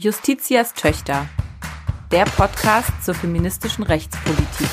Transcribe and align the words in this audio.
Justitias 0.00 0.74
Töchter, 0.74 1.28
der 2.12 2.22
Podcast 2.24 3.02
zur 3.04 3.14
feministischen 3.14 3.82
Rechtspolitik. 3.82 4.68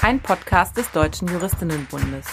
Ein 0.00 0.18
Podcast 0.20 0.78
des 0.78 0.90
Deutschen 0.92 1.28
Juristinnenbundes. 1.28 2.24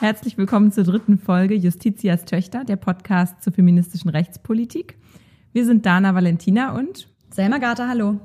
Herzlich 0.00 0.38
willkommen 0.38 0.72
zur 0.72 0.84
dritten 0.84 1.18
Folge 1.18 1.54
Justitias 1.54 2.24
Töchter, 2.24 2.64
der 2.64 2.76
Podcast 2.76 3.42
zur 3.42 3.52
feministischen 3.52 4.08
Rechtspolitik. 4.08 4.96
Wir 5.52 5.66
sind 5.66 5.84
Dana 5.84 6.14
Valentina 6.14 6.74
und 6.74 7.11
Selma 7.32 7.56
Gata, 7.56 7.88
hallo. 7.88 8.20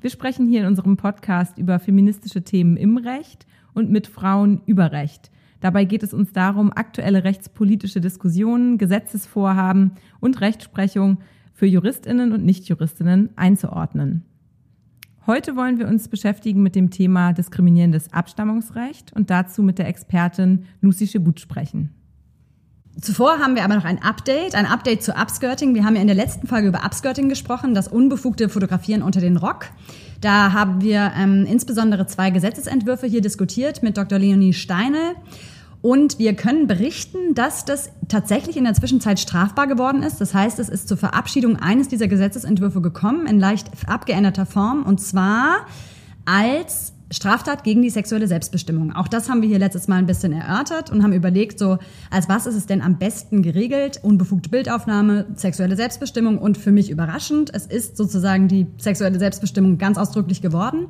Wir 0.00 0.08
sprechen 0.08 0.48
hier 0.48 0.62
in 0.62 0.66
unserem 0.66 0.96
Podcast 0.96 1.58
über 1.58 1.78
feministische 1.78 2.42
Themen 2.42 2.78
im 2.78 2.96
Recht 2.96 3.46
und 3.74 3.90
mit 3.90 4.06
Frauen 4.06 4.62
über 4.64 4.92
Recht. 4.92 5.30
Dabei 5.60 5.84
geht 5.84 6.02
es 6.02 6.14
uns 6.14 6.32
darum, 6.32 6.72
aktuelle 6.72 7.22
rechtspolitische 7.22 8.00
Diskussionen, 8.00 8.78
Gesetzesvorhaben 8.78 9.92
und 10.20 10.40
Rechtsprechung 10.40 11.18
für 11.52 11.66
Juristinnen 11.66 12.32
und 12.32 12.46
Nichtjuristinnen 12.46 13.28
einzuordnen. 13.36 14.24
Heute 15.26 15.54
wollen 15.54 15.78
wir 15.78 15.86
uns 15.86 16.08
beschäftigen 16.08 16.62
mit 16.62 16.76
dem 16.76 16.88
Thema 16.88 17.34
diskriminierendes 17.34 18.10
Abstammungsrecht 18.14 19.12
und 19.12 19.28
dazu 19.28 19.62
mit 19.62 19.78
der 19.78 19.88
Expertin 19.88 20.64
Lucy 20.80 21.06
Schibut 21.06 21.40
sprechen. 21.40 21.90
Zuvor 23.00 23.40
haben 23.40 23.56
wir 23.56 23.64
aber 23.64 23.76
noch 23.76 23.84
ein 23.84 24.02
Update, 24.02 24.54
ein 24.54 24.64
Update 24.64 25.02
zu 25.02 25.12
Upskirting. 25.12 25.74
Wir 25.74 25.84
haben 25.84 25.96
ja 25.96 26.00
in 26.00 26.06
der 26.06 26.16
letzten 26.16 26.46
Folge 26.46 26.68
über 26.68 26.82
Upskirting 26.82 27.28
gesprochen, 27.28 27.74
das 27.74 27.88
unbefugte 27.88 28.48
Fotografieren 28.48 29.02
unter 29.02 29.20
den 29.20 29.36
Rock. 29.36 29.66
Da 30.22 30.52
haben 30.52 30.80
wir 30.80 31.12
ähm, 31.14 31.44
insbesondere 31.44 32.06
zwei 32.06 32.30
Gesetzesentwürfe 32.30 33.06
hier 33.06 33.20
diskutiert 33.20 33.82
mit 33.82 33.98
Dr. 33.98 34.18
Leonie 34.18 34.54
Steine. 34.54 35.14
Und 35.82 36.18
wir 36.18 36.34
können 36.34 36.66
berichten, 36.66 37.34
dass 37.34 37.66
das 37.66 37.90
tatsächlich 38.08 38.56
in 38.56 38.64
der 38.64 38.72
Zwischenzeit 38.72 39.20
strafbar 39.20 39.66
geworden 39.66 40.02
ist. 40.02 40.18
Das 40.22 40.32
heißt, 40.32 40.58
es 40.58 40.70
ist 40.70 40.88
zur 40.88 40.96
Verabschiedung 40.96 41.56
eines 41.56 41.88
dieser 41.88 42.08
Gesetzesentwürfe 42.08 42.80
gekommen 42.80 43.26
in 43.26 43.38
leicht 43.38 43.68
abgeänderter 43.86 44.46
Form. 44.46 44.84
Und 44.84 45.02
zwar 45.02 45.66
als 46.24 46.94
Straftat 47.10 47.62
gegen 47.62 47.82
die 47.82 47.90
sexuelle 47.90 48.26
Selbstbestimmung. 48.26 48.92
Auch 48.92 49.06
das 49.06 49.28
haben 49.28 49.40
wir 49.40 49.48
hier 49.48 49.60
letztes 49.60 49.86
Mal 49.86 49.96
ein 49.96 50.06
bisschen 50.06 50.32
erörtert 50.32 50.90
und 50.90 51.04
haben 51.04 51.12
überlegt, 51.12 51.58
so 51.58 51.78
als 52.10 52.28
was 52.28 52.46
ist 52.46 52.56
es 52.56 52.66
denn 52.66 52.82
am 52.82 52.98
besten 52.98 53.42
geregelt? 53.42 54.00
Unbefugte 54.02 54.48
Bildaufnahme, 54.48 55.26
sexuelle 55.36 55.76
Selbstbestimmung 55.76 56.38
und 56.38 56.58
für 56.58 56.72
mich 56.72 56.90
überraschend, 56.90 57.54
es 57.54 57.66
ist 57.66 57.96
sozusagen 57.96 58.48
die 58.48 58.66
sexuelle 58.78 59.20
Selbstbestimmung 59.20 59.78
ganz 59.78 59.98
ausdrücklich 59.98 60.42
geworden. 60.42 60.88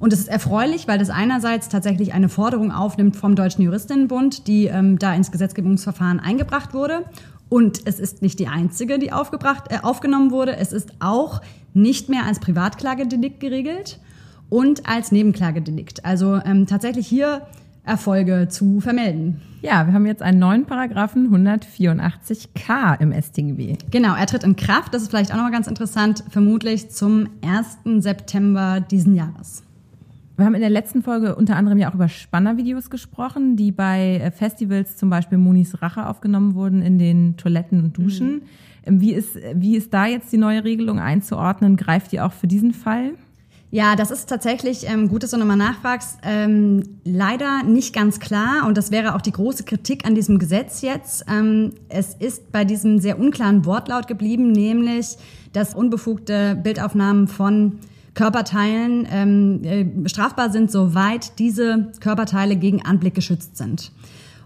Und 0.00 0.12
es 0.12 0.18
ist 0.18 0.28
erfreulich, 0.28 0.86
weil 0.86 0.98
das 0.98 1.08
einerseits 1.08 1.70
tatsächlich 1.70 2.12
eine 2.12 2.28
Forderung 2.28 2.70
aufnimmt 2.70 3.16
vom 3.16 3.34
Deutschen 3.34 3.62
Juristinnenbund, 3.62 4.46
die 4.46 4.66
ähm, 4.66 4.98
da 4.98 5.14
ins 5.14 5.32
Gesetzgebungsverfahren 5.32 6.20
eingebracht 6.20 6.74
wurde. 6.74 7.04
Und 7.48 7.86
es 7.86 8.00
ist 8.00 8.20
nicht 8.20 8.38
die 8.38 8.48
einzige, 8.48 8.98
die 8.98 9.12
aufgebracht, 9.12 9.70
äh, 9.70 9.78
aufgenommen 9.82 10.30
wurde. 10.30 10.56
Es 10.56 10.72
ist 10.72 10.90
auch 11.00 11.40
nicht 11.72 12.10
mehr 12.10 12.26
als 12.26 12.38
Privatklagedelikt 12.38 13.40
geregelt 13.40 13.98
und 14.48 14.88
als 14.88 15.12
Nebenklagedelikt. 15.12 16.04
Also 16.04 16.40
ähm, 16.44 16.66
tatsächlich 16.66 17.06
hier 17.06 17.42
Erfolge 17.84 18.48
zu 18.48 18.80
vermelden. 18.80 19.42
Ja, 19.60 19.86
wir 19.86 19.92
haben 19.92 20.06
jetzt 20.06 20.22
einen 20.22 20.38
neuen 20.38 20.64
Paragraphen 20.64 21.30
184k 21.30 23.00
im 23.00 23.12
StGB. 23.12 23.76
Genau, 23.90 24.14
er 24.14 24.26
tritt 24.26 24.44
in 24.44 24.56
Kraft. 24.56 24.94
Das 24.94 25.02
ist 25.02 25.08
vielleicht 25.08 25.32
auch 25.32 25.36
nochmal 25.36 25.52
ganz 25.52 25.66
interessant, 25.66 26.24
vermutlich 26.30 26.90
zum 26.90 27.28
1. 27.42 28.02
September 28.02 28.80
diesen 28.80 29.14
Jahres. 29.14 29.62
Wir 30.36 30.46
haben 30.46 30.54
in 30.54 30.62
der 30.62 30.70
letzten 30.70 31.02
Folge 31.02 31.36
unter 31.36 31.56
anderem 31.56 31.78
ja 31.78 31.90
auch 31.90 31.94
über 31.94 32.08
Spannervideos 32.08 32.90
gesprochen, 32.90 33.56
die 33.56 33.70
bei 33.70 34.16
äh, 34.16 34.30
Festivals 34.30 34.96
zum 34.96 35.08
Beispiel 35.08 35.38
Monis 35.38 35.80
Rache 35.80 36.08
aufgenommen 36.08 36.54
wurden 36.54 36.82
in 36.82 36.98
den 36.98 37.36
Toiletten 37.36 37.84
und 37.84 37.96
Duschen. 37.96 38.42
Mhm. 38.86 39.00
Wie 39.00 39.12
ist, 39.12 39.38
wie 39.54 39.76
ist 39.76 39.94
da 39.94 40.06
jetzt 40.06 40.32
die 40.32 40.36
neue 40.36 40.64
Regelung 40.64 40.98
einzuordnen? 40.98 41.76
Greift 41.76 42.12
die 42.12 42.20
auch 42.20 42.32
für 42.32 42.48
diesen 42.48 42.72
Fall? 42.72 43.12
Ja, 43.74 43.96
das 43.96 44.12
ist 44.12 44.28
tatsächlich 44.28 44.88
ähm, 44.88 45.08
gut, 45.08 45.24
dass 45.24 45.32
du 45.32 45.36
nochmal 45.36 45.56
nachfragst. 45.56 46.18
Ähm, 46.22 47.00
leider 47.04 47.64
nicht 47.64 47.92
ganz 47.92 48.20
klar 48.20 48.68
und 48.68 48.78
das 48.78 48.92
wäre 48.92 49.16
auch 49.16 49.20
die 49.20 49.32
große 49.32 49.64
Kritik 49.64 50.06
an 50.06 50.14
diesem 50.14 50.38
Gesetz 50.38 50.80
jetzt. 50.80 51.24
Ähm, 51.28 51.72
es 51.88 52.14
ist 52.14 52.52
bei 52.52 52.64
diesem 52.64 53.00
sehr 53.00 53.18
unklaren 53.18 53.64
Wortlaut 53.66 54.06
geblieben, 54.06 54.52
nämlich, 54.52 55.16
dass 55.52 55.74
unbefugte 55.74 56.54
Bildaufnahmen 56.54 57.26
von 57.26 57.80
Körperteilen 58.14 59.08
ähm, 59.10 59.64
äh, 59.64 60.08
strafbar 60.08 60.50
sind, 60.52 60.70
soweit 60.70 61.40
diese 61.40 61.90
Körperteile 61.98 62.54
gegen 62.54 62.80
Anblick 62.86 63.16
geschützt 63.16 63.56
sind. 63.56 63.90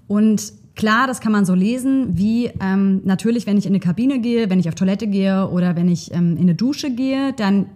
Und 0.06 0.54
Klar, 0.78 1.08
das 1.08 1.20
kann 1.20 1.32
man 1.32 1.44
so 1.44 1.54
lesen, 1.54 2.16
wie 2.16 2.52
ähm, 2.60 3.00
natürlich, 3.04 3.48
wenn 3.48 3.58
ich 3.58 3.66
in 3.66 3.72
eine 3.72 3.80
Kabine 3.80 4.20
gehe, 4.20 4.48
wenn 4.48 4.60
ich 4.60 4.68
auf 4.68 4.76
Toilette 4.76 5.08
gehe 5.08 5.48
oder 5.48 5.74
wenn 5.74 5.88
ich 5.88 6.14
ähm, 6.14 6.36
in 6.36 6.42
eine 6.42 6.54
Dusche 6.54 6.92
gehe, 6.92 7.32
dann 7.32 7.66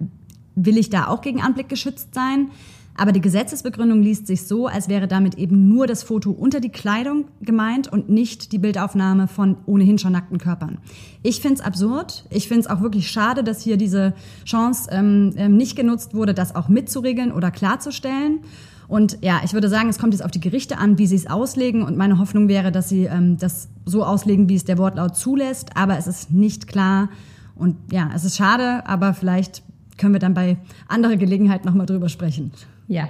will 0.54 0.78
ich 0.78 0.90
da 0.90 1.08
auch 1.08 1.20
gegen 1.20 1.40
Anblick 1.40 1.68
geschützt 1.68 2.14
sein. 2.14 2.50
Aber 2.94 3.12
die 3.12 3.22
Gesetzesbegründung 3.22 4.02
liest 4.02 4.26
sich 4.26 4.46
so, 4.46 4.66
als 4.66 4.88
wäre 4.88 5.08
damit 5.08 5.36
eben 5.36 5.68
nur 5.68 5.86
das 5.86 6.02
Foto 6.02 6.30
unter 6.30 6.60
die 6.60 6.68
Kleidung 6.68 7.24
gemeint 7.40 7.90
und 7.90 8.10
nicht 8.10 8.52
die 8.52 8.58
Bildaufnahme 8.58 9.28
von 9.28 9.56
ohnehin 9.64 9.98
schon 9.98 10.12
nackten 10.12 10.38
Körpern. 10.38 10.78
Ich 11.22 11.40
finde 11.40 11.54
es 11.54 11.60
absurd. 11.62 12.26
Ich 12.28 12.48
finde 12.48 12.60
es 12.60 12.66
auch 12.66 12.82
wirklich 12.82 13.10
schade, 13.10 13.44
dass 13.44 13.62
hier 13.62 13.78
diese 13.78 14.12
Chance 14.44 14.90
ähm, 14.92 15.32
ähm, 15.36 15.56
nicht 15.56 15.74
genutzt 15.74 16.14
wurde, 16.14 16.34
das 16.34 16.54
auch 16.54 16.69
mitzuregeln 16.69 17.32
oder 17.32 17.50
klarzustellen. 17.50 18.40
Und 18.88 19.16
ja, 19.22 19.40
ich 19.42 19.54
würde 19.54 19.70
sagen, 19.70 19.88
es 19.88 19.98
kommt 19.98 20.12
jetzt 20.12 20.22
auf 20.22 20.30
die 20.30 20.40
Gerichte 20.40 20.76
an, 20.76 20.98
wie 20.98 21.06
sie 21.06 21.16
es 21.16 21.26
auslegen. 21.26 21.82
Und 21.82 21.96
meine 21.96 22.19
Hoffnung 22.19 22.48
wäre, 22.48 22.72
dass 22.72 22.90
sie 22.90 23.04
ähm, 23.04 23.38
das 23.38 23.69
so 23.86 24.04
auslegen, 24.04 24.50
wie 24.50 24.54
es 24.54 24.64
der 24.64 24.76
Wortlaut 24.76 25.16
zulässt. 25.16 25.78
Aber 25.78 25.96
es 25.96 26.06
ist 26.06 26.30
nicht 26.30 26.66
klar. 26.66 27.08
Und 27.54 27.76
ja, 27.90 28.10
es 28.14 28.24
ist 28.24 28.36
schade, 28.36 28.86
aber 28.86 29.14
vielleicht 29.14 29.62
können 29.98 30.14
wir 30.14 30.20
dann 30.20 30.34
bei 30.34 30.56
anderer 30.88 31.16
Gelegenheit 31.16 31.64
nochmal 31.64 31.86
drüber 31.86 32.08
sprechen. 32.08 32.53
Ja. 32.88 33.08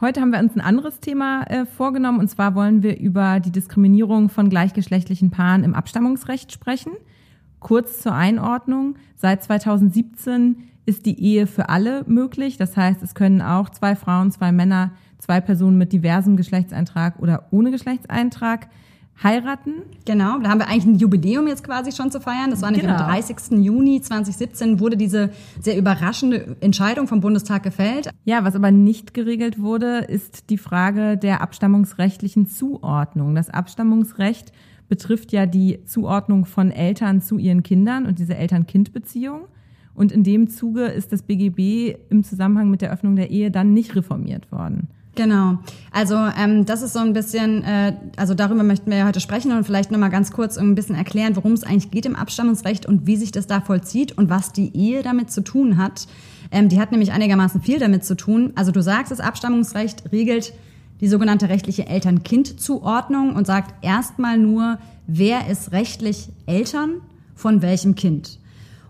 Heute 0.00 0.20
haben 0.20 0.30
wir 0.30 0.40
uns 0.40 0.54
ein 0.54 0.60
anderes 0.60 1.00
Thema 1.00 1.44
äh, 1.44 1.64
vorgenommen 1.64 2.20
und 2.20 2.28
zwar 2.28 2.54
wollen 2.54 2.82
wir 2.82 2.98
über 2.98 3.40
die 3.40 3.50
Diskriminierung 3.50 4.28
von 4.28 4.50
gleichgeschlechtlichen 4.50 5.30
Paaren 5.30 5.64
im 5.64 5.74
Abstammungsrecht 5.74 6.52
sprechen. 6.52 6.92
Kurz 7.60 8.02
zur 8.02 8.12
Einordnung. 8.12 8.96
Seit 9.16 9.42
2017 9.42 10.56
ist 10.84 11.06
die 11.06 11.18
Ehe 11.20 11.46
für 11.46 11.68
alle 11.70 12.04
möglich. 12.06 12.58
Das 12.58 12.76
heißt, 12.76 13.02
es 13.02 13.14
können 13.14 13.40
auch 13.40 13.70
zwei 13.70 13.96
Frauen, 13.96 14.30
zwei 14.30 14.52
Männer, 14.52 14.92
zwei 15.18 15.40
Personen 15.40 15.78
mit 15.78 15.92
diversem 15.92 16.36
Geschlechtseintrag 16.36 17.18
oder 17.18 17.48
ohne 17.50 17.70
Geschlechtseintrag 17.70 18.68
heiraten. 19.22 19.82
Genau, 20.04 20.38
da 20.38 20.50
haben 20.50 20.60
wir 20.60 20.68
eigentlich 20.68 20.84
ein 20.84 20.98
Jubiläum 20.98 21.46
jetzt 21.46 21.64
quasi 21.64 21.92
schon 21.92 22.10
zu 22.10 22.20
feiern. 22.20 22.50
Das 22.50 22.62
war 22.62 22.70
nämlich 22.70 22.86
genau. 22.86 23.02
am 23.02 23.10
30. 23.10 23.64
Juni 23.64 24.00
2017 24.00 24.78
wurde 24.80 24.96
diese 24.96 25.30
sehr 25.60 25.76
überraschende 25.78 26.56
Entscheidung 26.60 27.06
vom 27.06 27.20
Bundestag 27.20 27.62
gefällt. 27.62 28.10
Ja, 28.24 28.44
was 28.44 28.54
aber 28.54 28.70
nicht 28.70 29.14
geregelt 29.14 29.60
wurde, 29.60 29.98
ist 29.98 30.50
die 30.50 30.58
Frage 30.58 31.16
der 31.16 31.40
abstammungsrechtlichen 31.40 32.46
Zuordnung. 32.46 33.34
Das 33.34 33.50
Abstammungsrecht 33.50 34.52
betrifft 34.88 35.32
ja 35.32 35.46
die 35.46 35.84
Zuordnung 35.84 36.44
von 36.44 36.70
Eltern 36.70 37.20
zu 37.20 37.38
ihren 37.38 37.62
Kindern 37.62 38.06
und 38.06 38.18
diese 38.18 38.36
Eltern-Kind-Beziehung. 38.36 39.46
Und 39.94 40.12
in 40.12 40.24
dem 40.24 40.48
Zuge 40.48 40.84
ist 40.84 41.12
das 41.12 41.22
BGB 41.22 41.96
im 42.10 42.22
Zusammenhang 42.22 42.70
mit 42.70 42.82
der 42.82 42.92
Öffnung 42.92 43.16
der 43.16 43.30
Ehe 43.30 43.50
dann 43.50 43.72
nicht 43.72 43.96
reformiert 43.96 44.52
worden. 44.52 44.88
Genau. 45.16 45.58
Also 45.90 46.14
ähm, 46.14 46.66
das 46.66 46.82
ist 46.82 46.92
so 46.92 46.98
ein 46.98 47.14
bisschen, 47.14 47.64
äh, 47.64 47.94
also 48.16 48.34
darüber 48.34 48.62
möchten 48.62 48.90
wir 48.90 48.98
ja 48.98 49.06
heute 49.06 49.20
sprechen 49.20 49.50
und 49.50 49.64
vielleicht 49.64 49.90
nochmal 49.90 50.10
ganz 50.10 50.30
kurz 50.30 50.58
ein 50.58 50.74
bisschen 50.74 50.94
erklären, 50.94 51.34
worum 51.36 51.52
es 51.52 51.64
eigentlich 51.64 51.90
geht 51.90 52.04
im 52.04 52.14
Abstammungsrecht 52.14 52.84
und 52.84 53.06
wie 53.06 53.16
sich 53.16 53.32
das 53.32 53.46
da 53.46 53.62
vollzieht 53.62 54.16
und 54.16 54.28
was 54.28 54.52
die 54.52 54.76
Ehe 54.76 55.02
damit 55.02 55.30
zu 55.30 55.40
tun 55.40 55.78
hat. 55.78 56.06
Ähm, 56.50 56.68
die 56.68 56.78
hat 56.78 56.92
nämlich 56.92 57.12
einigermaßen 57.12 57.62
viel 57.62 57.78
damit 57.78 58.04
zu 58.04 58.14
tun. 58.14 58.52
Also 58.56 58.72
du 58.72 58.82
sagst, 58.82 59.10
das 59.10 59.20
Abstammungsrecht 59.20 60.12
regelt 60.12 60.52
die 61.00 61.08
sogenannte 61.08 61.48
rechtliche 61.48 61.86
Eltern-Kind-Zuordnung 61.86 63.34
und 63.34 63.46
sagt 63.46 63.82
erstmal 63.82 64.36
nur, 64.36 64.78
wer 65.06 65.48
ist 65.48 65.72
rechtlich 65.72 66.28
Eltern 66.44 67.00
von 67.34 67.62
welchem 67.62 67.94
Kind. 67.94 68.38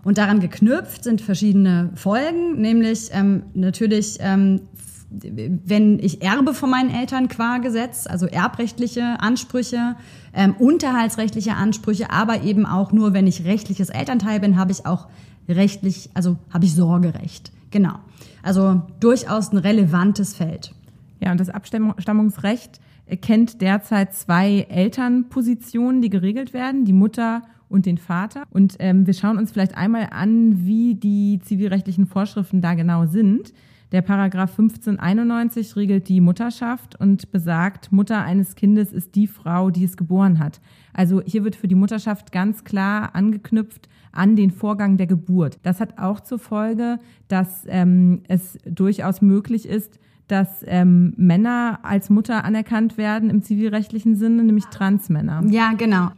Und 0.03 0.17
daran 0.17 0.41
geknüpft 0.41 1.05
sind 1.05 1.21
verschiedene 1.21 1.91
Folgen, 1.95 2.61
nämlich 2.61 3.09
ähm, 3.11 3.43
natürlich 3.53 4.17
ähm, 4.19 4.61
wenn 5.09 5.99
ich 5.99 6.21
erbe 6.21 6.53
von 6.53 6.69
meinen 6.69 6.89
Eltern 6.89 7.29
qua 7.29 7.59
Gesetz, 7.59 8.07
also 8.07 8.25
erbrechtliche 8.25 9.19
Ansprüche, 9.19 9.95
ähm, 10.33 10.53
unterhaltsrechtliche 10.59 11.53
Ansprüche, 11.53 12.11
aber 12.11 12.43
eben 12.43 12.65
auch 12.65 12.91
nur, 12.91 13.13
wenn 13.13 13.25
ich 13.25 13.45
rechtliches 13.45 13.89
Elternteil 13.89 14.39
bin, 14.39 14.57
habe 14.57 14.71
ich 14.71 14.85
auch 14.85 15.07
rechtlich, 15.47 16.09
also 16.13 16.37
habe 16.53 16.65
ich 16.65 16.75
Sorgerecht. 16.75 17.51
Genau. 17.71 17.95
Also 18.43 18.81
durchaus 18.99 19.51
ein 19.51 19.57
relevantes 19.57 20.35
Feld. 20.35 20.73
Ja, 21.19 21.31
und 21.31 21.39
das 21.39 21.49
Abstammungsrecht 21.49 22.79
kennt 23.21 23.61
derzeit 23.61 24.13
zwei 24.13 24.67
Elternpositionen, 24.69 26.01
die 26.01 26.09
geregelt 26.09 26.53
werden, 26.53 26.85
die 26.85 26.93
Mutter 26.93 27.43
und 27.69 27.85
den 27.85 27.97
Vater. 27.97 28.43
Und 28.51 28.75
ähm, 28.79 29.07
wir 29.07 29.13
schauen 29.13 29.37
uns 29.37 29.51
vielleicht 29.51 29.75
einmal 29.75 30.09
an, 30.11 30.65
wie 30.65 30.95
die 30.95 31.39
zivilrechtlichen 31.43 32.07
Vorschriften 32.07 32.61
da 32.61 32.73
genau 32.73 33.05
sind. 33.05 33.53
Der 33.93 34.01
Paragraph 34.01 34.51
1591 34.51 35.77
regelt 35.77 36.09
die 36.09 36.19
Mutterschaft 36.19 36.99
und 36.99 37.31
besagt, 37.31 37.91
Mutter 37.93 38.21
eines 38.21 38.55
Kindes 38.55 38.91
ist 38.91 39.15
die 39.15 39.27
Frau, 39.27 39.69
die 39.69 39.85
es 39.85 39.95
geboren 39.95 40.39
hat. 40.39 40.59
Also 40.93 41.21
hier 41.25 41.45
wird 41.45 41.55
für 41.55 41.69
die 41.69 41.75
Mutterschaft 41.75 42.33
ganz 42.33 42.65
klar 42.65 43.15
angeknüpft 43.15 43.87
an 44.11 44.35
den 44.35 44.51
Vorgang 44.51 44.97
der 44.97 45.07
Geburt. 45.07 45.59
Das 45.63 45.79
hat 45.79 45.99
auch 45.99 46.19
zur 46.19 46.39
Folge, 46.39 46.99
dass 47.29 47.63
ähm, 47.67 48.23
es 48.27 48.57
durchaus 48.65 49.21
möglich 49.21 49.65
ist, 49.67 49.99
dass 50.27 50.65
ähm, 50.65 51.13
Männer 51.15 51.79
als 51.83 52.09
Mutter 52.09 52.43
anerkannt 52.43 52.97
werden 52.97 53.29
im 53.29 53.41
zivilrechtlichen 53.41 54.17
Sinne, 54.17 54.43
nämlich 54.43 54.65
Transmänner. 54.65 55.43
Ja, 55.49 55.71
genau. 55.77 56.09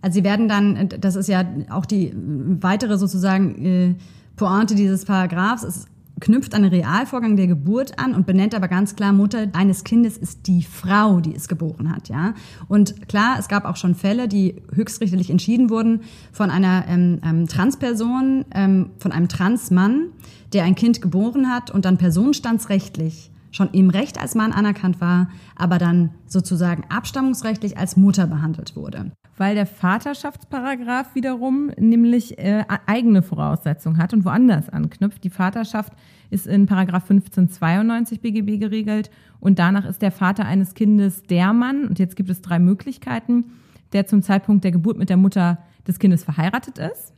Also 0.00 0.16
sie 0.16 0.24
werden 0.24 0.48
dann, 0.48 0.88
das 0.98 1.14
ist 1.14 1.28
ja 1.28 1.44
auch 1.70 1.86
die 1.86 2.12
weitere 2.60 2.98
sozusagen 2.98 3.64
äh, 3.64 3.94
Pointe 4.34 4.74
dieses 4.74 5.04
Paragraphs, 5.04 5.62
ist 5.62 5.88
knüpft 6.22 6.54
an 6.54 6.62
den 6.62 6.70
Realvorgang 6.70 7.36
der 7.36 7.48
Geburt 7.48 7.98
an 7.98 8.14
und 8.14 8.26
benennt 8.26 8.54
aber 8.54 8.68
ganz 8.68 8.96
klar, 8.96 9.12
Mutter 9.12 9.48
eines 9.52 9.84
Kindes 9.84 10.16
ist 10.16 10.46
die 10.46 10.62
Frau, 10.62 11.20
die 11.20 11.34
es 11.34 11.48
geboren 11.48 11.94
hat, 11.94 12.08
ja. 12.08 12.34
Und 12.68 13.08
klar, 13.08 13.36
es 13.38 13.48
gab 13.48 13.64
auch 13.64 13.76
schon 13.76 13.94
Fälle, 13.94 14.28
die 14.28 14.62
höchstrichterlich 14.72 15.30
entschieden 15.30 15.68
wurden 15.68 16.02
von 16.30 16.50
einer 16.50 16.84
ähm, 16.88 17.20
ähm, 17.24 17.46
Transperson, 17.48 18.44
ähm, 18.54 18.90
von 18.98 19.12
einem 19.12 19.28
Transmann, 19.28 20.10
der 20.52 20.64
ein 20.64 20.76
Kind 20.76 21.02
geboren 21.02 21.50
hat 21.50 21.70
und 21.70 21.84
dann 21.84 21.98
personenstandsrechtlich 21.98 23.30
schon 23.50 23.70
im 23.72 23.90
Recht 23.90 24.18
als 24.18 24.34
Mann 24.34 24.52
anerkannt 24.52 25.00
war, 25.00 25.28
aber 25.56 25.78
dann 25.78 26.10
sozusagen 26.26 26.84
abstammungsrechtlich 26.88 27.76
als 27.76 27.96
Mutter 27.96 28.26
behandelt 28.26 28.76
wurde 28.76 29.12
weil 29.36 29.54
der 29.54 29.66
Vaterschaftsparagraph 29.66 31.14
wiederum 31.14 31.70
nämlich 31.78 32.38
äh, 32.38 32.64
eigene 32.86 33.22
Voraussetzungen 33.22 33.98
hat 33.98 34.12
und 34.12 34.24
woanders 34.24 34.68
anknüpft. 34.68 35.24
Die 35.24 35.30
Vaterschaft 35.30 35.92
ist 36.30 36.46
in 36.46 36.66
Paragraph 36.66 37.10
1592 37.10 38.20
BGB 38.20 38.58
geregelt 38.58 39.10
und 39.40 39.58
danach 39.58 39.84
ist 39.84 40.02
der 40.02 40.12
Vater 40.12 40.44
eines 40.44 40.74
Kindes 40.74 41.22
der 41.24 41.52
Mann, 41.52 41.88
und 41.88 41.98
jetzt 41.98 42.16
gibt 42.16 42.30
es 42.30 42.42
drei 42.42 42.58
Möglichkeiten, 42.58 43.52
der 43.92 44.06
zum 44.06 44.22
Zeitpunkt 44.22 44.64
der 44.64 44.72
Geburt 44.72 44.98
mit 44.98 45.10
der 45.10 45.16
Mutter 45.16 45.58
des 45.86 45.98
Kindes 45.98 46.24
verheiratet 46.24 46.78
ist. 46.78 47.12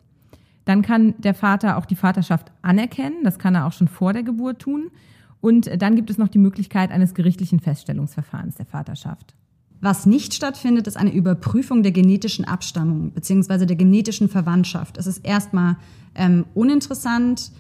Dann 0.65 0.83
kann 0.83 1.15
der 1.19 1.35
Vater 1.35 1.77
auch 1.77 1.85
die 1.85 1.97
Vaterschaft 1.97 2.51
anerkennen, 2.63 3.23
das 3.25 3.39
kann 3.39 3.55
er 3.55 3.67
auch 3.67 3.73
schon 3.73 3.89
vor 3.89 4.13
der 4.13 4.23
Geburt 4.23 4.61
tun. 4.61 4.91
Und 5.41 5.71
dann 5.83 5.95
gibt 5.95 6.09
es 6.09 6.17
noch 6.17 6.29
die 6.29 6.39
Möglichkeit 6.39 6.91
eines 6.91 7.13
gerichtlichen 7.13 7.61
Feststellungsverfahrens 7.61 8.55
der 8.55 8.65
Vaterschaft. 8.65 9.35
Was 9.85 10.07
nicht 10.07 10.33
stattfindet, 10.33 10.87
ist 10.87 10.97
eine 10.97 11.13
Überprüfung 11.13 11.83
der 11.83 11.93
genetischen 11.93 12.47
Abstammung 12.47 13.11
bzw. 13.11 13.67
der 13.67 13.77
genetischen 13.77 14.31
Verwandtschaft. 14.31 14.97
Es 14.97 15.07
ist 15.07 15.27
erstmal 15.27 15.77
ähm, 16.15 16.47
uninteressant, 16.55 17.51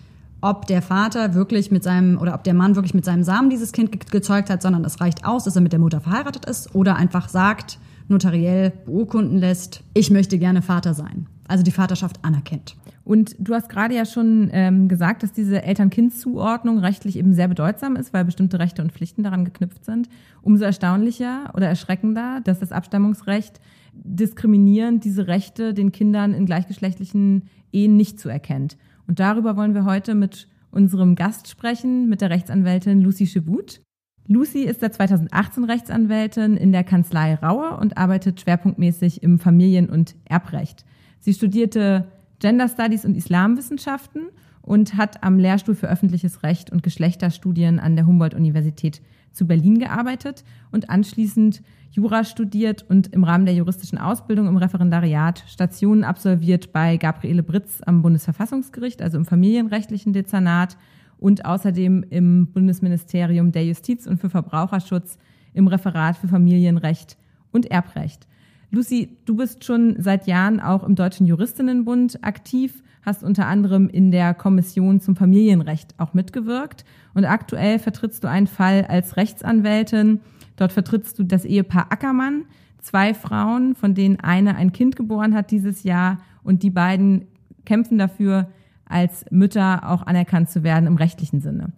ob 0.40 0.66
der 0.66 0.80
Vater 0.80 1.34
wirklich 1.34 1.70
mit 1.70 1.84
seinem 1.84 2.16
oder 2.16 2.34
ob 2.34 2.42
der 2.42 2.54
Mann 2.54 2.76
wirklich 2.76 2.94
mit 2.94 3.04
seinem 3.04 3.24
Samen 3.24 3.50
dieses 3.50 3.72
Kind 3.72 3.92
ge 3.92 4.00
gezeugt 4.10 4.48
hat, 4.48 4.62
sondern 4.62 4.86
es 4.86 5.02
reicht 5.02 5.26
aus, 5.26 5.44
dass 5.44 5.54
er 5.54 5.60
mit 5.60 5.74
der 5.74 5.80
Mutter 5.80 6.00
verheiratet 6.00 6.46
ist 6.46 6.74
oder 6.74 6.96
einfach 6.96 7.28
sagt, 7.28 7.78
notariell 8.08 8.70
beurkunden 8.70 9.36
lässt, 9.36 9.82
ich 9.92 10.10
möchte 10.10 10.38
gerne 10.38 10.62
Vater 10.62 10.94
sein. 10.94 11.26
Also 11.46 11.62
die 11.62 11.72
Vaterschaft 11.72 12.24
anerkennt. 12.24 12.74
Und 13.04 13.36
du 13.38 13.54
hast 13.54 13.68
gerade 13.68 13.94
ja 13.94 14.06
schon 14.06 14.48
ähm, 14.52 14.88
gesagt, 14.88 15.22
dass 15.22 15.32
diese 15.32 15.62
Eltern-Kind-Zuordnung 15.62 16.78
rechtlich 16.78 17.16
eben 17.16 17.34
sehr 17.34 17.48
bedeutsam 17.48 17.96
ist, 17.96 18.14
weil 18.14 18.24
bestimmte 18.24 18.58
Rechte 18.58 18.80
und 18.80 18.92
Pflichten 18.92 19.22
daran 19.22 19.44
geknüpft 19.44 19.84
sind. 19.84 20.08
Umso 20.40 20.64
erstaunlicher 20.64 21.52
oder 21.54 21.68
erschreckender, 21.68 22.40
dass 22.42 22.60
das 22.60 22.72
Abstammungsrecht 22.72 23.60
diskriminierend 23.92 25.04
diese 25.04 25.26
Rechte 25.26 25.74
den 25.74 25.92
Kindern 25.92 26.32
in 26.32 26.46
gleichgeschlechtlichen 26.46 27.44
Ehen 27.72 27.96
nicht 27.96 28.18
zuerkennt. 28.18 28.78
Und 29.06 29.20
darüber 29.20 29.56
wollen 29.56 29.74
wir 29.74 29.84
heute 29.84 30.14
mit 30.14 30.48
unserem 30.70 31.14
Gast 31.14 31.48
sprechen, 31.48 32.08
mit 32.08 32.22
der 32.22 32.30
Rechtsanwältin 32.30 33.02
Lucy 33.02 33.26
Schibut. 33.26 33.82
Lucy 34.26 34.62
ist 34.62 34.80
seit 34.80 34.94
2018 34.94 35.64
Rechtsanwältin 35.64 36.56
in 36.56 36.72
der 36.72 36.84
Kanzlei 36.84 37.34
Raue 37.34 37.76
und 37.76 37.98
arbeitet 37.98 38.40
schwerpunktmäßig 38.40 39.22
im 39.22 39.38
Familien- 39.38 39.90
und 39.90 40.16
Erbrecht. 40.24 40.86
Sie 41.20 41.34
studierte 41.34 42.08
Gender 42.44 42.68
Studies 42.68 43.06
und 43.06 43.16
Islamwissenschaften 43.16 44.24
und 44.60 44.98
hat 44.98 45.24
am 45.24 45.38
Lehrstuhl 45.38 45.74
für 45.74 45.88
öffentliches 45.88 46.42
Recht 46.42 46.70
und 46.70 46.82
Geschlechterstudien 46.82 47.80
an 47.80 47.96
der 47.96 48.04
Humboldt-Universität 48.04 49.00
zu 49.32 49.46
Berlin 49.46 49.78
gearbeitet 49.78 50.44
und 50.70 50.90
anschließend 50.90 51.62
Jura 51.90 52.22
studiert 52.22 52.84
und 52.86 53.06
im 53.14 53.24
Rahmen 53.24 53.46
der 53.46 53.54
juristischen 53.54 53.96
Ausbildung 53.96 54.46
im 54.46 54.58
Referendariat 54.58 55.42
Stationen 55.46 56.04
absolviert 56.04 56.70
bei 56.70 56.98
Gabriele 56.98 57.42
Britz 57.42 57.80
am 57.80 58.02
Bundesverfassungsgericht, 58.02 59.00
also 59.00 59.16
im 59.16 59.24
familienrechtlichen 59.24 60.12
Dezernat 60.12 60.76
und 61.16 61.46
außerdem 61.46 62.04
im 62.10 62.48
Bundesministerium 62.48 63.52
der 63.52 63.64
Justiz 63.64 64.06
und 64.06 64.20
für 64.20 64.28
Verbraucherschutz 64.28 65.16
im 65.54 65.66
Referat 65.66 66.18
für 66.18 66.28
Familienrecht 66.28 67.16
und 67.52 67.70
Erbrecht. 67.70 68.26
Lucy, 68.74 69.16
du 69.24 69.36
bist 69.36 69.64
schon 69.64 69.94
seit 70.00 70.26
Jahren 70.26 70.58
auch 70.58 70.82
im 70.82 70.96
Deutschen 70.96 71.26
Juristinnenbund 71.26 72.24
aktiv, 72.24 72.82
hast 73.02 73.22
unter 73.22 73.46
anderem 73.46 73.88
in 73.88 74.10
der 74.10 74.34
Kommission 74.34 75.00
zum 75.00 75.14
Familienrecht 75.14 75.94
auch 75.98 76.12
mitgewirkt 76.12 76.84
und 77.14 77.24
aktuell 77.24 77.78
vertrittst 77.78 78.24
du 78.24 78.28
einen 78.28 78.48
Fall 78.48 78.84
als 78.88 79.16
Rechtsanwältin. 79.16 80.20
Dort 80.56 80.72
vertrittst 80.72 81.16
du 81.18 81.22
das 81.22 81.44
Ehepaar 81.44 81.92
Ackermann, 81.92 82.46
zwei 82.80 83.14
Frauen, 83.14 83.76
von 83.76 83.94
denen 83.94 84.18
eine 84.18 84.56
ein 84.56 84.72
Kind 84.72 84.96
geboren 84.96 85.34
hat 85.34 85.52
dieses 85.52 85.84
Jahr 85.84 86.18
und 86.42 86.64
die 86.64 86.70
beiden 86.70 87.26
kämpfen 87.64 87.96
dafür, 87.96 88.48
als 88.86 89.24
Mütter 89.30 89.88
auch 89.88 90.02
anerkannt 90.04 90.50
zu 90.50 90.64
werden 90.64 90.88
im 90.88 90.96
rechtlichen 90.96 91.40
Sinne. 91.40 91.70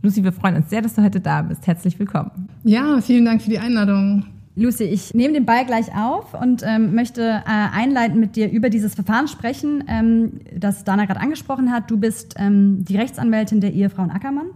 Lucy, 0.00 0.24
wir 0.24 0.32
freuen 0.32 0.56
uns 0.56 0.70
sehr, 0.70 0.80
dass 0.80 0.94
du 0.94 1.02
heute 1.02 1.20
da 1.20 1.42
bist. 1.42 1.66
Herzlich 1.66 1.98
willkommen. 1.98 2.48
Ja, 2.64 3.02
vielen 3.02 3.26
Dank 3.26 3.42
für 3.42 3.50
die 3.50 3.58
Einladung. 3.58 4.24
Lucy, 4.58 4.84
ich 4.84 5.14
nehme 5.14 5.34
den 5.34 5.46
Ball 5.46 5.64
gleich 5.64 5.94
auf 5.94 6.34
und 6.34 6.64
ähm, 6.66 6.94
möchte 6.94 7.22
äh, 7.22 7.42
einleitend 7.46 8.18
mit 8.18 8.34
dir 8.34 8.50
über 8.50 8.70
dieses 8.70 8.94
Verfahren 8.94 9.28
sprechen, 9.28 9.84
ähm, 9.86 10.40
das 10.52 10.82
Dana 10.82 11.04
gerade 11.04 11.20
angesprochen 11.20 11.70
hat. 11.70 11.90
Du 11.90 11.96
bist 11.96 12.34
ähm, 12.38 12.84
die 12.84 12.96
Rechtsanwältin 12.96 13.60
der 13.60 13.72
Ehefrauen 13.72 14.10
Ackermann. 14.10 14.48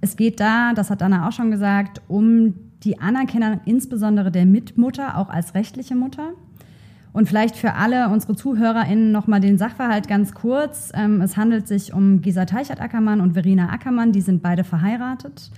Es 0.00 0.14
geht 0.16 0.38
da, 0.38 0.72
das 0.72 0.90
hat 0.90 1.00
Dana 1.00 1.26
auch 1.26 1.32
schon 1.32 1.50
gesagt, 1.50 2.00
um 2.06 2.54
die 2.84 3.00
Anerkennung 3.00 3.60
insbesondere 3.64 4.30
der 4.30 4.46
Mitmutter, 4.46 5.18
auch 5.18 5.30
als 5.30 5.54
rechtliche 5.54 5.96
Mutter. 5.96 6.30
Und 7.12 7.26
vielleicht 7.26 7.56
für 7.56 7.74
alle 7.74 8.10
unsere 8.10 8.36
ZuhörerInnen 8.36 9.10
nochmal 9.10 9.40
den 9.40 9.58
Sachverhalt 9.58 10.06
ganz 10.06 10.32
kurz. 10.32 10.92
Ähm, 10.94 11.20
es 11.22 11.36
handelt 11.36 11.66
sich 11.66 11.92
um 11.92 12.22
Gisa 12.22 12.44
Teichert-Ackermann 12.44 13.20
und 13.20 13.32
Verena 13.32 13.70
Ackermann. 13.70 14.12
Die 14.12 14.20
sind 14.20 14.42
beide 14.44 14.62
verheiratet 14.62 15.50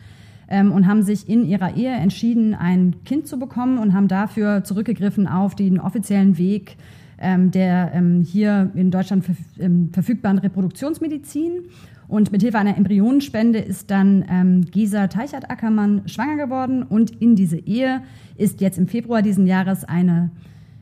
ähm, 0.50 0.72
und 0.72 0.86
haben 0.86 1.02
sich 1.02 1.28
in 1.28 1.46
ihrer 1.46 1.76
Ehe 1.76 1.92
entschieden, 1.92 2.54
ein 2.54 2.96
Kind 3.04 3.26
zu 3.26 3.38
bekommen 3.38 3.78
und 3.78 3.94
haben 3.94 4.08
dafür 4.08 4.64
zurückgegriffen 4.64 5.26
auf 5.26 5.54
den 5.54 5.80
offiziellen 5.80 6.36
Weg 6.36 6.76
ähm, 7.20 7.50
der 7.50 7.92
ähm, 7.94 8.22
hier 8.22 8.70
in 8.74 8.90
Deutschland 8.90 9.24
verf 9.24 9.36
ähm, 9.58 9.90
verfügbaren 9.92 10.38
Reproduktionsmedizin. 10.38 11.64
Und 12.08 12.32
mit 12.32 12.42
Hilfe 12.42 12.58
einer 12.58 12.76
Embryonenspende 12.76 13.60
ist 13.60 13.90
dann 13.90 14.24
ähm, 14.28 14.64
Gisa 14.64 15.06
Teichert-Ackermann 15.06 16.08
schwanger 16.08 16.44
geworden 16.44 16.82
und 16.82 17.10
in 17.22 17.36
diese 17.36 17.56
Ehe 17.56 18.02
ist 18.36 18.60
jetzt 18.60 18.78
im 18.78 18.88
Februar 18.88 19.22
diesen 19.22 19.46
Jahres 19.46 19.84
eine 19.84 20.30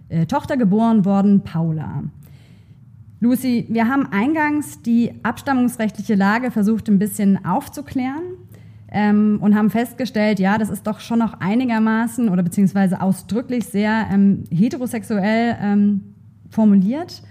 äh, 0.08 0.24
Tochter 0.24 0.56
geboren 0.56 1.04
worden, 1.04 1.42
Paula. 1.42 2.04
Lucy, 3.20 3.66
wir 3.68 3.88
haben 3.88 4.06
eingangs 4.10 4.80
die 4.80 5.12
abstammungsrechtliche 5.22 6.14
Lage 6.14 6.50
versucht 6.50 6.88
ein 6.88 6.98
bisschen 6.98 7.44
aufzuklären 7.44 8.22
ähm, 8.90 9.38
und 9.40 9.54
haben 9.54 9.70
festgestellt, 9.70 10.40
ja, 10.40 10.58
das 10.58 10.70
ist 10.70 10.86
doch 10.86 11.00
schon 11.00 11.18
noch 11.18 11.40
einigermaßen 11.40 12.28
oder 12.28 12.42
beziehungsweise 12.42 13.00
ausdrücklich 13.00 13.66
sehr 13.66 14.06
ähm, 14.10 14.44
heterosexuell 14.50 15.56
ähm, 15.60 16.14
formuliert. 16.50 17.22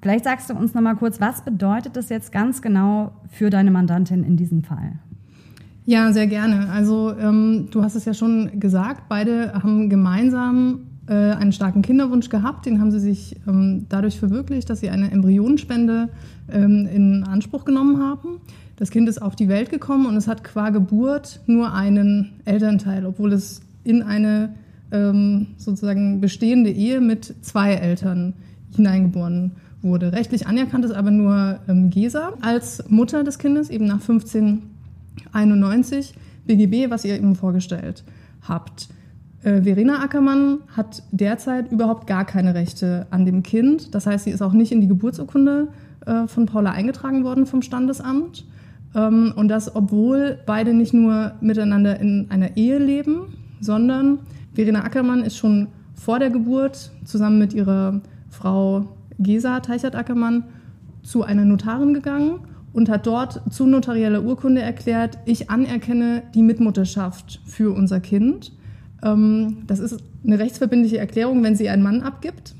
Vielleicht 0.00 0.24
sagst 0.24 0.50
du 0.50 0.54
uns 0.54 0.74
noch 0.74 0.82
mal 0.82 0.96
kurz, 0.96 1.20
was 1.20 1.44
bedeutet 1.44 1.96
das 1.96 2.08
jetzt 2.08 2.30
ganz 2.32 2.60
genau 2.60 3.12
für 3.30 3.50
deine 3.50 3.70
Mandantin 3.70 4.22
in 4.22 4.36
diesem 4.36 4.62
Fall? 4.62 4.98
Ja, 5.86 6.12
sehr 6.12 6.26
gerne. 6.26 6.70
Also 6.70 7.14
ähm, 7.18 7.68
du 7.70 7.82
hast 7.82 7.94
es 7.94 8.06
ja 8.06 8.14
schon 8.14 8.58
gesagt, 8.58 9.04
beide 9.08 9.52
haben 9.54 9.90
gemeinsam 9.90 10.80
äh, 11.06 11.12
einen 11.12 11.52
starken 11.52 11.82
Kinderwunsch 11.82 12.30
gehabt. 12.30 12.64
Den 12.64 12.80
haben 12.80 12.90
sie 12.90 13.00
sich 13.00 13.36
ähm, 13.46 13.84
dadurch 13.90 14.18
verwirklicht, 14.18 14.70
dass 14.70 14.80
sie 14.80 14.88
eine 14.88 15.10
Embryonenspende 15.10 16.08
ähm, 16.50 16.88
in 16.90 17.24
Anspruch 17.24 17.66
genommen 17.66 18.02
haben. 18.02 18.40
Das 18.76 18.90
Kind 18.90 19.08
ist 19.08 19.22
auf 19.22 19.36
die 19.36 19.48
Welt 19.48 19.70
gekommen 19.70 20.06
und 20.06 20.16
es 20.16 20.26
hat 20.26 20.42
qua 20.42 20.70
Geburt 20.70 21.40
nur 21.46 21.72
einen 21.72 22.32
Elternteil, 22.44 23.06
obwohl 23.06 23.32
es 23.32 23.60
in 23.84 24.02
eine 24.02 24.54
ähm, 24.90 25.48
sozusagen 25.56 26.20
bestehende 26.20 26.70
Ehe 26.70 27.00
mit 27.00 27.34
zwei 27.42 27.74
Eltern 27.74 28.34
hineingeboren 28.74 29.52
wurde. 29.82 30.12
Rechtlich 30.12 30.46
anerkannt 30.46 30.84
ist 30.84 30.92
aber 30.92 31.10
nur 31.10 31.60
ähm, 31.68 31.90
Gesa 31.90 32.32
als 32.40 32.88
Mutter 32.88 33.22
des 33.22 33.38
Kindes, 33.38 33.70
eben 33.70 33.86
nach 33.86 34.00
1591 34.00 36.14
BGB, 36.46 36.90
was 36.90 37.04
ihr 37.04 37.14
eben 37.14 37.36
vorgestellt 37.36 38.02
habt. 38.42 38.88
Äh, 39.42 39.62
Verena 39.62 40.02
Ackermann 40.02 40.58
hat 40.76 41.02
derzeit 41.12 41.70
überhaupt 41.70 42.06
gar 42.06 42.24
keine 42.24 42.54
Rechte 42.54 43.06
an 43.10 43.26
dem 43.26 43.42
Kind. 43.42 43.94
Das 43.94 44.06
heißt, 44.06 44.24
sie 44.24 44.30
ist 44.30 44.42
auch 44.42 44.52
nicht 44.52 44.72
in 44.72 44.80
die 44.80 44.88
Geburtsurkunde 44.88 45.68
äh, 46.06 46.26
von 46.26 46.46
Paula 46.46 46.72
eingetragen 46.72 47.24
worden 47.24 47.46
vom 47.46 47.62
Standesamt. 47.62 48.44
Ähm, 48.94 49.32
und 49.36 49.48
das, 49.48 49.74
obwohl 49.74 50.38
beide 50.46 50.74
nicht 50.74 50.94
nur 50.94 51.32
miteinander 51.40 51.98
in 52.00 52.26
einer 52.30 52.56
Ehe 52.56 52.78
leben, 52.78 53.34
sondern 53.60 54.20
Verena 54.54 54.84
Ackermann 54.84 55.22
ist 55.22 55.36
schon 55.36 55.68
vor 55.94 56.18
der 56.18 56.30
Geburt 56.30 56.92
zusammen 57.04 57.38
mit 57.38 57.52
ihrer 57.52 58.00
Frau 58.30 58.88
Gesa 59.18 59.60
Teichert-Ackermann 59.60 60.44
zu 61.02 61.22
einer 61.22 61.44
Notarin 61.44 61.94
gegangen 61.94 62.40
und 62.72 62.88
hat 62.88 63.06
dort 63.06 63.40
zu 63.50 63.66
notarieller 63.66 64.24
Urkunde 64.24 64.60
erklärt, 64.60 65.18
ich 65.24 65.50
anerkenne 65.50 66.22
die 66.34 66.42
Mitmutterschaft 66.42 67.40
für 67.46 67.72
unser 67.74 68.00
Kind. 68.00 68.52
Ähm, 69.02 69.58
das 69.66 69.80
ist 69.80 70.02
eine 70.24 70.38
rechtsverbindliche 70.38 70.98
Erklärung, 70.98 71.42
wenn 71.42 71.56
sie 71.56 71.68
einen 71.68 71.82
Mann 71.82 72.02
abgibt 72.02 72.54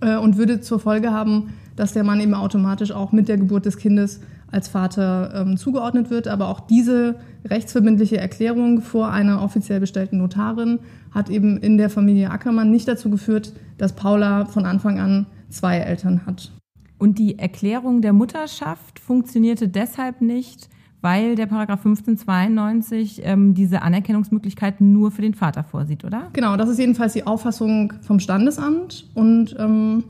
äh, 0.00 0.16
und 0.16 0.38
würde 0.38 0.60
zur 0.60 0.80
Folge 0.80 1.12
haben, 1.12 1.50
dass 1.76 1.92
der 1.92 2.04
Mann 2.04 2.20
eben 2.20 2.34
automatisch 2.34 2.90
auch 2.90 3.12
mit 3.12 3.28
der 3.28 3.36
Geburt 3.36 3.66
des 3.66 3.76
Kindes 3.76 4.20
als 4.50 4.68
Vater 4.68 5.32
ähm, 5.34 5.56
zugeordnet 5.56 6.10
wird. 6.10 6.28
Aber 6.28 6.48
auch 6.48 6.60
diese 6.60 7.16
rechtsverbindliche 7.44 8.18
Erklärung 8.18 8.80
vor 8.80 9.10
einer 9.10 9.42
offiziell 9.42 9.80
bestellten 9.80 10.18
Notarin 10.18 10.80
hat 11.10 11.30
eben 11.30 11.58
in 11.58 11.78
der 11.78 11.90
Familie 11.90 12.30
Ackermann 12.30 12.70
nicht 12.70 12.88
dazu 12.88 13.10
geführt, 13.10 13.52
dass 13.78 13.94
Paula 13.94 14.46
von 14.46 14.66
Anfang 14.66 14.98
an 14.98 15.26
zwei 15.48 15.78
Eltern 15.78 16.26
hat. 16.26 16.52
Und 16.98 17.18
die 17.18 17.38
Erklärung 17.38 18.00
der 18.00 18.12
Mutterschaft 18.12 18.98
funktionierte 18.98 19.68
deshalb 19.68 20.22
nicht, 20.22 20.68
weil 21.02 21.36
der 21.36 21.46
Paragraph 21.46 21.84
1592 21.84 23.20
ähm, 23.22 23.54
diese 23.54 23.82
Anerkennungsmöglichkeit 23.82 24.80
nur 24.80 25.10
für 25.10 25.22
den 25.22 25.34
Vater 25.34 25.62
vorsieht, 25.62 26.04
oder? 26.04 26.30
Genau, 26.32 26.56
das 26.56 26.68
ist 26.68 26.78
jedenfalls 26.78 27.12
die 27.12 27.26
Auffassung 27.26 27.92
vom 28.00 28.18
Standesamt 28.18 29.08
und 29.14 29.54
ähm, 29.58 30.04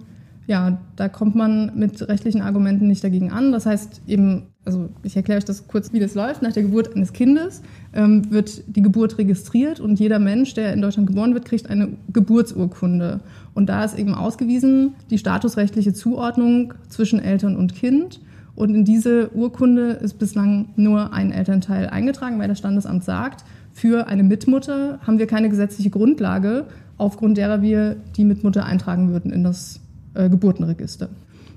ja, 0.46 0.78
da 0.94 1.08
kommt 1.08 1.34
man 1.34 1.72
mit 1.76 2.08
rechtlichen 2.08 2.40
Argumenten 2.40 2.86
nicht 2.86 3.02
dagegen 3.02 3.32
an. 3.32 3.50
Das 3.50 3.66
heißt 3.66 4.02
eben, 4.06 4.44
also 4.64 4.88
ich 5.02 5.16
erkläre 5.16 5.38
euch 5.38 5.44
das 5.44 5.66
kurz, 5.66 5.92
wie 5.92 5.98
das 5.98 6.14
läuft. 6.14 6.42
Nach 6.42 6.52
der 6.52 6.62
Geburt 6.62 6.94
eines 6.94 7.12
Kindes 7.12 7.62
ähm, 7.92 8.30
wird 8.30 8.62
die 8.68 8.82
Geburt 8.82 9.18
registriert 9.18 9.80
und 9.80 9.98
jeder 9.98 10.18
Mensch, 10.18 10.54
der 10.54 10.72
in 10.72 10.80
Deutschland 10.80 11.08
geboren 11.08 11.34
wird, 11.34 11.46
kriegt 11.46 11.68
eine 11.68 11.88
Geburtsurkunde. 12.12 13.20
Und 13.54 13.68
da 13.68 13.84
ist 13.84 13.98
eben 13.98 14.14
ausgewiesen 14.14 14.94
die 15.10 15.18
statusrechtliche 15.18 15.94
Zuordnung 15.94 16.74
zwischen 16.88 17.18
Eltern 17.18 17.56
und 17.56 17.74
Kind. 17.74 18.20
Und 18.54 18.74
in 18.74 18.84
diese 18.84 19.34
Urkunde 19.34 19.90
ist 19.90 20.18
bislang 20.18 20.70
nur 20.76 21.12
ein 21.12 21.32
Elternteil 21.32 21.88
eingetragen, 21.88 22.38
weil 22.38 22.48
das 22.48 22.58
Standesamt 22.58 23.04
sagt, 23.04 23.44
für 23.72 24.06
eine 24.06 24.22
Mitmutter 24.22 24.98
haben 25.06 25.18
wir 25.18 25.26
keine 25.26 25.50
gesetzliche 25.50 25.90
Grundlage, 25.90 26.66
aufgrund 26.96 27.36
derer 27.36 27.60
wir 27.60 27.96
die 28.16 28.24
Mitmutter 28.24 28.64
eintragen 28.64 29.10
würden 29.10 29.30
in 29.30 29.44
das 29.44 29.80
äh, 30.16 30.28
Geburtenregister. 30.28 31.08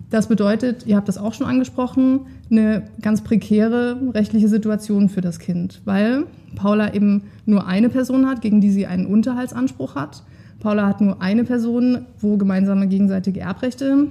Das 0.09 0.27
bedeutet, 0.27 0.87
ihr 0.87 0.95
habt 0.95 1.07
das 1.07 1.19
auch 1.19 1.33
schon 1.33 1.45
angesprochen, 1.45 2.21
eine 2.49 2.83
ganz 3.01 3.23
prekäre 3.23 3.97
rechtliche 4.13 4.47
Situation 4.47 5.07
für 5.07 5.21
das 5.21 5.37
Kind, 5.37 5.81
weil 5.85 6.25
Paula 6.55 6.93
eben 6.95 7.23
nur 7.45 7.67
eine 7.67 7.89
Person 7.89 8.27
hat, 8.27 8.41
gegen 8.41 8.59
die 8.59 8.71
sie 8.71 8.87
einen 8.87 9.05
Unterhaltsanspruch 9.05 9.95
hat. 9.95 10.23
Paula 10.59 10.87
hat 10.87 10.99
nur 10.99 11.21
eine 11.21 11.43
Person, 11.43 12.05
wo 12.19 12.37
gemeinsame 12.37 12.87
gegenseitige 12.87 13.41
Erbrechte 13.41 14.07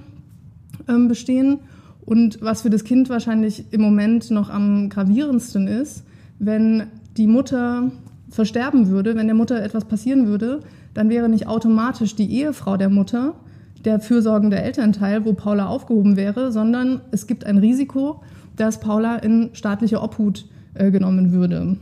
ähm, 0.88 1.08
bestehen. 1.08 1.58
Und 2.04 2.40
was 2.40 2.62
für 2.62 2.70
das 2.70 2.84
Kind 2.84 3.10
wahrscheinlich 3.10 3.64
im 3.72 3.80
Moment 3.80 4.30
noch 4.30 4.50
am 4.50 4.88
gravierendsten 4.88 5.66
ist, 5.66 6.04
wenn 6.38 6.84
die 7.16 7.26
Mutter 7.26 7.90
versterben 8.30 8.88
würde, 8.88 9.16
wenn 9.16 9.26
der 9.26 9.34
Mutter 9.34 9.62
etwas 9.62 9.84
passieren 9.84 10.26
würde, 10.26 10.60
dann 10.94 11.10
wäre 11.10 11.28
nicht 11.28 11.48
automatisch 11.48 12.14
die 12.14 12.30
Ehefrau 12.30 12.76
der 12.76 12.88
Mutter 12.88 13.34
der 13.84 14.00
fürsorgende 14.00 14.60
Elternteil, 14.60 15.24
wo 15.24 15.32
Paula 15.32 15.66
aufgehoben 15.66 16.16
wäre, 16.16 16.52
sondern 16.52 17.00
es 17.10 17.26
gibt 17.26 17.44
ein 17.44 17.58
Risiko, 17.58 18.22
dass 18.56 18.80
Paula 18.80 19.16
in 19.16 19.50
staatliche 19.52 20.02
Obhut 20.02 20.46
äh, 20.74 20.90
genommen 20.90 21.32
würde. 21.32 21.76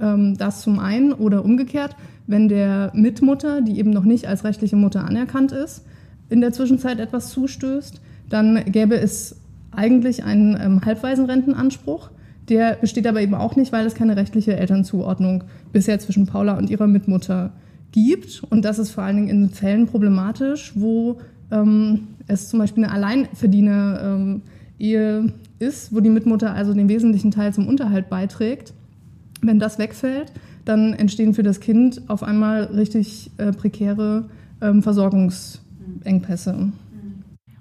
Ähm, 0.00 0.36
das 0.36 0.62
zum 0.62 0.78
einen 0.78 1.12
oder 1.12 1.44
umgekehrt, 1.44 1.96
wenn 2.26 2.48
der 2.48 2.92
Mitmutter, 2.94 3.60
die 3.60 3.78
eben 3.78 3.90
noch 3.90 4.04
nicht 4.04 4.26
als 4.28 4.44
rechtliche 4.44 4.76
Mutter 4.76 5.04
anerkannt 5.04 5.52
ist, 5.52 5.84
in 6.28 6.40
der 6.40 6.52
Zwischenzeit 6.52 7.00
etwas 7.00 7.30
zustößt, 7.30 8.00
dann 8.28 8.64
gäbe 8.66 8.96
es 8.96 9.36
eigentlich 9.72 10.24
einen 10.24 10.56
ähm, 10.60 10.84
Halbwaisenrentenanspruch. 10.84 12.10
Der 12.48 12.74
besteht 12.74 13.06
aber 13.06 13.20
eben 13.20 13.34
auch 13.34 13.56
nicht, 13.56 13.72
weil 13.72 13.86
es 13.86 13.94
keine 13.94 14.16
rechtliche 14.16 14.56
Elternzuordnung 14.56 15.44
bisher 15.72 15.98
zwischen 15.98 16.26
Paula 16.26 16.56
und 16.56 16.70
ihrer 16.70 16.86
Mitmutter 16.86 17.52
gibt. 17.92 18.42
Und 18.48 18.64
das 18.64 18.78
ist 18.78 18.90
vor 18.90 19.04
allen 19.04 19.16
Dingen 19.16 19.28
in 19.28 19.50
Fällen 19.50 19.86
problematisch, 19.86 20.72
wo 20.74 21.18
ähm, 21.50 22.08
es 22.26 22.48
zum 22.48 22.58
Beispiel 22.58 22.84
eine 22.84 22.92
Alleinverdiener-Ehe 22.92 25.18
ähm, 25.18 25.32
ist, 25.58 25.94
wo 25.94 26.00
die 26.00 26.10
Mitmutter 26.10 26.54
also 26.54 26.74
den 26.74 26.88
wesentlichen 26.88 27.30
Teil 27.30 27.52
zum 27.52 27.68
Unterhalt 27.68 28.08
beiträgt. 28.08 28.72
Wenn 29.42 29.58
das 29.58 29.78
wegfällt, 29.78 30.32
dann 30.64 30.92
entstehen 30.92 31.34
für 31.34 31.42
das 31.42 31.60
Kind 31.60 32.02
auf 32.08 32.22
einmal 32.22 32.64
richtig 32.64 33.30
äh, 33.38 33.52
prekäre 33.52 34.28
ähm, 34.60 34.82
Versorgungsengpässe. 34.82 36.72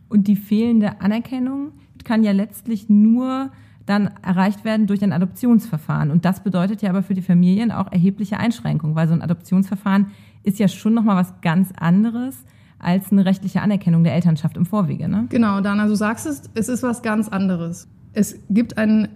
Und 0.09 0.27
die 0.27 0.35
fehlende 0.35 1.01
Anerkennung 1.01 1.71
kann 2.03 2.23
ja 2.23 2.31
letztlich 2.31 2.89
nur 2.89 3.51
dann 3.85 4.11
erreicht 4.21 4.65
werden 4.65 4.87
durch 4.87 5.03
ein 5.03 5.13
Adoptionsverfahren. 5.13 6.11
Und 6.11 6.25
das 6.25 6.43
bedeutet 6.43 6.81
ja 6.81 6.89
aber 6.89 7.01
für 7.01 7.15
die 7.15 7.21
Familien 7.21 7.71
auch 7.71 7.91
erhebliche 7.91 8.37
Einschränkungen, 8.37 8.95
weil 8.95 9.07
so 9.07 9.13
ein 9.13 9.21
Adoptionsverfahren 9.21 10.07
ist 10.43 10.59
ja 10.59 10.67
schon 10.67 10.93
nochmal 10.93 11.15
was 11.15 11.41
ganz 11.41 11.71
anderes 11.75 12.43
als 12.79 13.11
eine 13.11 13.25
rechtliche 13.25 13.61
Anerkennung 13.61 14.03
der 14.03 14.15
Elternschaft 14.15 14.57
im 14.57 14.65
Vorwege. 14.65 15.07
Ne? 15.07 15.27
Genau, 15.29 15.61
Dana, 15.61 15.87
du 15.87 15.95
sagst 15.95 16.25
es, 16.25 16.43
es 16.53 16.69
ist 16.69 16.81
was 16.81 17.01
ganz 17.01 17.27
anderes. 17.27 17.87
Es 18.13 18.39
gibt 18.49 18.77
einen 18.77 19.09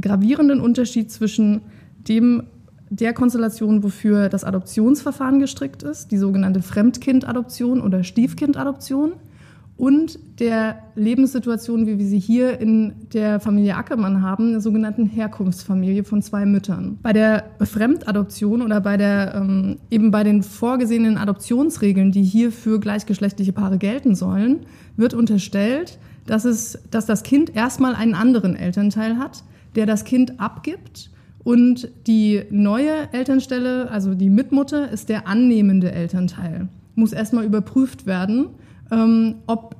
gravierenden 0.00 0.60
Unterschied 0.60 1.10
zwischen 1.10 1.62
dem 2.08 2.44
der 2.88 3.12
Konstellation, 3.12 3.84
wofür 3.84 4.28
das 4.28 4.42
Adoptionsverfahren 4.42 5.38
gestrickt 5.38 5.82
ist, 5.84 6.10
die 6.10 6.16
sogenannte 6.16 6.60
Fremdkindadoption 6.60 7.80
oder 7.80 8.02
Stiefkindadoption, 8.02 9.12
und 9.80 10.18
der 10.40 10.82
Lebenssituation, 10.94 11.86
wie 11.86 11.98
wir 11.98 12.04
sie 12.04 12.18
hier 12.18 12.60
in 12.60 12.92
der 13.14 13.40
Familie 13.40 13.76
Ackermann 13.76 14.20
haben, 14.20 14.50
der 14.50 14.60
sogenannten 14.60 15.06
Herkunftsfamilie 15.06 16.04
von 16.04 16.20
zwei 16.20 16.44
Müttern. 16.44 16.98
Bei 17.02 17.14
der 17.14 17.44
Fremdadoption 17.62 18.60
oder 18.60 18.82
bei 18.82 18.98
der 18.98 19.34
ähm, 19.34 19.78
eben 19.90 20.10
bei 20.10 20.22
den 20.22 20.42
vorgesehenen 20.42 21.16
Adoptionsregeln, 21.16 22.12
die 22.12 22.22
hier 22.22 22.52
für 22.52 22.78
gleichgeschlechtliche 22.78 23.54
Paare 23.54 23.78
gelten 23.78 24.14
sollen, 24.14 24.66
wird 24.98 25.14
unterstellt, 25.14 25.98
dass 26.26 26.44
es, 26.44 26.78
dass 26.90 27.06
das 27.06 27.22
Kind 27.22 27.56
erstmal 27.56 27.94
einen 27.94 28.12
anderen 28.12 28.56
Elternteil 28.56 29.16
hat, 29.16 29.44
der 29.76 29.86
das 29.86 30.04
Kind 30.04 30.40
abgibt 30.40 31.08
und 31.42 31.88
die 32.06 32.42
neue 32.50 33.10
Elternstelle, 33.12 33.90
also 33.90 34.12
die 34.12 34.28
Mitmutter, 34.28 34.90
ist 34.90 35.08
der 35.08 35.26
annehmende 35.26 35.90
Elternteil. 35.90 36.68
Muss 36.96 37.14
erstmal 37.14 37.46
überprüft 37.46 38.04
werden 38.04 38.48
ähm, 38.90 39.36
ob 39.46 39.76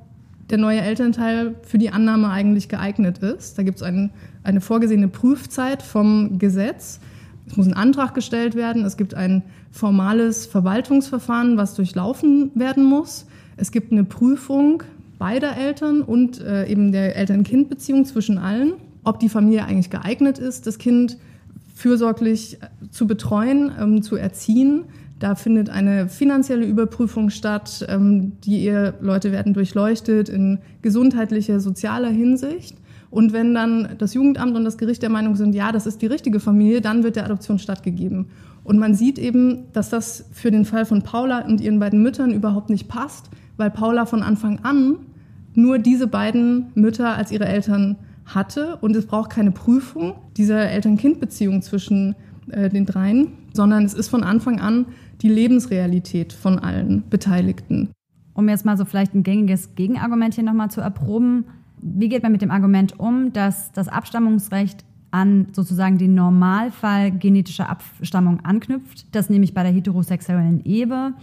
der 0.49 0.57
neue 0.57 0.81
Elternteil 0.81 1.55
für 1.63 1.77
die 1.77 1.91
Annahme 1.91 2.29
eigentlich 2.29 2.67
geeignet 2.67 3.19
ist. 3.19 3.57
Da 3.57 3.63
gibt 3.63 3.77
es 3.77 3.83
ein, 3.83 4.11
eine 4.43 4.61
vorgesehene 4.61 5.07
Prüfzeit 5.07 5.81
vom 5.81 6.39
Gesetz. 6.39 6.99
Es 7.47 7.57
muss 7.57 7.67
ein 7.67 7.73
Antrag 7.73 8.13
gestellt 8.13 8.55
werden. 8.55 8.83
Es 8.83 8.97
gibt 8.97 9.13
ein 9.13 9.43
formales 9.71 10.45
Verwaltungsverfahren, 10.45 11.57
was 11.57 11.73
durchlaufen 11.75 12.51
werden 12.53 12.83
muss. 12.83 13.25
Es 13.57 13.71
gibt 13.71 13.91
eine 13.91 14.03
Prüfung 14.03 14.83
beider 15.17 15.55
Eltern 15.55 16.01
und 16.01 16.41
äh, 16.41 16.67
eben 16.67 16.91
der 16.91 17.15
Eltern-Kind-Beziehung 17.15 18.05
zwischen 18.05 18.37
allen, 18.37 18.73
ob 19.03 19.19
die 19.19 19.29
Familie 19.29 19.65
eigentlich 19.65 19.89
geeignet 19.89 20.39
ist, 20.39 20.67
das 20.67 20.77
Kind 20.77 21.17
fürsorglich 21.75 22.57
zu 22.89 23.07
betreuen, 23.07 23.71
ähm, 23.79 24.01
zu 24.01 24.15
erziehen. 24.15 24.85
Da 25.21 25.35
findet 25.35 25.69
eine 25.69 26.09
finanzielle 26.09 26.65
Überprüfung 26.65 27.29
statt. 27.29 27.85
Ähm, 27.87 28.33
die 28.43 28.65
Eheleute 28.65 29.31
werden 29.31 29.53
durchleuchtet 29.53 30.29
in 30.29 30.57
gesundheitlicher, 30.81 31.59
sozialer 31.59 32.09
Hinsicht. 32.09 32.75
Und 33.11 33.31
wenn 33.31 33.53
dann 33.53 33.89
das 33.99 34.15
Jugendamt 34.15 34.55
und 34.55 34.63
das 34.63 34.79
Gericht 34.79 35.03
der 35.03 35.11
Meinung 35.11 35.35
sind, 35.35 35.53
ja, 35.53 35.71
das 35.71 35.85
ist 35.85 36.01
die 36.01 36.07
richtige 36.07 36.39
Familie, 36.39 36.81
dann 36.81 37.03
wird 37.03 37.17
der 37.17 37.25
Adoption 37.25 37.59
stattgegeben. 37.59 38.29
Und 38.63 38.79
man 38.79 38.95
sieht 38.95 39.19
eben, 39.19 39.65
dass 39.73 39.89
das 39.91 40.25
für 40.31 40.49
den 40.49 40.65
Fall 40.65 40.85
von 40.85 41.03
Paula 41.03 41.45
und 41.45 41.61
ihren 41.61 41.77
beiden 41.77 42.01
Müttern 42.01 42.31
überhaupt 42.31 42.71
nicht 42.71 42.87
passt, 42.87 43.29
weil 43.57 43.69
Paula 43.69 44.07
von 44.07 44.23
Anfang 44.23 44.61
an 44.63 44.95
nur 45.53 45.77
diese 45.77 46.07
beiden 46.07 46.71
Mütter 46.73 47.15
als 47.15 47.31
ihre 47.31 47.45
Eltern 47.45 47.97
hatte 48.25 48.77
und 48.81 48.95
es 48.95 49.05
braucht 49.05 49.29
keine 49.29 49.51
Prüfung 49.51 50.15
dieser 50.35 50.67
Eltern-Kind-Beziehung 50.71 51.61
zwischen 51.61 52.15
äh, 52.49 52.69
den 52.69 52.85
dreien, 52.85 53.33
sondern 53.53 53.85
es 53.85 53.93
ist 53.93 54.09
von 54.09 54.23
Anfang 54.23 54.59
an 54.59 54.85
die 55.21 55.29
Lebensrealität 55.29 56.33
von 56.33 56.59
allen 56.59 57.03
Beteiligten. 57.09 57.89
Um 58.33 58.49
jetzt 58.49 58.65
mal 58.65 58.77
so 58.77 58.85
vielleicht 58.85 59.13
ein 59.13 59.23
gängiges 59.23 59.75
Gegenargument 59.75 60.33
hier 60.33 60.43
nochmal 60.43 60.71
zu 60.71 60.81
erproben, 60.81 61.45
wie 61.81 62.09
geht 62.09 62.23
man 62.23 62.31
mit 62.31 62.41
dem 62.41 62.51
Argument 62.51 62.99
um, 62.99 63.33
dass 63.33 63.71
das 63.71 63.87
Abstammungsrecht 63.87 64.85
an 65.11 65.47
sozusagen 65.51 65.97
den 65.97 66.15
Normalfall 66.15 67.11
genetischer 67.11 67.69
Abstammung 67.69 68.39
anknüpft, 68.41 69.13
das 69.13 69.29
nämlich 69.29 69.53
bei 69.53 69.63
der 69.63 69.71
heterosexuellen 69.71 70.63
Ehe 70.63 71.13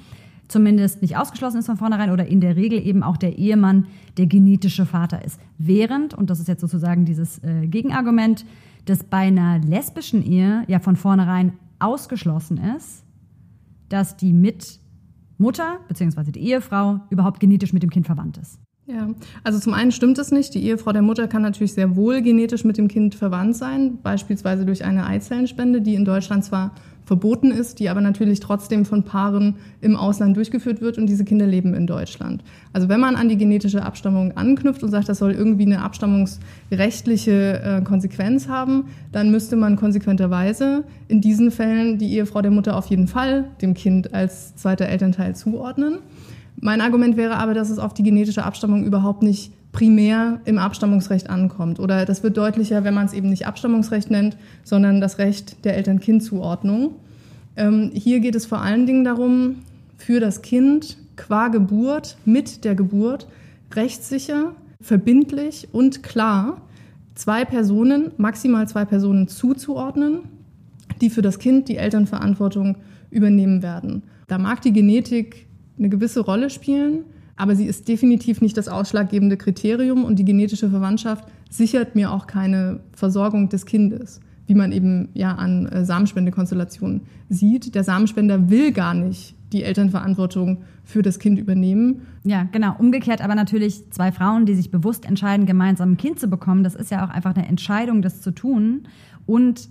zumindest 0.48 1.02
nicht 1.02 1.16
ausgeschlossen 1.16 1.58
ist 1.58 1.66
von 1.66 1.76
vornherein 1.76 2.10
oder 2.10 2.26
in 2.26 2.40
der 2.40 2.56
Regel 2.56 2.84
eben 2.84 3.02
auch 3.02 3.16
der 3.16 3.38
Ehemann 3.38 3.86
der 4.16 4.26
genetische 4.26 4.86
Vater 4.86 5.24
ist. 5.24 5.40
Während, 5.58 6.14
und 6.14 6.30
das 6.30 6.40
ist 6.40 6.48
jetzt 6.48 6.60
sozusagen 6.60 7.04
dieses 7.04 7.38
äh, 7.44 7.66
Gegenargument, 7.66 8.44
dass 8.86 9.04
bei 9.04 9.18
einer 9.18 9.58
lesbischen 9.58 10.24
Ehe 10.24 10.64
ja 10.66 10.80
von 10.80 10.96
vornherein 10.96 11.52
ausgeschlossen 11.78 12.58
ist, 12.76 13.04
dass 13.88 14.16
die 14.16 14.33
Mitmutter 14.33 15.78
bzw. 15.88 16.33
die 16.33 16.40
Ehefrau 16.40 17.00
überhaupt 17.11 17.40
genetisch 17.40 17.73
mit 17.73 17.83
dem 17.83 17.90
Kind 17.90 18.07
verwandt 18.07 18.38
ist. 18.38 18.59
Ja, 18.87 19.11
also 19.45 19.59
zum 19.59 19.75
einen 19.75 19.92
stimmt 19.92 20.16
es 20.16 20.33
nicht. 20.33 20.54
Die 20.54 20.64
Ehefrau 20.64 20.92
der 20.92 21.02
Mutter 21.02 21.28
kann 21.28 21.42
natürlich 21.42 21.75
sehr 21.75 21.95
wohl 21.95 22.23
genetisch 22.23 22.64
mit 22.64 22.78
dem 22.78 22.88
Kind 22.88 23.14
verwandt 23.14 23.54
sein, 23.54 23.99
beispielsweise 24.02 24.64
durch 24.64 24.83
eine 24.83 25.07
Eizellenspende, 25.07 25.83
die 25.83 25.95
in 25.95 26.07
Deutschland 26.07 26.42
zwar 26.42 26.75
verboten 27.08 27.50
ist, 27.50 27.80
die 27.80 27.88
aber 27.88 28.02
natürlich 28.02 28.38
trotzdem 28.38 28.84
von 28.84 29.02
Paaren 29.02 29.56
im 29.80 29.96
Ausland 29.96 30.36
durchgeführt 30.36 30.82
wird 30.82 30.98
und 30.98 31.06
diese 31.06 31.24
Kinder 31.24 31.46
leben 31.46 31.72
in 31.72 31.86
Deutschland. 31.86 32.44
Also 32.74 32.90
wenn 32.90 33.00
man 33.00 33.16
an 33.16 33.30
die 33.30 33.38
genetische 33.38 33.82
Abstammung 33.82 34.36
anknüpft 34.36 34.82
und 34.82 34.90
sagt, 34.90 35.08
das 35.08 35.18
soll 35.18 35.32
irgendwie 35.32 35.64
eine 35.64 35.80
abstammungsrechtliche 35.80 37.62
äh, 37.62 37.80
Konsequenz 37.80 38.46
haben, 38.48 38.84
dann 39.10 39.30
müsste 39.30 39.56
man 39.56 39.76
konsequenterweise 39.76 40.84
in 41.08 41.22
diesen 41.22 41.50
Fällen 41.50 41.96
die 41.96 42.12
Ehefrau 42.12 42.42
der 42.42 42.50
Mutter 42.50 42.76
auf 42.76 42.86
jeden 42.86 43.08
Fall 43.08 43.46
dem 43.62 43.72
Kind 43.72 44.12
als 44.12 44.54
zweiter 44.56 44.86
Elternteil 44.86 45.34
zuordnen. 45.34 46.00
Mein 46.60 46.82
Argument 46.82 47.16
wäre 47.16 47.38
aber, 47.38 47.54
dass 47.54 47.70
es 47.70 47.78
auf 47.78 47.94
die 47.94 48.02
genetische 48.02 48.44
Abstammung 48.44 48.84
überhaupt 48.84 49.22
nicht 49.22 49.52
primär 49.78 50.40
im 50.44 50.58
Abstammungsrecht 50.58 51.30
ankommt. 51.30 51.78
Oder 51.78 52.04
das 52.04 52.25
wird 52.25 52.37
deutlicher, 52.37 52.82
wenn 52.82 52.94
man 52.94 53.06
es 53.06 53.12
eben 53.12 53.30
nicht 53.30 53.47
Abstammungsrecht 53.47 54.11
nennt, 54.11 54.37
sondern 54.64 55.00
das 55.00 55.18
Recht 55.18 55.64
der 55.64 55.76
Eltern-Kind-Zuordnung. 55.76 56.97
Ähm, 57.54 57.92
hier 57.94 58.18
geht 58.18 58.35
es 58.35 58.44
vor 58.44 58.61
allen 58.61 58.87
Dingen 58.87 59.04
darum, 59.04 59.61
für 59.97 60.18
das 60.18 60.42
Kind 60.42 60.97
qua 61.14 61.47
Geburt, 61.47 62.16
mit 62.25 62.64
der 62.64 62.75
Geburt, 62.75 63.28
rechtssicher, 63.73 64.56
verbindlich 64.80 65.68
und 65.70 66.02
klar 66.02 66.61
zwei 67.14 67.44
Personen, 67.44 68.11
maximal 68.16 68.66
zwei 68.66 68.85
Personen 68.85 69.28
zuzuordnen, 69.28 70.23
die 71.00 71.08
für 71.08 71.23
das 71.23 71.38
Kind 71.38 71.68
die 71.68 71.76
Elternverantwortung 71.76 72.78
übernehmen 73.12 73.62
werden. 73.62 74.02
Da 74.26 74.38
mag 74.38 74.61
die 74.61 74.73
Genetik 74.73 75.47
eine 75.78 75.88
gewisse 75.88 76.18
Rolle 76.18 76.50
spielen, 76.50 77.04
aber 77.38 77.54
sie 77.54 77.66
ist 77.66 77.88
definitiv 77.88 78.40
nicht 78.40 78.57
das 78.57 78.68
ausschlaggebende 78.68 79.37
Kriterium 79.37 80.04
und 80.04 80.18
die 80.18 80.25
genetische 80.25 80.68
Verwandtschaft 80.68 81.25
sichert 81.49 81.95
mir 81.95 82.12
auch 82.12 82.26
keine 82.26 82.80
Versorgung 82.92 83.49
des 83.49 83.64
Kindes, 83.64 84.21
wie 84.47 84.54
man 84.54 84.73
eben 84.73 85.09
ja 85.14 85.35
an 85.37 85.66
äh, 85.66 85.85
Samenspendekonstellationen 85.85 87.02
sieht. 87.28 87.75
Der 87.75 87.85
Samenspender 87.85 88.50
will 88.50 88.73
gar 88.73 88.92
nicht 88.92 89.37
die 89.52 89.62
Elternverantwortung 89.62 90.59
für 90.85 91.02
das 91.02 91.18
Kind 91.18 91.38
übernehmen. 91.38 92.02
Ja, 92.25 92.49
genau. 92.50 92.75
Umgekehrt 92.78 93.23
aber 93.23 93.35
natürlich 93.35 93.90
zwei 93.90 94.11
Frauen, 94.11 94.45
die 94.45 94.54
sich 94.54 94.71
bewusst 94.71 95.07
entscheiden, 95.07 95.47
gemeinsam 95.47 95.92
ein 95.92 95.97
Kind 95.97 96.18
zu 96.18 96.28
bekommen. 96.28 96.64
Das 96.64 96.75
ist 96.75 96.90
ja 96.90 97.07
auch 97.07 97.11
einfach 97.11 97.35
eine 97.35 97.47
Entscheidung, 97.47 98.02
das 98.02 98.21
zu 98.21 98.33
tun. 98.33 98.88
Und 99.26 99.68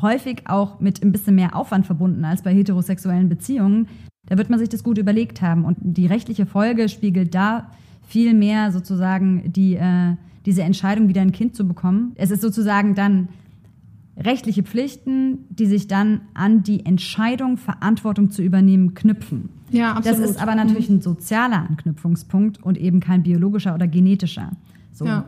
häufig 0.00 0.42
auch 0.46 0.80
mit 0.80 1.02
ein 1.02 1.12
bisschen 1.12 1.36
mehr 1.36 1.54
Aufwand 1.54 1.86
verbunden 1.86 2.24
als 2.24 2.42
bei 2.42 2.52
heterosexuellen 2.52 3.28
Beziehungen. 3.28 3.88
Da 4.26 4.36
wird 4.36 4.50
man 4.50 4.58
sich 4.58 4.68
das 4.68 4.82
gut 4.82 4.98
überlegt 4.98 5.42
haben. 5.42 5.64
Und 5.64 5.76
die 5.80 6.06
rechtliche 6.06 6.46
Folge 6.46 6.88
spiegelt 6.88 7.34
da 7.34 7.70
viel 8.06 8.34
mehr 8.34 8.72
sozusagen 8.72 9.52
die, 9.52 9.76
äh, 9.76 10.14
diese 10.44 10.62
Entscheidung, 10.62 11.08
wieder 11.08 11.22
ein 11.22 11.32
Kind 11.32 11.56
zu 11.56 11.66
bekommen. 11.66 12.12
Es 12.16 12.30
ist 12.30 12.42
sozusagen 12.42 12.94
dann 12.94 13.28
rechtliche 14.16 14.62
Pflichten, 14.62 15.38
die 15.50 15.66
sich 15.66 15.88
dann 15.88 16.22
an 16.34 16.62
die 16.62 16.86
Entscheidung, 16.86 17.56
Verantwortung 17.56 18.30
zu 18.30 18.42
übernehmen, 18.42 18.94
knüpfen. 18.94 19.50
Ja, 19.70 19.94
absolut. 19.94 20.20
Das 20.20 20.30
ist 20.30 20.40
aber 20.40 20.54
natürlich 20.54 20.88
ein 20.88 21.02
sozialer 21.02 21.66
Anknüpfungspunkt 21.68 22.62
und 22.62 22.78
eben 22.78 23.00
kein 23.00 23.22
biologischer 23.22 23.74
oder 23.74 23.86
genetischer. 23.86 24.52
So. 24.92 25.04
Ja. 25.04 25.26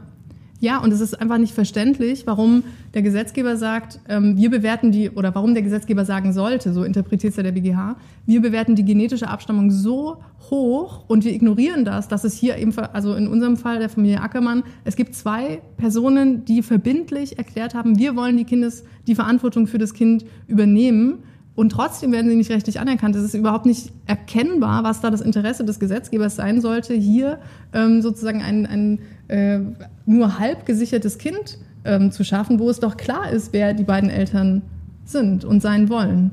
Ja, 0.60 0.78
und 0.78 0.92
es 0.92 1.00
ist 1.00 1.20
einfach 1.20 1.38
nicht 1.38 1.54
verständlich, 1.54 2.26
warum 2.26 2.64
der 2.92 3.02
Gesetzgeber 3.02 3.56
sagt, 3.56 4.00
ähm, 4.08 4.36
wir 4.36 4.50
bewerten 4.50 4.90
die, 4.90 5.08
oder 5.08 5.32
warum 5.34 5.54
der 5.54 5.62
Gesetzgeber 5.62 6.04
sagen 6.04 6.32
sollte, 6.32 6.72
so 6.72 6.82
interpretiert 6.82 7.30
es 7.30 7.36
ja 7.36 7.44
der 7.44 7.52
BGH, 7.52 7.96
wir 8.26 8.42
bewerten 8.42 8.74
die 8.74 8.84
genetische 8.84 9.28
Abstammung 9.28 9.70
so 9.70 10.16
hoch 10.50 11.04
und 11.06 11.24
wir 11.24 11.32
ignorieren 11.32 11.84
das, 11.84 12.08
dass 12.08 12.24
es 12.24 12.34
hier 12.34 12.56
eben, 12.56 12.76
also 12.76 13.14
in 13.14 13.28
unserem 13.28 13.56
Fall 13.56 13.78
der 13.78 13.88
Familie 13.88 14.20
Ackermann, 14.20 14.64
es 14.84 14.96
gibt 14.96 15.14
zwei 15.14 15.62
Personen, 15.76 16.44
die 16.44 16.62
verbindlich 16.62 17.38
erklärt 17.38 17.74
haben, 17.74 17.96
wir 17.96 18.16
wollen 18.16 18.36
die 18.36 18.44
Kindes, 18.44 18.84
die 19.06 19.14
Verantwortung 19.14 19.68
für 19.68 19.78
das 19.78 19.94
Kind 19.94 20.24
übernehmen. 20.48 21.22
Und 21.58 21.70
trotzdem 21.70 22.12
werden 22.12 22.30
sie 22.30 22.36
nicht 22.36 22.52
rechtlich 22.52 22.78
anerkannt. 22.78 23.16
Es 23.16 23.24
ist 23.24 23.34
überhaupt 23.34 23.66
nicht 23.66 23.90
erkennbar, 24.06 24.84
was 24.84 25.00
da 25.00 25.10
das 25.10 25.20
Interesse 25.20 25.64
des 25.64 25.80
Gesetzgebers 25.80 26.36
sein 26.36 26.60
sollte, 26.60 26.94
hier 26.94 27.40
ähm, 27.72 28.00
sozusagen 28.00 28.42
ein, 28.42 28.64
ein 28.64 29.00
äh, 29.26 29.58
nur 30.06 30.38
halb 30.38 30.66
gesichertes 30.66 31.18
Kind 31.18 31.58
ähm, 31.84 32.12
zu 32.12 32.22
schaffen, 32.22 32.60
wo 32.60 32.70
es 32.70 32.78
doch 32.78 32.96
klar 32.96 33.32
ist, 33.32 33.52
wer 33.52 33.74
die 33.74 33.82
beiden 33.82 34.08
Eltern 34.08 34.62
sind 35.04 35.44
und 35.44 35.60
sein 35.60 35.88
wollen. 35.88 36.30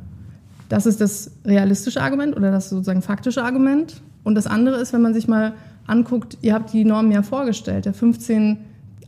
Das 0.69 0.85
ist 0.85 1.01
das 1.01 1.31
realistische 1.43 2.01
Argument 2.01 2.37
oder 2.37 2.51
das 2.51 2.69
sozusagen 2.69 3.01
faktische 3.01 3.43
Argument. 3.43 4.03
Und 4.23 4.35
das 4.35 4.45
andere 4.45 4.75
ist, 4.75 4.93
wenn 4.93 5.01
man 5.01 5.15
sich 5.15 5.27
mal 5.27 5.53
anguckt, 5.87 6.37
ihr 6.41 6.53
habt 6.53 6.71
die 6.71 6.85
Normen 6.85 7.11
ja 7.11 7.23
vorgestellt, 7.23 7.85
der 7.85 7.95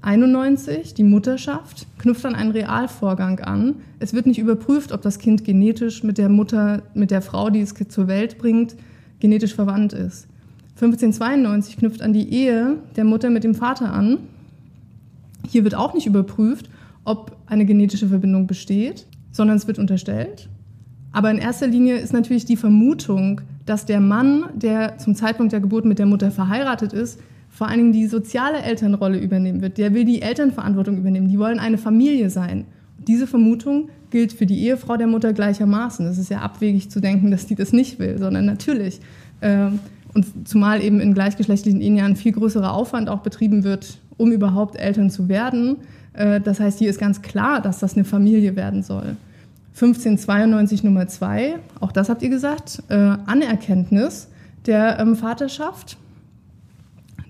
1591, 0.08 0.94
die 0.94 1.04
Mutterschaft, 1.04 1.86
knüpft 1.98 2.26
an 2.26 2.34
einen 2.34 2.52
Realvorgang 2.52 3.42
an. 3.42 3.76
Es 4.00 4.14
wird 4.14 4.26
nicht 4.26 4.40
überprüft, 4.40 4.94
ob 4.94 5.02
das 5.02 5.20
Kind 5.20 5.44
genetisch 5.44 6.02
mit 6.02 6.18
der 6.18 6.30
Mutter, 6.30 6.84
mit 6.94 7.12
der 7.12 7.22
Frau, 7.22 7.50
die 7.50 7.60
es 7.60 7.74
zur 7.74 8.08
Welt 8.08 8.38
bringt, 8.38 8.78
genetisch 9.20 9.54
verwandt 9.54 9.92
ist. 9.92 10.30
1592 10.76 11.76
knüpft 11.76 12.02
an 12.02 12.14
die 12.14 12.32
Ehe 12.34 12.78
der 12.96 13.04
Mutter 13.04 13.30
mit 13.30 13.44
dem 13.44 13.54
Vater 13.54 13.92
an. 13.92 14.20
Hier 15.46 15.66
wird 15.66 15.76
auch 15.76 15.94
nicht 15.94 16.08
überprüft, 16.08 16.70
ob 17.04 17.36
eine 17.46 17.66
genetische 17.66 18.08
Verbindung 18.08 18.48
besteht, 18.48 19.08
sondern 19.34 19.58
es 19.58 19.68
wird 19.68 19.78
unterstellt. 19.78 20.48
Aber 21.12 21.32
in 21.32 21.38
erster 21.38 21.68
Linie 21.68 21.98
ist 21.98 22.14
natürlich 22.14 22.46
die 22.46 22.56
Vermutung, 22.56 23.42
dass 23.66 23.86
der 23.86 24.00
Mann, 24.00 24.46
der 24.56 25.00
zum 25.00 25.16
Zeitpunkt 25.16 25.52
der 25.52 25.60
Geburt 25.60 25.84
mit 25.84 26.00
der 26.00 26.06
Mutter 26.06 26.32
verheiratet 26.32 26.94
ist, 26.94 27.20
vor 27.58 27.68
allen 27.68 27.80
Dingen 27.80 27.92
die 27.92 28.06
soziale 28.06 28.62
Elternrolle 28.62 29.18
übernehmen 29.18 29.64
wird. 29.64 29.80
Der 29.80 29.92
will 29.96 30.06
die 30.06 30.22
Elternverantwortung 30.22 30.96
übernehmen. 30.96 31.28
Die 31.28 31.40
wollen 31.40 31.58
eine 31.58 31.80
Familie 31.80 32.30
sein. 32.30 32.66
Diese 33.00 33.26
Vermutung 33.26 33.90
gilt 34.12 34.32
für 34.32 34.46
die 34.46 34.64
Ehefrau 34.64 34.96
der 34.96 35.08
Mutter 35.08 35.34
gleichermaßen. 35.34 36.06
Es 36.06 36.20
ist 36.20 36.30
ja 36.30 36.42
abwegig 36.42 36.92
zu 36.92 37.00
denken, 37.00 37.32
dass 37.32 37.48
die 37.48 37.56
das 37.56 37.74
nicht 37.74 37.98
will, 37.98 38.20
sondern 38.20 38.46
natürlich. 38.46 39.00
Äh, 39.42 39.70
und 40.14 40.48
zumal 40.48 40.84
eben 40.84 41.00
in 41.00 41.16
gleichgeschlechtlichen 41.16 41.82
Ehen 41.82 41.98
ja 41.98 42.06
ein 42.06 42.16
viel 42.16 42.32
größerer 42.32 42.74
Aufwand 42.74 43.10
auch 43.10 43.22
betrieben 43.22 43.64
wird, 43.64 43.98
um 44.18 44.32
überhaupt 44.32 44.76
Eltern 44.76 45.10
zu 45.10 45.28
werden. 45.28 45.78
Äh, 46.14 46.40
das 46.40 46.60
heißt, 46.60 46.78
hier 46.78 46.92
ist 46.92 47.00
ganz 47.00 47.24
klar, 47.24 47.60
dass 47.60 47.80
das 47.80 47.96
eine 47.96 48.06
Familie 48.06 48.56
werden 48.56 48.84
soll. 48.84 49.16
1592 49.74 50.84
Nummer 50.84 51.08
2, 51.08 51.56
auch 51.80 51.92
das 51.92 52.10
habt 52.10 52.22
ihr 52.22 52.30
gesagt, 52.30 52.84
äh, 52.90 52.94
Anerkenntnis 52.94 54.28
der 54.68 55.00
ähm, 55.00 55.16
Vaterschaft. 55.16 55.98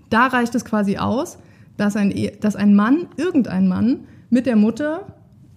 Da 0.09 0.27
reicht 0.27 0.55
es 0.55 0.65
quasi 0.65 0.97
aus, 0.97 1.37
dass 1.77 1.95
ein, 1.95 2.13
dass 2.39 2.55
ein 2.55 2.75
Mann, 2.75 3.07
irgendein 3.17 3.67
Mann, 3.67 4.01
mit 4.29 4.45
der 4.45 4.55
Mutter 4.55 5.05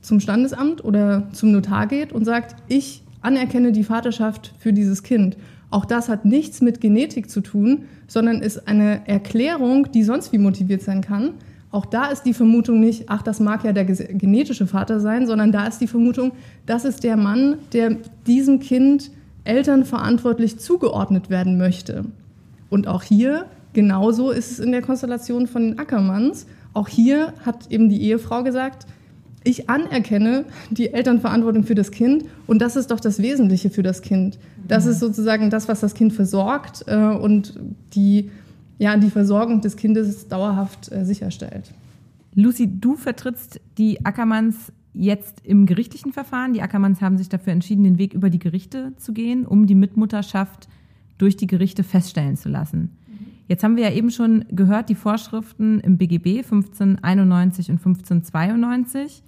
zum 0.00 0.20
Standesamt 0.20 0.84
oder 0.84 1.28
zum 1.32 1.52
Notar 1.52 1.86
geht 1.86 2.12
und 2.12 2.24
sagt, 2.24 2.56
ich 2.68 3.02
anerkenne 3.20 3.72
die 3.72 3.84
Vaterschaft 3.84 4.54
für 4.58 4.72
dieses 4.72 5.02
Kind. 5.02 5.36
Auch 5.70 5.84
das 5.84 6.08
hat 6.08 6.24
nichts 6.24 6.60
mit 6.60 6.80
Genetik 6.80 7.30
zu 7.30 7.40
tun, 7.40 7.84
sondern 8.06 8.40
ist 8.40 8.66
eine 8.66 9.06
Erklärung, 9.06 9.90
die 9.92 10.02
sonst 10.02 10.32
wie 10.32 10.38
motiviert 10.38 10.82
sein 10.82 11.00
kann. 11.00 11.34
Auch 11.70 11.86
da 11.86 12.06
ist 12.06 12.22
die 12.22 12.34
Vermutung 12.34 12.80
nicht, 12.80 13.04
ach, 13.08 13.22
das 13.22 13.38
mag 13.38 13.62
ja 13.62 13.72
der 13.72 13.84
genetische 13.84 14.66
Vater 14.66 14.98
sein, 14.98 15.26
sondern 15.28 15.52
da 15.52 15.66
ist 15.66 15.80
die 15.80 15.86
Vermutung, 15.86 16.32
das 16.66 16.84
ist 16.84 17.04
der 17.04 17.16
Mann, 17.16 17.58
der 17.72 17.98
diesem 18.26 18.58
Kind 18.58 19.12
elternverantwortlich 19.44 20.58
zugeordnet 20.58 21.30
werden 21.30 21.56
möchte. 21.58 22.04
Und 22.68 22.88
auch 22.88 23.04
hier, 23.04 23.46
genauso 23.72 24.30
ist 24.30 24.52
es 24.52 24.58
in 24.60 24.72
der 24.72 24.82
Konstellation 24.82 25.46
von 25.46 25.62
den 25.62 25.78
Ackermanns. 25.78 26.46
Auch 26.72 26.88
hier 26.88 27.34
hat 27.44 27.70
eben 27.70 27.88
die 27.88 28.02
Ehefrau 28.02 28.42
gesagt, 28.42 28.86
ich 29.42 29.70
anerkenne 29.70 30.44
die 30.70 30.92
Elternverantwortung 30.92 31.64
für 31.64 31.74
das 31.74 31.90
Kind 31.90 32.24
und 32.46 32.60
das 32.60 32.76
ist 32.76 32.90
doch 32.90 33.00
das 33.00 33.20
Wesentliche 33.22 33.70
für 33.70 33.82
das 33.82 34.02
Kind. 34.02 34.38
Das 34.68 34.86
ist 34.86 35.00
sozusagen 35.00 35.50
das, 35.50 35.66
was 35.66 35.80
das 35.80 35.94
Kind 35.94 36.12
versorgt 36.12 36.84
äh, 36.86 36.96
und 36.96 37.58
die, 37.94 38.30
ja, 38.78 38.96
die 38.96 39.10
Versorgung 39.10 39.62
des 39.62 39.76
Kindes 39.76 40.28
dauerhaft 40.28 40.92
äh, 40.92 41.04
sicherstellt. 41.04 41.72
Lucy, 42.34 42.68
du 42.80 42.96
vertrittst 42.96 43.60
die 43.78 44.04
Ackermanns 44.04 44.72
jetzt 44.92 45.40
im 45.44 45.66
gerichtlichen 45.66 46.12
Verfahren. 46.12 46.52
Die 46.52 46.62
Ackermanns 46.62 47.00
haben 47.00 47.18
sich 47.18 47.28
dafür 47.28 47.52
entschieden, 47.52 47.84
den 47.84 47.98
Weg 47.98 48.12
über 48.14 48.30
die 48.30 48.38
Gerichte 48.38 48.92
zu 48.96 49.12
gehen, 49.12 49.46
um 49.46 49.66
die 49.66 49.74
Mitmutterschaft 49.74 50.68
durch 51.18 51.36
die 51.36 51.46
Gerichte 51.46 51.82
feststellen 51.82 52.36
zu 52.36 52.48
lassen. 52.48 52.90
Jetzt 53.50 53.64
haben 53.64 53.74
wir 53.74 53.82
ja 53.82 53.90
eben 53.90 54.12
schon 54.12 54.44
gehört, 54.52 54.90
die 54.90 54.94
Vorschriften 54.94 55.80
im 55.80 55.98
BGB 55.98 56.44
1591 56.44 57.68
und 57.72 57.78
1592 57.78 59.24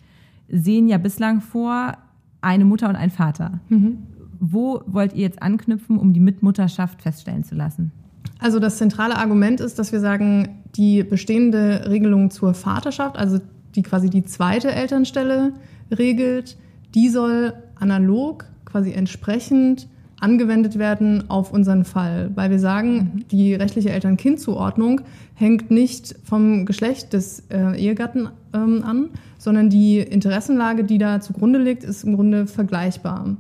sehen 0.49 0.87
ja 0.87 0.99
bislang 0.99 1.41
vor 1.41 1.95
eine 2.41 2.65
Mutter 2.65 2.89
und 2.89 2.95
ein 2.95 3.11
Vater. 3.11 3.59
Mhm. 3.69 3.99
Wo 4.39 4.81
wollt 4.87 5.15
ihr 5.15 5.23
jetzt 5.23 5.43
anknüpfen, 5.43 5.99
um 5.99 6.13
die 6.13 6.21
Mitmutterschaft 6.21 7.03
feststellen 7.03 7.43
zu 7.43 7.57
lassen? 7.57 7.91
Also 8.39 8.61
das 8.61 8.79
zentrale 8.79 9.17
Argument 9.17 9.61
ist, 9.61 9.81
dass 9.81 9.91
wir 9.91 9.99
sagen, 9.99 10.61
die 10.77 11.03
bestehende 11.03 11.91
Regelung 11.91 12.31
zur 12.31 12.55
Vaterschaft, 12.55 13.17
also 13.17 13.41
die 13.75 13.83
quasi 13.83 14.09
die 14.09 14.23
zweite 14.23 14.71
Elternstelle 14.71 15.53
regelt, 15.91 16.57
die 16.95 17.09
soll 17.09 17.55
analog 17.75 18.45
quasi 18.67 18.93
entsprechend 18.93 19.89
angewendet 20.23 20.79
werden 20.79 21.29
auf 21.29 21.53
unseren 21.53 21.85
Fall, 21.85 22.31
weil 22.35 22.51
wir 22.51 22.59
sagen, 22.59 22.95
mhm. 22.95 23.29
die 23.31 23.55
rechtliche 23.55 23.91
Eltern-Kind-Zuordnung 23.91 25.01
hängt 25.35 25.71
nicht 25.71 26.15
vom 26.25 26.65
Geschlecht 26.65 27.13
des 27.13 27.45
äh, 27.51 27.77
Ehegatten 27.79 28.29
ähm, 28.55 28.83
an, 28.85 29.09
sondern 29.39 29.69
die 29.69 29.99
Interessenlage, 29.99 30.85
die 30.85 30.99
da 30.99 31.21
zugrunde 31.21 31.59
liegt, 31.59 31.83
ist 31.83 32.05
im 32.05 32.15
Grunde 32.15 32.47
vergleichbar 32.47 33.37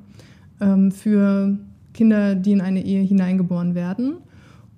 ähm, 0.60 0.90
für 0.90 1.56
Kinder, 1.94 2.34
die 2.34 2.52
in 2.52 2.60
eine 2.60 2.84
Ehe 2.84 3.02
hineingeboren 3.02 3.74
werden. 3.74 4.14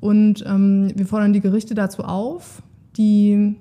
Und 0.00 0.44
ähm, 0.46 0.92
wir 0.94 1.06
fordern 1.06 1.32
die 1.32 1.40
Gerichte 1.40 1.74
dazu 1.74 2.02
auf, 2.02 2.62
die 2.98 3.56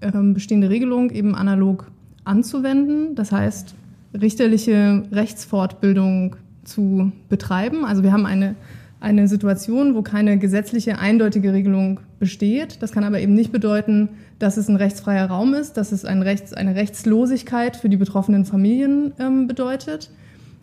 ähm, 0.00 0.32
bestehende 0.32 0.70
Regelung 0.70 1.10
eben 1.10 1.34
analog 1.34 1.90
anzuwenden. 2.24 3.14
Das 3.14 3.32
heißt, 3.32 3.74
richterliche 4.18 5.02
Rechtsfortbildung 5.12 6.36
zu 6.66 7.12
betreiben. 7.28 7.84
Also 7.84 8.02
wir 8.02 8.12
haben 8.12 8.26
eine, 8.26 8.54
eine 9.00 9.28
Situation, 9.28 9.94
wo 9.94 10.02
keine 10.02 10.38
gesetzliche 10.38 10.98
eindeutige 10.98 11.52
Regelung 11.52 12.00
besteht. 12.18 12.82
Das 12.82 12.92
kann 12.92 13.04
aber 13.04 13.20
eben 13.20 13.34
nicht 13.34 13.52
bedeuten, 13.52 14.10
dass 14.38 14.56
es 14.56 14.68
ein 14.68 14.76
rechtsfreier 14.76 15.26
Raum 15.26 15.54
ist, 15.54 15.76
dass 15.76 15.92
es 15.92 16.04
ein 16.04 16.22
Rechts, 16.22 16.52
eine 16.52 16.74
Rechtslosigkeit 16.74 17.76
für 17.76 17.88
die 17.88 17.96
betroffenen 17.96 18.44
Familien 18.44 19.12
ähm, 19.18 19.46
bedeutet, 19.46 20.10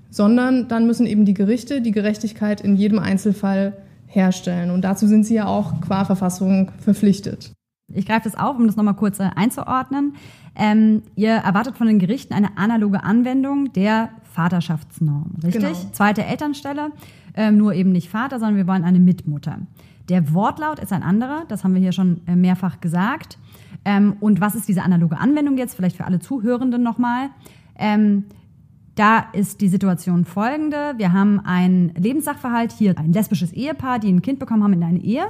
sondern 0.10 0.68
dann 0.68 0.86
müssen 0.86 1.08
eben 1.08 1.26
die 1.26 1.34
Gerichte 1.34 1.82
die 1.82 1.92
Gerechtigkeit 1.92 2.62
in 2.62 2.76
jedem 2.76 3.00
Einzelfall 3.00 3.74
herstellen. 4.08 4.70
Und 4.70 4.84
dazu 4.84 5.08
sind 5.08 5.26
sie 5.26 5.36
ja 5.36 5.48
auch 5.48 5.82
qua 5.82 6.06
Verfassung 6.06 6.72
verpflichtet. 6.80 7.52
Ich 7.92 8.06
greife 8.06 8.30
das 8.30 8.40
auf, 8.40 8.58
um 8.58 8.68
das 8.68 8.76
nochmal 8.76 8.96
kurz 8.96 9.20
äh, 9.20 9.30
einzuordnen. 9.36 10.16
Ähm, 10.56 11.04
ihr 11.16 11.32
erwartet 11.32 11.78
von 11.78 11.88
den 11.88 12.00
Gerichten 12.00 12.34
eine 12.34 12.58
analoge 12.58 13.04
Anwendung 13.04 13.74
der 13.74 14.10
Vaterschaftsnorm, 14.34 15.32
richtig? 15.44 15.62
Genau. 15.62 15.92
Zweite 15.92 16.26
Elternstelle, 16.26 16.92
ähm, 17.36 17.58
nur 17.58 17.74
eben 17.74 17.92
nicht 17.92 18.10
Vater, 18.10 18.40
sondern 18.40 18.58
wir 18.58 18.68
wollen 18.68 18.84
eine 18.84 19.00
Mitmutter. 19.00 19.60
Der 20.10 20.34
Wortlaut 20.34 20.80
ist 20.80 20.92
ein 20.92 21.04
anderer, 21.04 21.46
das 21.48 21.64
haben 21.64 21.74
wir 21.74 21.82
hier 21.82 21.94
schon 21.94 22.22
äh, 22.28 22.36
mehrfach 22.36 22.82
gesagt. 22.82 23.38
Ähm, 23.86 24.18
und 24.20 24.42
was 24.42 24.56
ist 24.56 24.68
diese 24.68 24.84
analoge 24.84 25.18
Anwendung 25.18 25.58
jetzt? 25.58 25.76
Vielleicht 25.76 25.98
für 25.98 26.06
alle 26.06 26.20
Zuhörenden 26.20 26.84
nochmal. 26.84 27.30
Ähm, 27.76 28.26
da 28.96 29.26
ist 29.34 29.62
die 29.62 29.70
Situation 29.70 30.26
folgende. 30.26 30.94
Wir 30.98 31.14
haben 31.14 31.40
einen 31.40 31.94
Lebenssachverhalt, 31.96 32.72
hier 32.72 32.98
ein 32.98 33.14
lesbisches 33.14 33.52
Ehepaar, 33.52 34.00
die 34.00 34.12
ein 34.12 34.22
Kind 34.22 34.40
bekommen 34.40 34.64
haben 34.64 34.74
in 34.74 34.84
eine 34.84 35.00
Ehe. 35.00 35.26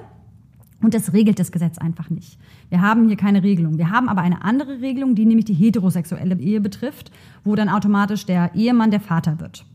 Und 0.82 0.94
das 0.94 1.13
regelt 1.13 1.39
das 1.39 1.54
Gesetz 1.54 1.78
einfach 1.78 2.10
nicht. 2.10 2.38
Wir 2.70 2.82
haben 2.82 3.08
hier 3.08 3.16
keine 3.16 3.42
Regelung. 3.42 3.78
Wir 3.78 3.89
haben 3.89 4.10
aber 4.10 4.22
eine 4.22 4.44
andere 4.44 4.82
Regelung, 4.82 5.16
die 5.16 5.26
nämlich 5.26 5.46
die 5.46 5.54
heterosexuelle 5.54 6.36
Ehe 6.36 6.60
betrifft, 6.60 7.10
wo 7.43 7.56
dann 7.56 7.69
automatisch 7.69 8.25
der 8.25 8.56
Ehemann 8.56 8.91
der 8.91 8.99
Vater 8.99 9.39
wird. 9.39 9.65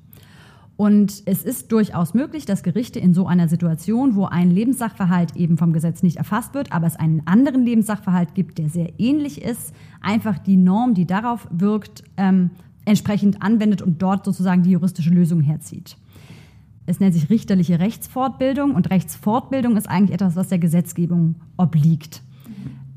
Und 0.78 1.24
es 1.26 1.42
ist 1.42 1.72
durchaus 1.72 2.14
möglich, 2.14 2.46
dass 2.46 2.62
Gerichte 2.62 3.00
in 3.00 3.12
so 3.12 3.26
einer 3.26 3.48
Situation, 3.48 4.14
wo 4.14 4.26
ein 4.26 4.48
Lebenssachverhalt 4.48 5.34
eben 5.34 5.58
vom 5.58 5.72
Gesetz 5.72 6.04
nicht 6.04 6.18
erfasst 6.18 6.54
wird, 6.54 6.70
aber 6.70 6.86
es 6.86 6.94
einen 6.94 7.26
anderen 7.26 7.64
Lebenssachverhalt 7.64 8.36
gibt, 8.36 8.58
der 8.58 8.68
sehr 8.68 8.92
ähnlich 9.00 9.42
ist, 9.42 9.74
einfach 10.00 10.38
die 10.38 10.56
Norm, 10.56 10.94
die 10.94 11.04
darauf 11.04 11.48
wirkt, 11.50 12.04
ähm, 12.16 12.50
entsprechend 12.84 13.42
anwendet 13.42 13.82
und 13.82 14.00
dort 14.00 14.24
sozusagen 14.24 14.62
die 14.62 14.70
juristische 14.70 15.10
Lösung 15.10 15.40
herzieht. 15.40 15.96
Es 16.86 17.00
nennt 17.00 17.12
sich 17.12 17.28
richterliche 17.28 17.80
Rechtsfortbildung 17.80 18.76
und 18.76 18.88
Rechtsfortbildung 18.90 19.76
ist 19.76 19.88
eigentlich 19.88 20.14
etwas, 20.14 20.36
was 20.36 20.46
der 20.46 20.60
Gesetzgebung 20.60 21.34
obliegt. 21.56 22.22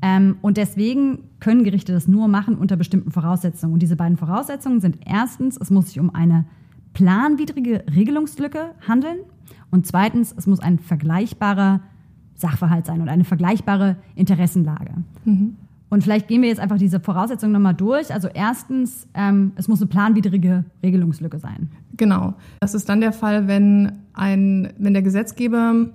Ähm, 0.02 0.36
und 0.42 0.56
deswegen 0.56 1.20
können 1.40 1.64
Gerichte 1.64 1.92
das 1.92 2.08
nur 2.08 2.28
machen 2.28 2.56
unter 2.56 2.76
bestimmten 2.76 3.12
Voraussetzungen. 3.12 3.72
Und 3.72 3.80
diese 3.80 3.96
beiden 3.96 4.16
Voraussetzungen 4.16 4.80
sind 4.80 4.98
erstens, 5.06 5.56
es 5.56 5.70
muss 5.70 5.86
sich 5.86 6.00
um 6.00 6.14
eine 6.14 6.44
planwidrige 6.92 7.84
Regelungslücke 7.94 8.72
handeln 8.86 9.18
und 9.70 9.86
zweitens, 9.86 10.34
es 10.36 10.46
muss 10.46 10.60
ein 10.60 10.78
vergleichbarer 10.78 11.80
Sachverhalt 12.34 12.84
sein 12.84 13.00
und 13.00 13.08
eine 13.08 13.24
vergleichbare 13.24 13.96
Interessenlage. 14.14 14.92
Mhm. 15.24 15.56
Und 15.88 16.02
vielleicht 16.02 16.28
gehen 16.28 16.42
wir 16.42 16.48
jetzt 16.48 16.60
einfach 16.60 16.78
diese 16.78 17.00
Voraussetzungen 17.00 17.52
nochmal 17.52 17.74
durch. 17.74 18.12
Also 18.12 18.28
erstens, 18.28 19.06
ähm, 19.14 19.52
es 19.56 19.68
muss 19.68 19.80
eine 19.80 19.88
planwidrige 19.88 20.64
Regelungslücke 20.82 21.38
sein. 21.38 21.70
Genau. 21.96 22.34
Das 22.60 22.74
ist 22.74 22.88
dann 22.88 23.00
der 23.00 23.12
Fall, 23.12 23.46
wenn, 23.46 23.92
ein, 24.14 24.72
wenn 24.78 24.94
der 24.94 25.02
Gesetzgeber 25.02 25.90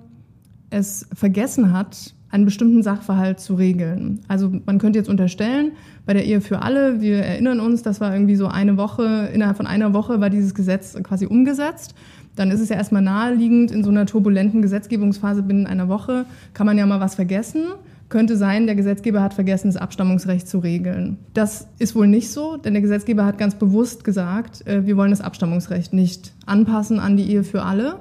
es 0.70 1.08
vergessen 1.14 1.72
hat, 1.72 2.14
einen 2.30 2.44
bestimmten 2.44 2.82
Sachverhalt 2.82 3.40
zu 3.40 3.54
regeln. 3.54 4.20
Also 4.28 4.52
man 4.66 4.78
könnte 4.78 4.98
jetzt 4.98 5.08
unterstellen, 5.08 5.72
bei 6.06 6.12
der 6.12 6.24
Ehe 6.24 6.40
für 6.40 6.62
alle, 6.62 7.00
wir 7.00 7.18
erinnern 7.18 7.60
uns, 7.60 7.82
das 7.82 8.00
war 8.00 8.12
irgendwie 8.12 8.36
so 8.36 8.46
eine 8.46 8.76
Woche, 8.76 9.30
innerhalb 9.32 9.56
von 9.56 9.66
einer 9.66 9.94
Woche 9.94 10.20
war 10.20 10.30
dieses 10.30 10.54
Gesetz 10.54 10.96
quasi 11.02 11.26
umgesetzt. 11.26 11.94
Dann 12.36 12.50
ist 12.50 12.60
es 12.60 12.68
ja 12.68 12.76
erstmal 12.76 13.02
naheliegend, 13.02 13.70
in 13.70 13.82
so 13.82 13.90
einer 13.90 14.06
turbulenten 14.06 14.62
Gesetzgebungsphase 14.62 15.42
binnen 15.42 15.66
einer 15.66 15.88
Woche 15.88 16.26
kann 16.54 16.66
man 16.66 16.78
ja 16.78 16.86
mal 16.86 17.00
was 17.00 17.14
vergessen 17.14 17.64
könnte 18.08 18.36
sein, 18.36 18.66
der 18.66 18.74
Gesetzgeber 18.74 19.22
hat 19.22 19.34
vergessen, 19.34 19.68
das 19.68 19.76
Abstammungsrecht 19.76 20.48
zu 20.48 20.58
regeln. 20.58 21.18
Das 21.34 21.68
ist 21.78 21.94
wohl 21.94 22.06
nicht 22.06 22.30
so, 22.30 22.56
denn 22.56 22.72
der 22.72 22.82
Gesetzgeber 22.82 23.24
hat 23.24 23.38
ganz 23.38 23.54
bewusst 23.54 24.04
gesagt, 24.04 24.66
äh, 24.66 24.86
wir 24.86 24.96
wollen 24.96 25.10
das 25.10 25.20
Abstammungsrecht 25.20 25.92
nicht 25.92 26.32
anpassen 26.46 27.00
an 27.00 27.16
die 27.16 27.30
Ehe 27.30 27.44
für 27.44 27.62
alle. 27.62 28.00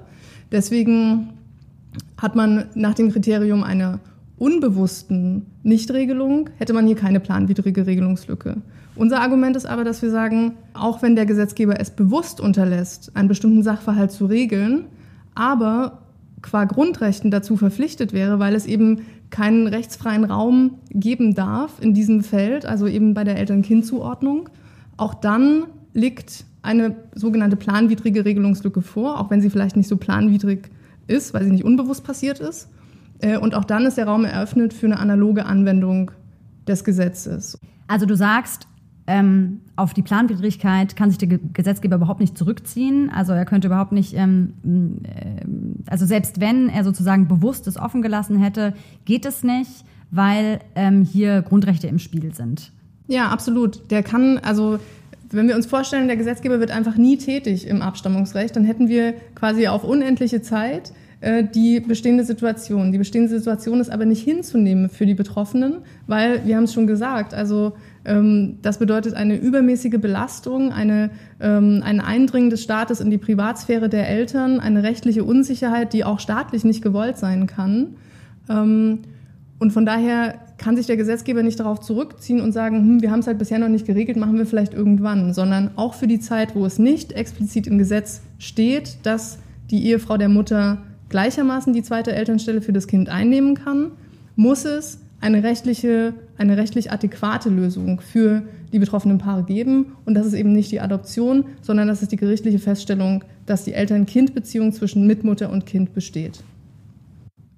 Deswegen 0.52 1.30
hat 2.18 2.36
man 2.36 2.66
nach 2.74 2.94
dem 2.94 3.12
Kriterium 3.12 3.64
einer 3.64 4.00
unbewussten 4.38 5.46
Nichtregelung, 5.64 6.50
hätte 6.58 6.74
man 6.74 6.86
hier 6.86 6.96
keine 6.96 7.20
planwidrige 7.20 7.88
Regelungslücke. 7.88 8.58
Unser 8.96 9.22
Argument 9.22 9.56
ist 9.56 9.66
aber, 9.66 9.84
dass 9.84 10.02
wir 10.02 10.10
sagen, 10.10 10.54
auch 10.74 11.02
wenn 11.02 11.16
der 11.16 11.26
Gesetzgeber 11.26 11.80
es 11.80 11.92
bewusst 11.92 12.40
unterlässt, 12.40 13.16
einen 13.16 13.28
bestimmten 13.28 13.64
Sachverhalt 13.64 14.12
zu 14.12 14.26
regeln, 14.26 14.86
aber 15.36 16.02
qua 16.42 16.66
Grundrechten 16.66 17.32
dazu 17.32 17.58
verpflichtet 17.58 18.14
wäre, 18.14 18.40
weil 18.40 18.56
es 18.56 18.66
eben 18.66 19.02
keinen 19.30 19.68
rechtsfreien 19.68 20.24
Raum 20.24 20.76
geben 20.90 21.36
darf 21.36 21.82
in 21.82 21.94
diesem 21.94 22.24
Feld, 22.24 22.66
also 22.66 22.88
eben 22.88 23.14
bei 23.14 23.24
der 23.24 23.38
Eltern-Kind-Zuordnung. 23.38 24.50
Auch 24.98 25.14
dann 25.14 25.66
liegt 25.94 26.46
eine 26.62 26.96
sogenannte 27.14 27.56
planwidrige 27.56 28.26
Regelungslücke 28.26 28.82
vor, 28.82 29.20
auch 29.20 29.30
wenn 29.30 29.42
sie 29.42 29.50
vielleicht 29.50 29.76
nicht 29.76 29.88
so 29.88 29.98
planwidrig 29.98 30.70
ist, 31.08 31.34
weil 31.34 31.44
sie 31.44 31.52
nicht 31.52 31.64
unbewusst 31.64 32.04
passiert 32.04 32.40
ist. 32.40 32.70
Äh, 33.20 33.38
und 33.38 33.56
auch 33.56 33.66
dann 33.66 33.86
ist 33.86 33.98
der 33.98 34.08
Raum 34.08 34.26
eröffnet 34.26 34.74
für 34.74 34.86
eine 34.86 35.00
analoge 35.00 35.46
Anwendung 35.46 36.12
des 36.68 36.84
Gesetzes. 36.84 37.60
Also 37.88 38.06
du 38.06 38.16
sagst, 38.16 38.68
ähm, 39.08 39.62
auf 39.78 39.94
die 39.94 40.02
Planwidrigkeit 40.02 40.98
kann 40.98 41.10
sich 41.10 41.18
der 41.18 41.30
Gesetzgeber 41.30 41.96
überhaupt 41.96 42.20
nicht 42.20 42.38
zurückziehen. 42.38 43.10
Also 43.10 43.32
er 43.32 43.46
könnte 43.46 43.68
überhaupt 43.68 43.94
nicht, 43.94 44.14
ähm, 44.14 44.54
äh, 45.04 45.90
also 45.90 46.06
selbst 46.06 46.42
wenn 46.42 46.68
er 46.68 46.84
sozusagen 46.84 47.28
bewusst 47.28 47.68
es 47.68 47.78
offen 47.78 48.02
gelassen 48.02 48.38
hätte, 48.38 48.74
geht 49.06 49.26
es 49.26 49.44
nicht, 49.44 49.86
weil 50.12 50.60
ähm, 50.76 51.04
hier 51.04 51.42
Grundrechte 51.42 51.88
im 51.88 52.00
Spiel 52.00 52.34
sind. 52.34 52.74
Ja, 53.08 53.30
absolut. 53.30 53.90
Der 53.92 54.04
kann, 54.04 54.40
also 54.40 54.80
wenn 55.30 55.48
wir 55.48 55.56
uns 55.56 55.66
vorstellen, 55.66 56.08
der 56.08 56.18
Gesetzgeber 56.18 56.60
wird 56.60 56.72
einfach 56.72 56.98
nie 56.98 57.18
tätig 57.18 57.66
im 57.68 57.82
Abstammungsrecht, 57.82 58.56
dann 58.56 58.66
hätten 58.66 58.90
wir 58.90 59.14
quasi 59.36 59.68
auf 59.68 59.86
unendliche 59.86 60.42
Zeit 60.42 60.92
die 61.20 61.80
bestehende 61.80 62.24
Situation. 62.24 62.92
Die 62.92 63.00
bestehende 63.00 63.30
Situation 63.30 63.80
ist 63.80 63.90
aber 63.90 64.06
nicht 64.06 64.24
hinzunehmen 64.24 64.88
für 64.88 65.08
die 65.08 65.16
Betroffenen, 65.16 65.78
weil, 66.06 66.46
wir 66.46 66.56
haben 66.56 66.66
es 66.66 66.74
schon 66.74 66.86
gesagt, 66.86 67.34
also 67.34 67.74
ähm, 68.08 68.60
das 68.62 68.80
bedeutet 68.80 69.16
eine 69.16 69.36
übermäßige 69.36 70.00
Belastung, 70.00 70.72
eine, 70.72 71.10
ähm, 71.40 71.82
ein 71.84 72.00
Eindringen 72.00 72.50
des 72.50 72.64
Staates 72.64 73.02
in 73.02 73.10
die 73.12 73.18
Privatsphäre 73.18 73.90
der 73.90 74.08
Eltern, 74.08 74.60
eine 74.60 74.82
rechtliche 74.82 75.24
Unsicherheit, 75.24 75.92
die 75.92 76.06
auch 76.06 76.20
staatlich 76.20 76.64
nicht 76.64 76.82
gewollt 76.82 77.18
sein 77.18 77.48
kann. 77.48 77.96
Ähm, 78.50 79.00
und 79.60 79.74
von 79.74 79.86
daher 79.86 80.36
kann 80.58 80.78
sich 80.78 80.86
der 80.86 80.98
Gesetzgeber 80.98 81.44
nicht 81.44 81.60
darauf 81.60 81.82
zurückziehen 81.82 82.42
und 82.42 82.52
sagen, 82.54 82.78
hm, 82.78 83.02
wir 83.02 83.12
haben 83.12 83.20
es 83.20 83.28
halt 83.28 83.40
bisher 83.40 83.60
noch 83.60 83.70
nicht 83.70 83.86
geregelt, 83.86 84.18
machen 84.18 84.38
wir 84.38 84.46
vielleicht 84.46 84.74
irgendwann, 84.74 85.34
sondern 85.34 85.72
auch 85.76 85.94
für 85.94 86.08
die 86.08 86.20
Zeit, 86.20 86.56
wo 86.56 86.66
es 86.66 86.80
nicht 86.80 87.12
explizit 87.12 87.68
im 87.68 87.78
Gesetz 87.78 88.22
steht, 88.38 89.00
dass 89.04 89.40
die 89.70 89.86
Ehefrau 89.88 90.18
der 90.18 90.30
Mutter 90.30 90.78
gleichermaßen 91.10 91.74
die 91.74 91.84
zweite 91.84 92.14
Elternstelle 92.14 92.62
für 92.62 92.74
das 92.74 92.88
Kind 92.88 93.10
einnehmen 93.10 93.56
kann, 93.56 93.92
muss 94.36 94.66
es 94.66 95.00
eine 95.20 95.44
rechtliche, 95.44 96.14
eine 96.38 96.58
rechtlich 96.58 96.92
adäquate 96.92 97.50
Lösung 97.50 98.02
für 98.02 98.44
die 98.72 98.80
betroffenen 98.80 99.18
Paare 99.18 99.44
geben. 99.44 99.94
Und 100.06 100.14
das 100.14 100.28
ist 100.28 100.34
eben 100.34 100.54
nicht 100.54 100.72
die 100.72 100.80
Adoption, 100.80 101.46
sondern 101.62 101.88
das 101.88 102.02
ist 102.02 102.12
die 102.12 102.18
gerichtliche 102.18 102.60
Feststellung, 102.60 103.24
dass 103.46 103.64
die 103.64 103.74
Eltern-Kind-Beziehung 103.74 104.74
zwischen 104.74 105.08
Mitmutter 105.08 105.50
und 105.50 105.66
Kind 105.66 105.94
besteht. 105.94 106.44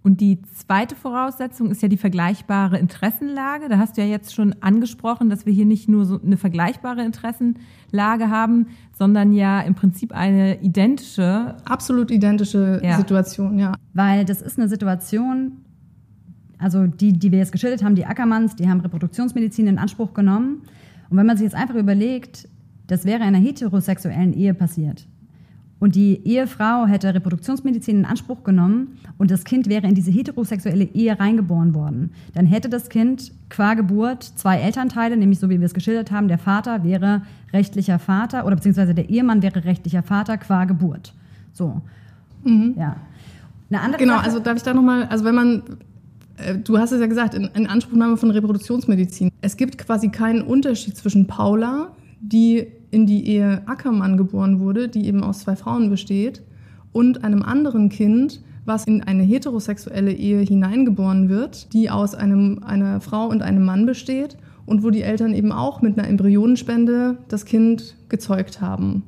Und 0.10 0.22
die 0.22 0.42
zweite 0.42 0.96
Voraussetzung 0.96 1.70
ist 1.70 1.84
ja 1.84 1.88
die 1.88 1.96
vergleichbare 1.96 2.80
Interessenlage. 2.80 3.70
Da 3.70 3.78
hast 3.78 3.96
du 3.96 4.02
ja 4.02 4.08
jetzt 4.08 4.34
schon 4.34 4.56
angesprochen, 4.60 5.30
dass 5.30 5.46
wir 5.46 5.54
hier 5.54 5.68
nicht 5.68 5.88
nur 5.88 6.04
so 6.04 6.20
eine 6.20 6.36
vergleichbare 6.36 7.04
Interessenlage 7.04 8.32
haben, 8.32 8.70
sondern 8.98 9.34
ja 9.34 9.62
im 9.62 9.76
Prinzip 9.76 10.12
eine 10.12 10.64
identische. 10.64 11.58
Absolut 11.64 12.10
identische 12.10 12.82
ja. 12.84 12.98
Situation, 12.98 13.60
ja. 13.60 13.74
Weil 13.94 14.26
das 14.26 14.42
ist 14.42 14.58
eine 14.58 14.68
Situation, 14.68 15.58
also 16.58 16.88
die, 16.88 17.14
die 17.14 17.32
wir 17.32 17.38
jetzt 17.38 17.52
geschildert 17.52 17.84
haben, 17.84 17.94
die 17.94 18.08
Ackermanns, 18.08 18.56
die 18.56 18.68
haben 18.68 18.80
Reproduktionsmedizin 18.80 19.68
in 19.68 19.78
Anspruch 19.78 20.16
genommen. 20.16 20.64
Und 21.12 21.18
wenn 21.18 21.28
man 21.28 21.38
sich 21.38 21.44
jetzt 21.44 21.56
einfach 21.56 21.76
überlegt, 21.76 22.50
das 22.88 23.06
wäre 23.06 23.18
in 23.18 23.28
einer 23.28 23.38
heterosexuellen 23.38 24.34
Ehe 24.34 24.56
passiert, 24.56 25.08
und 25.80 25.96
die 25.96 26.22
Ehefrau 26.26 26.86
hätte 26.86 27.14
Reproduktionsmedizin 27.14 28.00
in 28.00 28.06
Anspruch 28.06 28.44
genommen 28.44 28.98
und 29.18 29.32
das 29.32 29.44
Kind 29.44 29.70
wäre 29.70 29.88
in 29.88 29.96
diese 29.96 30.12
heterosexuelle 30.12 30.84
Ehe 30.84 31.20
reingeboren 31.20 31.74
worden, 31.74 32.12
dann 32.34 32.46
hätte 32.46 32.70
das 32.70 32.90
Kind 32.90 33.32
qua 33.50 33.74
Geburt 33.74 34.24
zwei 34.24 34.58
Elternteile, 34.58 35.18
nämlich 35.18 35.40
so 35.40 35.50
wie 35.50 35.60
wir 35.60 35.66
es 35.66 35.74
geschildert 35.74 36.12
haben, 36.12 36.28
der 36.28 36.38
Vater 36.38 36.84
wäre 36.84 37.22
rechtlicher 37.54 38.00
Vater 38.00 38.46
oder 38.46 38.56
beziehungsweise 38.56 38.94
der 38.94 39.10
Ehemann 39.10 39.42
wäre 39.42 39.64
rechtlicher 39.64 40.04
Vater 40.04 40.38
qua 40.38 40.66
Geburt. 40.66 41.14
So. 41.54 41.82
Mhm. 42.44 42.76
Ja. 42.78 42.98
Eine 43.70 43.82
andere 43.82 44.00
genau, 44.00 44.16
Sache, 44.16 44.26
also 44.26 44.40
darf 44.40 44.58
ich 44.58 44.64
da 44.64 44.74
nochmal, 44.74 45.06
also 45.06 45.26
wenn 45.26 45.36
man, 45.36 45.64
äh, 46.38 46.56
du 46.58 46.78
hast 46.78 46.92
es 46.92 47.00
ja 47.00 47.08
gesagt, 47.08 47.34
in, 47.34 47.46
in 47.54 47.68
Anspruchnahme 47.68 48.18
von 48.18 48.32
Reproduktionsmedizin. 48.32 49.32
Es 49.42 49.58
gibt 49.58 49.78
quasi 49.78 50.10
keinen 50.10 50.42
Unterschied 50.42 50.98
zwischen 50.98 51.28
Paula, 51.28 51.92
die 52.20 52.68
in 52.92 53.06
die 53.06 53.28
Ehe 53.28 53.62
Ackermann 53.66 54.18
geboren 54.18 54.60
wurde, 54.60 54.88
die 54.88 55.06
eben 55.06 55.24
aus 55.24 55.40
zwei 55.40 55.56
Frauen 55.56 55.90
besteht, 55.90 56.42
und 56.92 57.24
einem 57.24 57.44
anderen 57.44 57.90
Kind, 57.90 58.42
was 58.66 58.86
in 58.86 59.04
eine 59.04 59.24
heterosexuelle 59.24 60.12
Ehe 60.12 60.42
hineingeboren 60.42 61.30
wird, 61.30 61.74
die 61.74 61.90
aus 61.90 62.16
einem, 62.16 62.62
einer 62.64 63.02
Frau 63.02 63.28
und 63.28 63.42
einem 63.42 63.66
Mann 63.66 63.86
besteht 63.86 64.38
und 64.66 64.84
wo 64.84 64.90
die 64.90 65.02
Eltern 65.02 65.34
eben 65.34 65.52
auch 65.52 65.82
mit 65.82 65.98
einer 65.98 66.08
Embryonenspende 66.08 67.18
das 67.28 67.46
Kind 67.46 67.96
gezeugt 68.10 68.62
haben. 68.62 69.04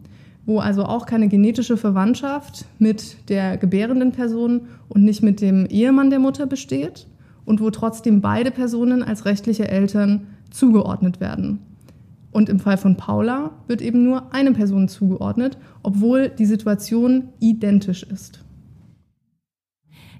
Wo 0.45 0.59
also 0.59 0.83
auch 0.85 1.05
keine 1.05 1.27
genetische 1.27 1.77
Verwandtschaft 1.77 2.65
mit 2.79 3.29
der 3.29 3.57
gebärenden 3.57 4.11
Person 4.11 4.61
und 4.89 5.03
nicht 5.03 5.21
mit 5.21 5.41
dem 5.41 5.67
Ehemann 5.67 6.09
der 6.09 6.19
Mutter 6.19 6.47
besteht 6.47 7.07
und 7.45 7.61
wo 7.61 7.69
trotzdem 7.69 8.21
beide 8.21 8.49
Personen 8.49 9.03
als 9.03 9.25
rechtliche 9.25 9.67
Eltern 9.67 10.27
zugeordnet 10.49 11.19
werden. 11.19 11.59
Und 12.31 12.49
im 12.49 12.59
Fall 12.59 12.77
von 12.77 12.95
Paula 12.97 13.51
wird 13.67 13.81
eben 13.81 14.03
nur 14.03 14.33
eine 14.33 14.53
Person 14.53 14.87
zugeordnet, 14.87 15.57
obwohl 15.83 16.29
die 16.29 16.45
Situation 16.45 17.29
identisch 17.39 18.03
ist. 18.03 18.43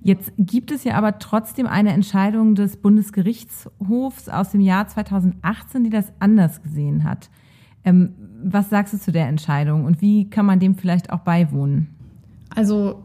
Jetzt 0.04 0.34
gibt 0.38 0.71
es 0.71 0.84
ja 0.84 0.95
aber 0.95 1.19
trotzdem 1.19 1.67
eine 1.67 1.93
Entscheidung 1.93 2.56
des 2.56 2.78
Bundesgerichtshofs 2.78 4.30
aus 4.30 4.50
dem 4.50 4.62
Jahr 4.62 4.88
2018, 4.88 5.84
die 5.84 5.89
das 5.91 6.12
anders 6.19 6.63
gesehen 6.63 7.04
hat. 7.04 7.30
Ähm, 7.84 8.15
was 8.43 8.69
sagst 8.69 8.93
du 8.93 8.97
zu 8.97 9.12
der 9.12 9.28
Entscheidung 9.28 9.86
und 9.86 10.02
wie 10.02 10.30
kann 10.30 10.45
man 10.45 10.60
dem 10.60 10.76
vielleicht 10.76 11.12
auch 11.12 11.19
beiwohnen? 11.19 11.88
Also 12.56 13.04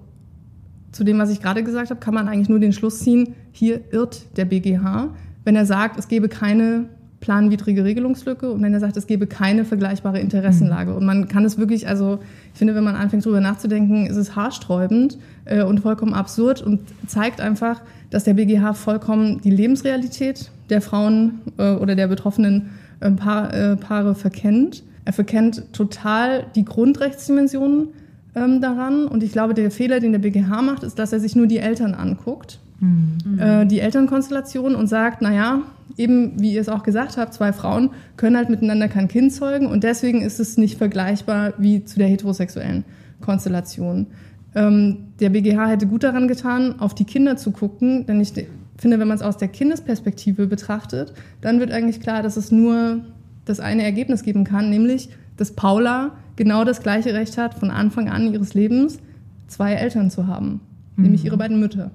zu 0.90 1.04
dem, 1.04 1.18
was 1.18 1.30
ich 1.30 1.42
gerade 1.42 1.62
gesagt 1.62 1.90
habe, 1.90 2.00
kann 2.00 2.14
man 2.14 2.28
eigentlich 2.28 2.48
nur 2.48 2.60
den 2.60 2.72
Schluss 2.72 3.00
ziehen, 3.00 3.34
hier 3.52 3.92
irrt 3.92 4.36
der 4.38 4.46
BGH, 4.46 5.14
wenn 5.44 5.54
er 5.54 5.66
sagt, 5.66 5.98
es 5.98 6.08
gebe 6.08 6.28
keine 6.28 6.88
planwidrige 7.26 7.82
Regelungslücke 7.82 8.52
und 8.52 8.62
wenn 8.62 8.72
er 8.72 8.78
sagt, 8.78 8.96
es 8.96 9.08
gebe 9.08 9.26
keine 9.26 9.64
vergleichbare 9.64 10.20
Interessenlage. 10.20 10.92
Mhm. 10.92 10.96
Und 10.96 11.06
man 11.06 11.26
kann 11.26 11.44
es 11.44 11.58
wirklich, 11.58 11.88
also 11.88 12.20
ich 12.52 12.58
finde, 12.58 12.76
wenn 12.76 12.84
man 12.84 12.94
anfängt 12.94 13.24
darüber 13.26 13.40
nachzudenken, 13.40 14.06
ist 14.06 14.14
es 14.14 14.36
haarsträubend 14.36 15.18
äh, 15.44 15.64
und 15.64 15.80
vollkommen 15.80 16.14
absurd 16.14 16.62
und 16.62 16.82
zeigt 17.08 17.40
einfach, 17.40 17.82
dass 18.10 18.22
der 18.22 18.34
BGH 18.34 18.74
vollkommen 18.74 19.40
die 19.40 19.50
Lebensrealität 19.50 20.52
der 20.70 20.80
Frauen 20.80 21.40
äh, 21.58 21.72
oder 21.72 21.96
der 21.96 22.06
betroffenen 22.06 22.70
äh, 23.00 23.10
Paar, 23.10 23.52
äh, 23.52 23.74
Paare 23.74 24.14
verkennt. 24.14 24.84
Er 25.04 25.12
verkennt 25.12 25.72
total 25.72 26.46
die 26.54 26.64
Grundrechtsdimensionen 26.64 27.88
ähm, 28.36 28.60
daran. 28.60 29.08
Und 29.08 29.24
ich 29.24 29.32
glaube, 29.32 29.54
der 29.54 29.72
Fehler, 29.72 29.98
den 29.98 30.12
der 30.12 30.20
BGH 30.20 30.62
macht, 30.62 30.84
ist, 30.84 31.00
dass 31.00 31.12
er 31.12 31.18
sich 31.18 31.34
nur 31.34 31.48
die 31.48 31.58
Eltern 31.58 31.94
anguckt 31.94 32.60
mhm. 32.80 33.38
äh, 33.38 33.66
die 33.66 33.80
Elternkonstellation 33.80 34.74
und 34.74 34.86
sagt, 34.86 35.22
naja, 35.22 35.62
eben 35.96 36.40
wie 36.40 36.54
ihr 36.54 36.60
es 36.60 36.68
auch 36.68 36.82
gesagt 36.82 37.16
habt, 37.16 37.34
zwei 37.34 37.52
Frauen 37.52 37.90
können 38.16 38.36
halt 38.36 38.50
miteinander 38.50 38.88
kein 38.88 39.08
Kind 39.08 39.32
zeugen 39.32 39.66
und 39.66 39.84
deswegen 39.84 40.22
ist 40.22 40.40
es 40.40 40.56
nicht 40.56 40.78
vergleichbar 40.78 41.54
wie 41.58 41.84
zu 41.84 41.98
der 41.98 42.08
heterosexuellen 42.08 42.84
Konstellation. 43.20 44.06
Ähm, 44.54 45.08
der 45.20 45.30
BGH 45.30 45.68
hätte 45.68 45.86
gut 45.86 46.02
daran 46.02 46.28
getan, 46.28 46.80
auf 46.80 46.94
die 46.94 47.04
Kinder 47.04 47.36
zu 47.36 47.50
gucken, 47.50 48.06
denn 48.06 48.20
ich 48.20 48.32
finde, 48.78 48.98
wenn 48.98 49.08
man 49.08 49.16
es 49.16 49.22
aus 49.22 49.36
der 49.36 49.48
Kindesperspektive 49.48 50.46
betrachtet, 50.46 51.12
dann 51.40 51.60
wird 51.60 51.72
eigentlich 51.72 52.00
klar, 52.00 52.22
dass 52.22 52.36
es 52.36 52.52
nur 52.52 53.04
das 53.44 53.60
eine 53.60 53.84
Ergebnis 53.84 54.22
geben 54.22 54.44
kann, 54.44 54.70
nämlich, 54.70 55.08
dass 55.36 55.52
Paula 55.52 56.12
genau 56.36 56.64
das 56.64 56.82
gleiche 56.82 57.14
Recht 57.14 57.38
hat, 57.38 57.54
von 57.54 57.70
Anfang 57.70 58.08
an 58.08 58.32
ihres 58.32 58.54
Lebens 58.54 58.98
zwei 59.46 59.74
Eltern 59.74 60.10
zu 60.10 60.26
haben, 60.26 60.60
mhm. 60.96 61.04
nämlich 61.04 61.24
ihre 61.24 61.36
beiden 61.36 61.60
Mütter. 61.60 61.90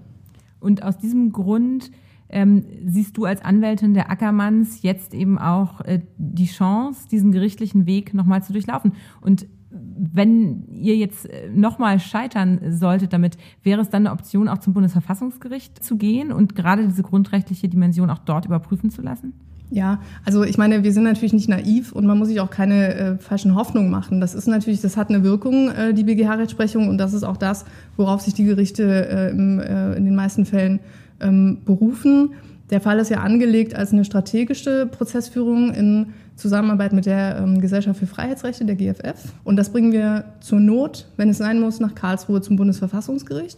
Und 0.62 0.84
aus 0.84 0.98
diesem 0.98 1.34
Grund 1.34 1.92
ähm, 2.30 2.66
siehst 2.86 3.18
du 3.18 3.26
als 3.26 3.44
Anwältin 3.44 3.94
der 3.94 4.10
Ackermanns 4.10 4.82
jetzt 4.82 5.14
eben 5.14 5.38
auch 5.38 5.82
äh, 5.82 6.00
die 6.18 6.46
Chance, 6.46 7.08
diesen 7.10 7.34
gerichtlichen 7.34 7.86
Weg 7.86 8.14
nochmal 8.14 8.42
zu 8.42 8.54
durchlaufen. 8.54 8.94
Und 9.20 9.48
wenn 9.70 10.68
ihr 10.70 10.96
jetzt 10.96 11.30
äh, 11.30 11.50
nochmal 11.50 12.00
scheitern 12.00 12.60
solltet 12.72 13.14
damit, 13.14 13.38
wäre 13.64 13.82
es 13.82 13.90
dann 13.90 14.08
eine 14.08 14.14
Option, 14.14 14.48
auch 14.48 14.60
zum 14.60 14.74
Bundesverfassungsgericht 14.74 15.84
zu 15.84 15.98
gehen 15.98 16.32
und 16.32 16.56
gerade 16.56 16.88
diese 16.88 17.04
grundrechtliche 17.04 17.70
Dimension 17.70 18.10
auch 18.10 18.20
dort 18.20 18.46
überprüfen 18.46 18.90
zu 18.90 19.02
lassen? 19.02 19.34
Ja, 19.74 20.02
also 20.26 20.44
ich 20.44 20.58
meine, 20.58 20.84
wir 20.84 20.92
sind 20.92 21.04
natürlich 21.04 21.32
nicht 21.32 21.48
naiv 21.48 21.94
und 21.94 22.06
man 22.06 22.18
muss 22.18 22.28
sich 22.28 22.42
auch 22.42 22.50
keine 22.50 22.94
äh, 22.94 23.18
falschen 23.18 23.56
Hoffnungen 23.56 23.90
machen. 23.90 24.20
Das 24.20 24.36
ist 24.36 24.46
natürlich, 24.46 24.82
das 24.82 24.98
hat 24.98 25.10
eine 25.10 25.24
Wirkung, 25.24 25.70
äh, 25.70 25.94
die 25.94 26.04
BGH-Rechtsprechung, 26.04 26.90
und 26.90 26.98
das 26.98 27.14
ist 27.14 27.24
auch 27.24 27.38
das, 27.38 27.64
worauf 27.96 28.20
sich 28.20 28.34
die 28.34 28.44
Gerichte 28.44 28.84
äh, 28.84 29.30
im, 29.30 29.60
äh, 29.60 29.94
in 29.94 30.04
den 30.04 30.14
meisten 30.14 30.46
Fällen 30.46 30.82
ähm, 31.22 31.60
berufen. 31.64 32.32
Der 32.70 32.82
Fall 32.82 33.00
ist 33.00 33.12
ja 33.12 33.22
angelegt 33.22 33.74
als 33.74 33.94
eine 33.94 34.04
strategische 34.04 34.88
Prozessführung 34.88 35.74
in 35.74 36.08
Zusammenarbeit 36.36 36.92
mit 36.92 37.06
der 37.06 37.38
ähm, 37.38 37.62
Gesellschaft 37.62 37.98
für 37.98 38.08
Freiheitsrechte, 38.08 38.66
der 38.66 38.76
GFF. 38.76 39.24
Und 39.46 39.56
das 39.56 39.70
bringen 39.70 39.94
wir 39.94 40.26
zur 40.42 40.60
Not, 40.60 41.08
wenn 41.16 41.30
es 41.30 41.38
sein 41.38 41.62
muss, 41.62 41.80
nach 41.80 41.96
Karlsruhe 41.96 42.42
zum 42.42 42.58
Bundesverfassungsgericht. 42.58 43.58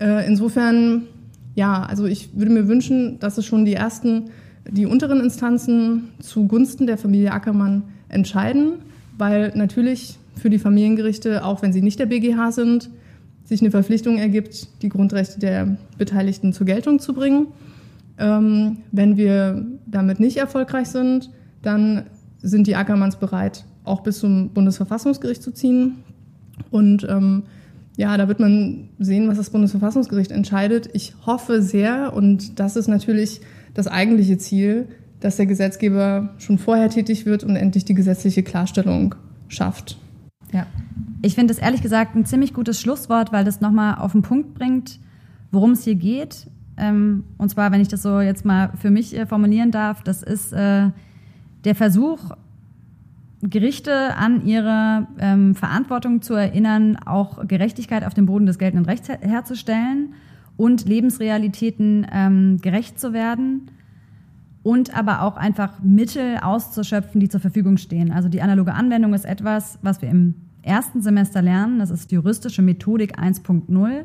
Äh, 0.00 0.26
insofern, 0.26 1.02
ja, 1.54 1.84
also 1.84 2.06
ich 2.06 2.36
würde 2.36 2.50
mir 2.50 2.66
wünschen, 2.66 3.20
dass 3.20 3.38
es 3.38 3.46
schon 3.46 3.64
die 3.64 3.74
ersten 3.74 4.30
die 4.70 4.86
unteren 4.86 5.20
Instanzen 5.20 6.08
zugunsten 6.20 6.86
der 6.86 6.98
Familie 6.98 7.32
Ackermann 7.32 7.82
entscheiden, 8.08 8.74
weil 9.18 9.52
natürlich 9.54 10.18
für 10.36 10.50
die 10.50 10.58
Familiengerichte, 10.58 11.44
auch 11.44 11.62
wenn 11.62 11.72
sie 11.72 11.82
nicht 11.82 11.98
der 11.98 12.06
BGH 12.06 12.52
sind, 12.52 12.90
sich 13.44 13.60
eine 13.60 13.70
Verpflichtung 13.70 14.18
ergibt, 14.18 14.68
die 14.82 14.88
Grundrechte 14.88 15.38
der 15.38 15.76
Beteiligten 15.98 16.52
zur 16.52 16.66
Geltung 16.66 16.98
zu 16.98 17.14
bringen. 17.14 17.48
Ähm, 18.18 18.78
wenn 18.92 19.16
wir 19.16 19.66
damit 19.86 20.20
nicht 20.20 20.36
erfolgreich 20.36 20.88
sind, 20.88 21.30
dann 21.62 22.06
sind 22.42 22.66
die 22.66 22.76
Ackermanns 22.76 23.16
bereit, 23.16 23.64
auch 23.84 24.02
bis 24.02 24.18
zum 24.18 24.50
Bundesverfassungsgericht 24.50 25.42
zu 25.42 25.52
ziehen. 25.52 25.96
Und 26.70 27.06
ähm, 27.08 27.44
ja, 27.96 28.16
da 28.16 28.28
wird 28.28 28.40
man 28.40 28.88
sehen, 28.98 29.28
was 29.28 29.38
das 29.38 29.50
Bundesverfassungsgericht 29.50 30.32
entscheidet. 30.32 30.90
Ich 30.92 31.14
hoffe 31.24 31.62
sehr, 31.62 32.12
und 32.14 32.58
das 32.58 32.76
ist 32.76 32.88
natürlich 32.88 33.40
das 33.76 33.86
eigentliche 33.86 34.38
Ziel, 34.38 34.88
dass 35.20 35.36
der 35.36 35.46
Gesetzgeber 35.46 36.30
schon 36.38 36.58
vorher 36.58 36.88
tätig 36.88 37.26
wird 37.26 37.44
und 37.44 37.56
endlich 37.56 37.84
die 37.84 37.94
gesetzliche 37.94 38.42
Klarstellung 38.42 39.14
schafft. 39.48 39.98
Ja. 40.52 40.66
Ich 41.22 41.34
finde 41.34 41.52
es 41.52 41.58
ehrlich 41.58 41.82
gesagt 41.82 42.14
ein 42.14 42.24
ziemlich 42.24 42.54
gutes 42.54 42.80
Schlusswort, 42.80 43.32
weil 43.32 43.44
das 43.44 43.60
nochmal 43.60 43.96
auf 43.96 44.12
den 44.12 44.22
Punkt 44.22 44.54
bringt, 44.54 44.98
worum 45.50 45.72
es 45.72 45.84
hier 45.84 45.94
geht. 45.94 46.46
Ähm, 46.78 47.24
und 47.36 47.50
zwar, 47.50 47.70
wenn 47.70 47.80
ich 47.80 47.88
das 47.88 48.02
so 48.02 48.20
jetzt 48.20 48.44
mal 48.44 48.70
für 48.80 48.90
mich 48.90 49.16
äh, 49.16 49.26
formulieren 49.26 49.70
darf, 49.70 50.02
das 50.02 50.22
ist 50.22 50.52
äh, 50.52 50.90
der 51.64 51.74
Versuch, 51.74 52.18
Gerichte 53.42 54.16
an 54.16 54.46
ihre 54.46 55.06
ähm, 55.18 55.54
Verantwortung 55.54 56.22
zu 56.22 56.34
erinnern, 56.34 56.96
auch 57.04 57.46
Gerechtigkeit 57.46 58.04
auf 58.04 58.14
dem 58.14 58.26
Boden 58.26 58.46
des 58.46 58.58
geltenden 58.58 58.86
Rechts 58.86 59.08
herzustellen 59.08 60.14
und 60.56 60.86
Lebensrealitäten 60.86 62.06
ähm, 62.12 62.58
gerecht 62.62 62.98
zu 62.98 63.12
werden 63.12 63.70
und 64.62 64.96
aber 64.96 65.22
auch 65.22 65.36
einfach 65.36 65.82
Mittel 65.82 66.38
auszuschöpfen, 66.38 67.20
die 67.20 67.28
zur 67.28 67.40
Verfügung 67.40 67.76
stehen. 67.76 68.10
Also 68.10 68.28
die 68.28 68.42
analoge 68.42 68.74
Anwendung 68.74 69.14
ist 69.14 69.24
etwas, 69.24 69.78
was 69.82 70.02
wir 70.02 70.08
im 70.08 70.34
ersten 70.62 71.02
Semester 71.02 71.40
lernen. 71.40 71.78
Das 71.78 71.90
ist 71.90 72.10
juristische 72.10 72.62
Methodik 72.62 73.18
1.0. 73.18 74.04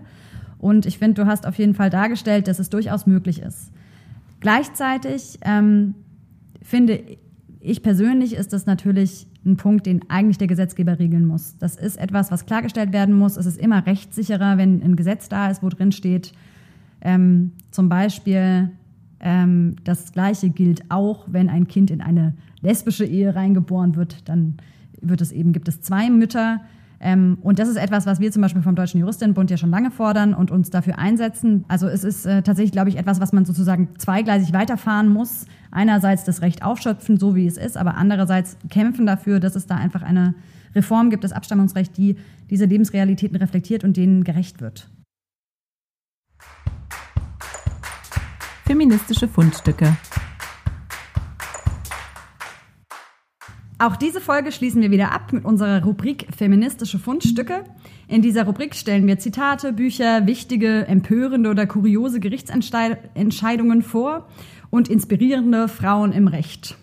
Und 0.60 0.86
ich 0.86 1.00
finde, 1.00 1.24
du 1.24 1.28
hast 1.28 1.48
auf 1.48 1.56
jeden 1.56 1.74
Fall 1.74 1.90
dargestellt, 1.90 2.48
dass 2.48 2.60
es 2.60 2.70
durchaus 2.70 3.08
möglich 3.08 3.42
ist. 3.42 3.72
Gleichzeitig 4.40 5.40
ähm, 5.42 5.96
finde 6.62 7.02
ich 7.60 7.82
persönlich, 7.82 8.34
ist 8.36 8.54
das 8.54 8.66
natürlich 8.66 9.28
ein 9.46 9.58
Punkt, 9.58 9.86
den 9.86 10.02
eigentlich 10.10 10.38
der 10.38 10.48
Gesetzgeber 10.48 11.00
regeln 11.00 11.26
muss. 11.26 11.58
Das 11.58 11.76
ist 11.76 11.98
etwas, 11.98 12.32
was 12.32 12.46
klargestellt 12.46 12.94
werden 12.94 13.16
muss. 13.16 13.38
Es 13.38 13.46
ist 13.46 13.58
immer 13.58 13.86
rechtssicherer, 13.86 14.58
wenn 14.58 14.82
ein 14.84 14.96
Gesetz 14.96 15.30
da 15.30 15.50
ist, 15.50 15.64
wo 15.64 15.70
drin 15.70 15.92
steht, 15.92 16.34
Ähm, 17.02 17.54
zum 17.72 17.90
Beispiel 17.90 18.70
ähm, 19.20 19.76
das 19.84 20.12
Gleiche 20.12 20.50
gilt 20.50 20.84
auch, 20.90 21.26
wenn 21.28 21.50
ein 21.50 21.68
Kind 21.68 21.90
in 21.90 22.02
eine 22.02 22.34
lesbische 22.62 23.06
Ehe 23.06 23.36
reingeboren 23.36 23.96
wird, 23.96 24.30
dann 24.30 24.58
wird 25.02 25.22
es 25.22 25.32
eben, 25.32 25.52
gibt 25.52 25.68
es 25.68 25.82
zwei 25.82 26.10
Mütter. 26.10 26.62
Ähm, 27.00 27.40
und 27.42 27.58
das 27.58 27.68
ist 27.68 27.78
etwas, 27.78 28.06
was 28.06 28.20
wir 28.20 28.32
zum 28.32 28.44
Beispiel 28.44 28.62
vom 28.62 28.76
Deutschen 28.76 29.00
Juristinnenbund 29.00 29.50
ja 29.50 29.58
schon 29.58 29.72
lange 29.72 29.90
fordern 29.90 30.36
und 30.36 30.52
uns 30.52 30.70
dafür 30.70 31.00
einsetzen. 31.00 31.66
Also 31.68 31.88
es 31.88 32.04
ist 32.04 32.28
äh, 32.28 32.44
tatsächlich, 32.44 32.72
glaube 32.72 32.90
ich, 32.90 32.98
etwas, 32.98 33.20
was 33.20 33.34
man 33.34 33.46
sozusagen 33.46 33.90
zweigleisig 33.98 34.54
weiterfahren 34.54 35.10
muss. 35.10 35.46
Einerseits 35.72 36.26
das 36.26 36.42
Recht 36.42 36.64
aufschöpfen, 36.64 37.18
so 37.18 37.36
wie 37.36 37.48
es 37.48 37.58
ist, 37.58 37.78
aber 37.78 37.96
andererseits 37.96 38.58
kämpfen 38.70 39.06
dafür, 39.06 39.40
dass 39.40 39.56
es 39.56 39.68
da 39.68 39.76
einfach 39.76 40.02
eine 40.02 40.36
Reform 40.76 41.10
gibt, 41.10 41.24
das 41.24 41.32
Abstammungsrecht, 41.32 41.98
die 41.98 42.18
diese 42.50 42.66
Lebensrealitäten 42.66 43.38
reflektiert 43.38 43.84
und 43.84 43.96
denen 43.96 44.24
gerecht 44.24 44.62
wird. 44.62 44.90
Feministische 48.66 49.28
Fundstücke. 49.28 49.96
Auch 53.80 53.96
diese 53.96 54.22
Folge 54.22 54.52
schließen 54.52 54.80
wir 54.84 54.92
wieder 54.92 55.12
ab 55.12 55.34
mit 55.34 55.44
unserer 55.44 55.84
Rubrik 55.84 56.28
Feministische 56.38 57.00
Fundstücke. 57.00 57.64
In 58.08 58.22
dieser 58.22 58.44
Rubrik 58.44 58.76
stellen 58.76 59.08
wir 59.08 59.18
Zitate, 59.18 59.74
Bücher, 59.74 60.28
wichtige, 60.28 60.86
empörende 60.86 61.50
oder 61.50 61.66
kuriose 61.66 62.20
Gerichtsentscheidungen 62.20 63.82
vor 63.82 64.28
und 64.72 64.88
inspirierende 64.90 65.68
Frauen 65.68 66.12
im 66.12 66.28
Recht. 66.28 66.78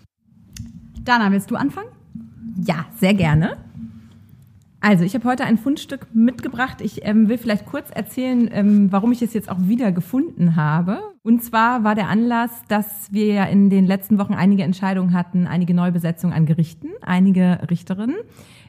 Dana, 1.03 1.31
willst 1.31 1.51
du 1.51 1.57
anfangen? 1.57 1.89
Ja, 2.65 2.85
sehr 2.95 3.13
gerne. 3.13 3.57
Also, 4.81 5.03
ich 5.03 5.13
habe 5.13 5.27
heute 5.27 5.43
ein 5.43 5.57
Fundstück 5.57 6.07
mitgebracht. 6.13 6.79
Ich 6.79 7.05
ähm, 7.05 7.27
will 7.27 7.37
vielleicht 7.37 7.65
kurz 7.65 7.89
erzählen, 7.91 8.49
ähm, 8.53 8.91
warum 8.91 9.11
ich 9.11 9.21
es 9.21 9.33
jetzt 9.33 9.49
auch 9.49 9.59
wieder 9.59 9.91
gefunden 9.91 10.55
habe. 10.55 10.99
Und 11.21 11.43
zwar 11.43 11.83
war 11.83 11.95
der 11.95 12.07
Anlass, 12.07 12.51
dass 12.69 13.11
wir 13.11 13.25
ja 13.25 13.43
in 13.43 13.69
den 13.69 13.85
letzten 13.85 14.17
Wochen 14.19 14.33
einige 14.33 14.63
Entscheidungen 14.63 15.11
hatten, 15.13 15.47
einige 15.47 15.73
Neubesetzungen 15.73 16.33
an 16.33 16.45
Gerichten, 16.45 16.87
einige 17.01 17.59
Richterinnen, 17.69 18.15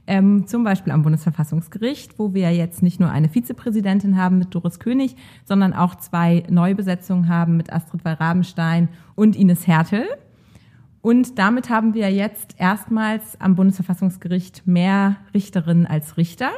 ähm, 0.06 0.46
zum 0.46 0.64
Beispiel 0.64 0.92
am 0.92 1.02
Bundesverfassungsgericht, 1.02 2.18
wo 2.18 2.34
wir 2.34 2.52
jetzt 2.52 2.82
nicht 2.82 3.00
nur 3.00 3.10
eine 3.10 3.28
Vizepräsidentin 3.28 4.16
haben 4.16 4.38
mit 4.38 4.54
Doris 4.54 4.78
König, 4.78 5.16
sondern 5.44 5.72
auch 5.72 5.94
zwei 5.94 6.44
Neubesetzungen 6.48 7.28
haben 7.28 7.56
mit 7.56 7.72
Astrid 7.72 8.04
Wall-Rabenstein 8.04 8.88
und 9.14 9.36
Ines 9.36 9.66
Hertel. 9.66 10.04
Und 11.02 11.38
damit 11.38 11.70
haben 11.70 11.94
wir 11.94 12.12
jetzt 12.12 12.56
erstmals 12.58 13.40
am 13.40 13.54
Bundesverfassungsgericht 13.54 14.66
mehr 14.66 15.16
Richterinnen 15.32 15.86
als 15.86 16.16
Richter. 16.16 16.50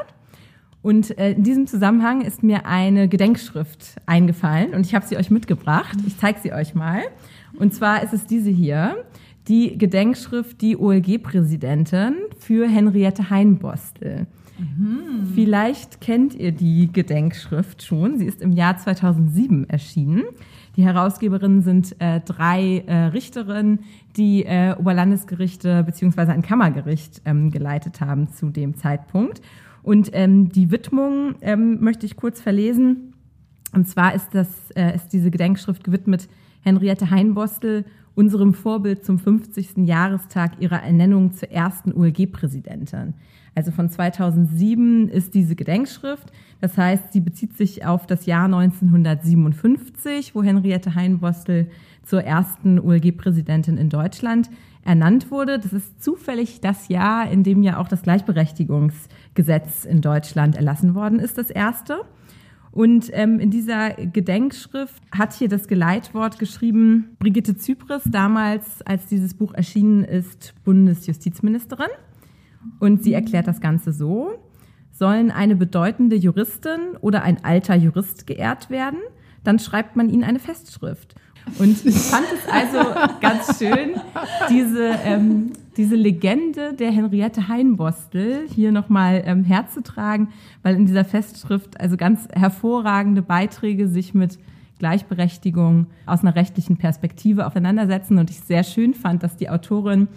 Und 0.82 1.16
äh, 1.16 1.32
in 1.32 1.44
diesem 1.44 1.66
Zusammenhang 1.68 2.22
ist 2.22 2.42
mir 2.42 2.66
eine 2.66 3.08
Gedenkschrift 3.08 3.96
eingefallen 4.04 4.74
und 4.74 4.84
ich 4.84 4.94
habe 4.96 5.06
sie 5.06 5.16
euch 5.16 5.30
mitgebracht. 5.30 5.96
Ich 6.06 6.18
zeige 6.18 6.40
sie 6.40 6.52
euch 6.52 6.74
mal. 6.74 7.02
Und 7.56 7.72
zwar 7.72 8.02
ist 8.02 8.12
es 8.12 8.26
diese 8.26 8.50
hier, 8.50 9.04
die 9.48 9.76
Gedenkschrift 9.76 10.60
Die 10.60 10.76
OLG-Präsidentin 10.76 12.14
für 12.38 12.68
Henriette 12.68 13.30
Heinbostel. 13.30 14.26
Mhm. 14.58 15.26
Vielleicht 15.34 16.00
kennt 16.00 16.34
ihr 16.34 16.52
die 16.52 16.92
Gedenkschrift 16.92 17.82
schon. 17.82 18.18
Sie 18.18 18.26
ist 18.26 18.42
im 18.42 18.52
Jahr 18.52 18.76
2007 18.76 19.68
erschienen. 19.68 20.24
Die 20.76 20.84
Herausgeberinnen 20.84 21.62
sind 21.62 21.96
äh, 21.98 22.20
drei 22.20 22.84
äh, 22.86 23.06
Richterinnen, 23.06 23.80
die 24.16 24.44
äh, 24.44 24.74
Oberlandesgerichte 24.78 25.82
beziehungsweise 25.82 26.32
ein 26.32 26.42
Kammergericht 26.42 27.22
ähm, 27.24 27.50
geleitet 27.50 28.00
haben 28.00 28.28
zu 28.28 28.50
dem 28.50 28.76
Zeitpunkt. 28.76 29.42
Und 29.82 30.10
ähm, 30.12 30.48
die 30.50 30.70
Widmung 30.70 31.34
ähm, 31.40 31.82
möchte 31.82 32.06
ich 32.06 32.16
kurz 32.16 32.40
verlesen. 32.40 33.14
Und 33.74 33.88
zwar 33.88 34.14
ist, 34.14 34.34
das, 34.34 34.70
äh, 34.76 34.94
ist 34.94 35.12
diese 35.12 35.30
Gedenkschrift 35.30 35.82
gewidmet 35.82 36.28
Henriette 36.60 37.10
Heinbostel, 37.10 37.84
unserem 38.14 38.54
Vorbild 38.54 39.04
zum 39.04 39.18
50. 39.18 39.86
Jahrestag 39.86 40.60
ihrer 40.60 40.82
Ernennung 40.82 41.32
zur 41.32 41.50
ersten 41.50 41.92
OLG-Präsidentin. 41.92 43.14
Also 43.54 43.70
von 43.70 43.90
2007 43.90 45.08
ist 45.08 45.34
diese 45.34 45.54
Gedenkschrift. 45.54 46.32
Das 46.60 46.78
heißt, 46.78 47.12
sie 47.12 47.20
bezieht 47.20 47.56
sich 47.56 47.84
auf 47.84 48.06
das 48.06 48.26
Jahr 48.26 48.46
1957, 48.46 50.34
wo 50.34 50.42
Henriette 50.42 50.94
Heinbostel 50.94 51.68
zur 52.02 52.24
ersten 52.24 52.78
OLG-Präsidentin 52.78 53.76
in 53.76 53.90
Deutschland 53.90 54.50
ernannt 54.84 55.30
wurde. 55.30 55.58
Das 55.58 55.72
ist 55.72 56.02
zufällig 56.02 56.60
das 56.60 56.88
Jahr, 56.88 57.30
in 57.30 57.42
dem 57.42 57.62
ja 57.62 57.78
auch 57.78 57.88
das 57.88 58.02
Gleichberechtigungsgesetz 58.02 59.84
in 59.84 60.00
Deutschland 60.00 60.56
erlassen 60.56 60.94
worden 60.94 61.18
ist, 61.18 61.38
das 61.38 61.50
erste. 61.50 62.00
Und 62.72 63.10
ähm, 63.12 63.38
in 63.38 63.50
dieser 63.50 63.90
Gedenkschrift 63.90 65.02
hat 65.12 65.34
hier 65.34 65.48
das 65.48 65.68
Geleitwort 65.68 66.38
geschrieben 66.38 67.16
Brigitte 67.18 67.54
Zypris, 67.54 68.02
damals, 68.06 68.80
als 68.82 69.06
dieses 69.06 69.34
Buch 69.34 69.52
erschienen 69.52 70.04
ist, 70.04 70.54
Bundesjustizministerin. 70.64 71.90
Und 72.80 73.04
sie 73.04 73.12
erklärt 73.12 73.46
das 73.46 73.60
Ganze 73.60 73.92
so. 73.92 74.38
Sollen 74.90 75.30
eine 75.30 75.54
bedeutende 75.54 76.16
Juristin 76.16 76.96
oder 77.00 77.22
ein 77.22 77.44
alter 77.44 77.74
Jurist 77.74 78.26
geehrt 78.26 78.70
werden, 78.70 79.00
dann 79.44 79.58
schreibt 79.58 79.96
man 79.96 80.08
ihnen 80.08 80.24
eine 80.24 80.38
Festschrift. 80.38 81.14
Und 81.58 81.84
ich 81.84 81.96
fand 81.96 82.26
es 82.32 82.48
also 82.50 82.94
ganz 83.20 83.58
schön, 83.58 84.00
diese, 84.48 84.94
ähm, 85.04 85.52
diese 85.76 85.96
Legende 85.96 86.74
der 86.74 86.90
Henriette 86.90 87.48
Heinbostel 87.48 88.46
hier 88.48 88.72
nochmal 88.72 89.22
ähm, 89.24 89.44
herzutragen, 89.44 90.28
weil 90.62 90.76
in 90.76 90.86
dieser 90.86 91.04
Festschrift 91.04 91.80
also 91.80 91.96
ganz 91.96 92.28
hervorragende 92.32 93.22
Beiträge 93.22 93.88
sich 93.88 94.14
mit 94.14 94.38
Gleichberechtigung 94.78 95.86
aus 96.06 96.22
einer 96.22 96.34
rechtlichen 96.34 96.76
Perspektive 96.76 97.46
auseinandersetzen. 97.46 98.18
Und 98.18 98.30
ich 98.30 98.40
sehr 98.40 98.64
schön 98.64 98.94
fand, 98.94 99.22
dass 99.22 99.36
die 99.36 99.48
Autorin 99.48 100.08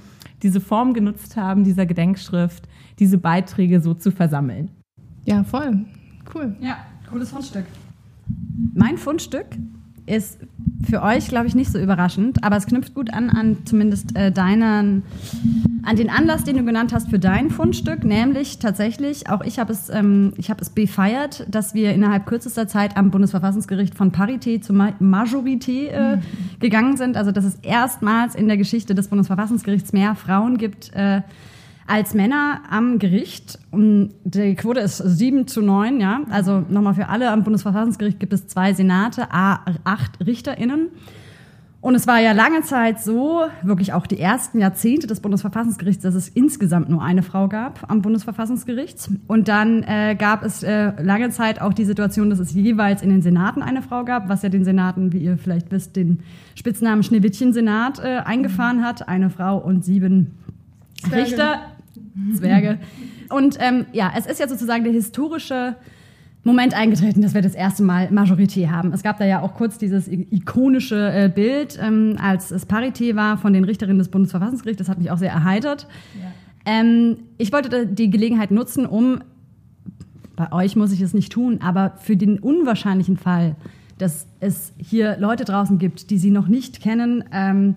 diese 0.42 0.60
Form 0.60 0.94
genutzt 0.94 1.38
haben, 1.38 1.64
dieser 1.64 1.86
Gedenkschrift, 1.86 2.68
diese 3.00 3.18
Beiträge 3.18 3.80
so 3.80 3.94
zu 3.94 4.12
versammeln. 4.12 4.72
Ja, 5.26 5.44
voll. 5.44 5.86
Cool. 6.34 6.56
Ja, 6.60 6.78
cooles 7.10 7.30
Fundstück. 7.30 7.66
Mein 8.74 8.98
Fundstück 8.98 9.46
ist 10.06 10.40
für 10.88 11.02
euch, 11.02 11.28
glaube 11.28 11.48
ich, 11.48 11.56
nicht 11.56 11.72
so 11.72 11.80
überraschend, 11.80 12.44
aber 12.44 12.58
es 12.58 12.68
knüpft 12.68 12.94
gut 12.94 13.12
an 13.14 13.30
an 13.30 13.58
zumindest 13.66 14.16
äh, 14.16 14.32
deinen, 14.32 15.04
an 15.84 15.96
den 15.96 16.10
Anlass, 16.10 16.44
den 16.44 16.58
du 16.58 16.64
genannt 16.64 16.94
hast 16.94 17.10
für 17.10 17.18
dein 17.18 17.50
Fundstück, 17.50 18.04
nämlich 18.04 18.60
tatsächlich, 18.60 19.30
auch 19.30 19.42
ich 19.42 19.58
habe 19.58 19.74
es, 19.74 19.90
ähm, 19.90 20.34
ich 20.38 20.50
habe 20.50 20.62
es 20.62 20.70
befeiert, 20.70 21.46
dass 21.50 21.74
wir 21.74 21.94
innerhalb 21.94 22.26
kürzester 22.26 22.68
Zeit 22.68 22.98
am 22.98 23.10
Bundesverfassungsgericht 23.10 23.96
von 23.96 24.12
Parität 24.12 24.64
zu 24.64 24.74
Ma 24.74 24.94
Majorité 25.00 25.88
äh, 25.88 26.16
mhm. 26.18 26.22
gegangen 26.60 26.98
sind. 26.98 27.18
Also 27.18 27.32
dass 27.32 27.46
es 27.46 27.56
erstmals 27.62 28.36
in 28.36 28.48
der 28.48 28.58
Geschichte 28.58 28.94
des 28.94 29.08
Bundesverfassungsgerichts 29.08 29.94
mehr 29.94 30.16
Frauen 30.16 30.58
gibt. 30.58 30.94
Äh, 30.94 31.22
als 31.88 32.14
Männer 32.14 32.62
am 32.70 33.00
Gericht. 33.00 33.60
Und 33.72 34.12
die 34.24 34.56
Quote 34.56 34.80
ist 34.80 34.98
sieben 34.98 35.48
zu 35.48 35.62
neun, 35.62 36.00
ja. 36.00 36.22
Also 36.30 36.64
nochmal 36.70 36.96
für 36.96 37.10
alle 37.10 37.30
am 37.30 37.44
Bundesverfassungsgericht 37.44 38.20
gibt 38.20 38.34
es 38.34 38.48
zwei 38.48 38.74
Senate, 38.74 39.32
a 39.32 39.60
acht 39.84 40.26
RichterInnen. 40.26 40.90
Und 41.86 41.94
es 41.94 42.08
war 42.08 42.20
ja 42.20 42.32
lange 42.32 42.64
Zeit 42.64 43.00
so, 43.00 43.44
wirklich 43.62 43.94
auch 43.94 44.08
die 44.08 44.20
ersten 44.20 44.58
Jahrzehnte 44.58 45.06
des 45.06 45.20
Bundesverfassungsgerichts, 45.20 46.02
dass 46.02 46.16
es 46.16 46.30
insgesamt 46.30 46.90
nur 46.90 47.04
eine 47.04 47.22
Frau 47.22 47.48
gab 47.48 47.86
am 47.92 48.02
Bundesverfassungsgericht. 48.02 49.08
Und 49.28 49.48
dann 49.48 49.84
äh, 49.84 50.16
gab 50.18 50.44
es 50.44 50.64
äh, 50.64 51.00
lange 51.00 51.30
Zeit 51.30 51.62
auch 51.62 51.74
die 51.74 51.86
Situation, 51.86 52.32
dass 52.32 52.40
es 52.40 52.56
jeweils 52.56 53.04
in 53.04 53.12
den 53.12 53.22
Senaten 53.22 53.62
eine 53.62 53.84
Frau 53.84 54.04
gab, 54.04 54.30
was 54.30 54.42
ja 54.42 54.50
den 54.50 54.66
Senaten, 54.66 55.14
wie 55.14 55.20
ihr 55.20 55.38
vielleicht 55.38 55.72
wisst, 55.72 55.96
den 55.96 56.24
Spitznamen 56.56 57.04
Schneewittchen-Senat 57.04 58.00
äh, 58.00 58.18
eingefahren 58.26 58.84
hat. 58.84 59.08
Eine 59.08 59.30
Frau 59.30 59.60
und 59.60 59.86
sieben 59.86 60.32
Richter 61.12 61.60
Zwerge. 62.36 62.80
Und 63.30 63.58
ähm, 63.60 63.86
ja, 63.92 64.14
es 64.18 64.26
ist 64.26 64.40
ja 64.40 64.48
sozusagen 64.48 64.84
der 64.84 64.94
historische 64.94 65.76
Moment 66.46 66.76
eingetreten, 66.76 67.24
dass 67.24 67.34
wir 67.34 67.42
das 67.42 67.56
erste 67.56 67.82
Mal 67.82 68.10
Majorité 68.10 68.70
haben. 68.70 68.94
Es 68.94 69.02
gab 69.02 69.18
da 69.18 69.26
ja 69.26 69.42
auch 69.42 69.56
kurz 69.56 69.80
dieses 69.80 70.08
ikonische 70.08 71.12
äh, 71.12 71.28
Bild, 71.28 71.80
ähm, 71.82 72.18
als 72.22 72.52
es 72.52 72.70
Parité 72.70 73.16
war 73.16 73.38
von 73.38 73.52
den 73.52 73.64
Richterinnen 73.64 73.98
des 73.98 74.10
Bundesverfassungsgerichts. 74.10 74.78
Das 74.78 74.88
hat 74.88 75.00
mich 75.00 75.10
auch 75.10 75.18
sehr 75.18 75.32
erheitert. 75.32 75.88
Ja. 76.22 76.32
Ähm, 76.66 77.18
ich 77.40 77.52
wollte 77.52 77.88
die 77.88 78.12
Gelegenheit 78.12 78.52
nutzen, 78.52 78.86
um, 78.86 79.22
bei 80.36 80.52
euch 80.52 80.76
muss 80.76 80.92
ich 80.92 81.02
es 81.02 81.16
nicht 81.16 81.32
tun, 81.32 81.62
aber 81.62 81.96
für 82.00 82.16
den 82.16 82.38
unwahrscheinlichen 82.38 83.18
Fall, 83.18 83.56
dass 83.98 84.28
es 84.40 84.74
hier 84.78 85.18
Leute 85.18 85.46
draußen 85.46 85.80
gibt, 85.80 86.12
die 86.12 86.20
sie 86.20 86.30
noch 86.30 86.48
nicht 86.48 86.80
kennen, 86.80 87.24
ähm, 87.32 87.76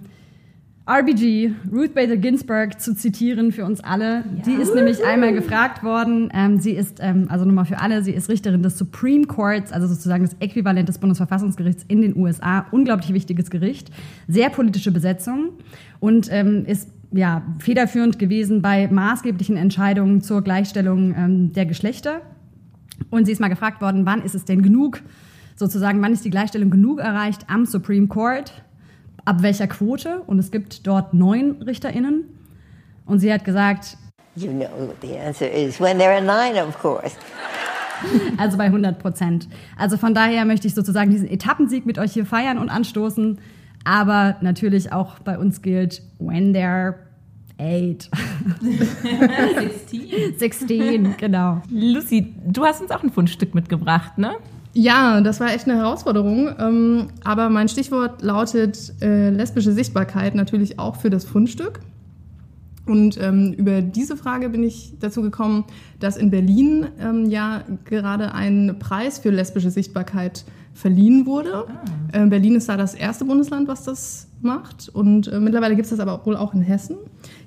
RBG, 0.89 1.53
Ruth 1.71 1.93
Bader 1.95 2.17
Ginsburg, 2.17 2.81
zu 2.81 2.95
zitieren 2.95 3.53
für 3.53 3.67
uns 3.67 3.81
alle. 3.81 4.25
Ja. 4.37 4.43
Die 4.47 4.55
ist 4.55 4.75
nämlich 4.75 5.05
einmal 5.05 5.35
gefragt 5.35 5.83
worden. 5.83 6.31
Ähm, 6.33 6.61
sie 6.61 6.71
ist, 6.71 6.99
ähm, 7.03 7.27
also 7.29 7.45
nochmal 7.45 7.67
für 7.67 7.79
alle, 7.79 8.03
sie 8.03 8.13
ist 8.13 8.31
Richterin 8.31 8.63
des 8.63 8.79
Supreme 8.79 9.27
Courts, 9.27 9.71
also 9.71 9.87
sozusagen 9.87 10.25
das 10.25 10.35
Äquivalent 10.41 10.89
des 10.89 10.97
Bundesverfassungsgerichts 10.97 11.85
in 11.89 12.01
den 12.01 12.17
USA. 12.17 12.65
Unglaublich 12.71 13.13
wichtiges 13.13 13.51
Gericht. 13.51 13.91
Sehr 14.29 14.49
politische 14.49 14.91
Besetzung 14.91 15.51
und 16.01 16.29
ähm, 16.33 16.65
ist 16.65 16.89
ja, 17.11 17.43
federführend 17.59 18.19
gewesen 18.19 18.63
bei 18.63 18.89
maßgeblichen 18.89 19.59
Entscheidungen 19.59 20.23
zur 20.23 20.43
Gleichstellung 20.43 21.15
ähm, 21.15 21.53
der 21.53 21.67
Geschlechter. 21.67 22.23
Und 23.11 23.27
sie 23.27 23.33
ist 23.33 23.41
mal 23.41 23.49
gefragt 23.49 23.83
worden, 23.83 24.07
wann 24.07 24.23
ist 24.23 24.35
es 24.35 24.47
denn 24.47 24.63
genug? 24.63 25.03
sozusagen, 25.59 26.01
wann 26.01 26.13
ist 26.13 26.25
die 26.25 26.31
Gleichstellung 26.31 26.71
genug 26.71 27.01
erreicht 27.01 27.45
am 27.49 27.67
Supreme 27.67 28.07
Court, 28.07 28.53
ab 29.29 29.43
welcher 29.43 29.67
Quote. 29.67 30.23
Und 30.27 30.39
es 30.39 30.51
gibt 30.51 30.87
dort 30.87 31.13
neun 31.13 31.63
RichterInnen. 31.63 32.25
Und 33.05 33.19
sie 33.21 33.33
hat 33.33 33.45
gesagt, 33.45 33.97
You 34.35 34.51
know 34.51 34.69
what 34.87 34.97
the 35.03 35.19
answer 35.19 35.51
is 35.51 35.81
when 35.81 35.99
there 35.99 36.13
are 36.13 36.21
nine, 36.21 36.63
of 36.63 36.79
course. 36.79 37.17
also 38.39 38.57
bei 38.57 38.65
100 38.65 38.99
Prozent. 38.99 39.49
Also 39.77 39.97
von 39.97 40.15
daher 40.15 40.45
möchte 40.45 40.69
ich 40.69 40.75
sozusagen 40.75 41.11
diesen 41.11 41.29
Etappensieg 41.29 41.87
mit 41.87 41.99
euch 41.99 42.13
hier 42.13 42.25
feiern 42.25 42.59
und 42.59 42.69
anstoßen. 42.69 43.41
Aber 43.85 44.37
natürlich 44.41 44.93
auch 44.93 45.19
bei 45.21 45.39
uns 45.39 45.63
gilt, 45.63 46.03
when 46.19 46.53
there 46.53 46.97
eight. 47.59 48.09
16. 48.61 50.39
16, 50.39 51.17
genau. 51.17 51.63
Lucy, 51.71 52.35
du 52.47 52.65
hast 52.65 52.81
uns 52.81 52.91
auch 52.91 53.03
ein 53.03 53.11
Fundstück 53.11 53.55
mitgebracht, 53.55 54.19
ne? 54.19 54.37
Ja, 54.73 55.21
das 55.21 55.41
war 55.41 55.53
echt 55.53 55.69
eine 55.69 55.79
Herausforderung. 55.79 56.51
Ähm, 56.59 57.09
aber 57.25 57.49
mein 57.49 57.69
Stichwort 57.69 58.23
lautet 58.23 58.95
äh, 59.01 59.31
lesbische 59.31 59.73
Sichtbarkeit 59.73 60.35
natürlich 60.35 60.79
auch 60.79 60.97
für 60.97 61.11
das 61.11 61.25
Fundstück. 61.25 61.81
Und 62.89 63.21
ähm, 63.21 63.53
über 63.53 63.83
diese 63.83 64.17
Frage 64.17 64.49
bin 64.49 64.63
ich 64.63 64.95
dazu 64.99 65.21
gekommen, 65.21 65.65
dass 66.01 66.17
in 66.17 66.31
Berlin 66.31 66.87
ähm, 66.99 67.27
ja 67.27 67.63
gerade 67.85 68.33
ein 68.33 68.77
Preis 68.79 69.19
für 69.19 69.31
lesbische 69.31 69.71
Sichtbarkeit 69.71 70.45
verliehen 70.73 71.27
wurde. 71.27 71.67
Ah. 71.67 72.25
Äh, 72.25 72.27
Berlin 72.29 72.55
ist 72.55 72.69
da 72.69 72.77
das 72.77 72.95
erste 72.95 73.25
Bundesland, 73.25 73.69
was 73.69 73.85
das 73.85 74.29
macht. 74.41 74.89
Und 74.89 75.29
äh, 75.29 75.41
mittlerweile 75.41 75.75
gibt 75.75 75.85
es 75.85 75.91
das 75.91 76.01
aber 76.01 76.25
wohl 76.25 76.37
auch 76.37 76.55
in 76.55 76.63
Hessen. 76.63 76.97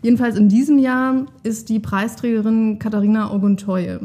Jedenfalls 0.03 0.38
in 0.38 0.49
diesem 0.49 0.78
Jahr 0.78 1.26
ist 1.43 1.69
die 1.69 1.80
Preisträgerin 1.80 2.78
Katharina 2.78 3.34
Oguntoye. 3.34 3.99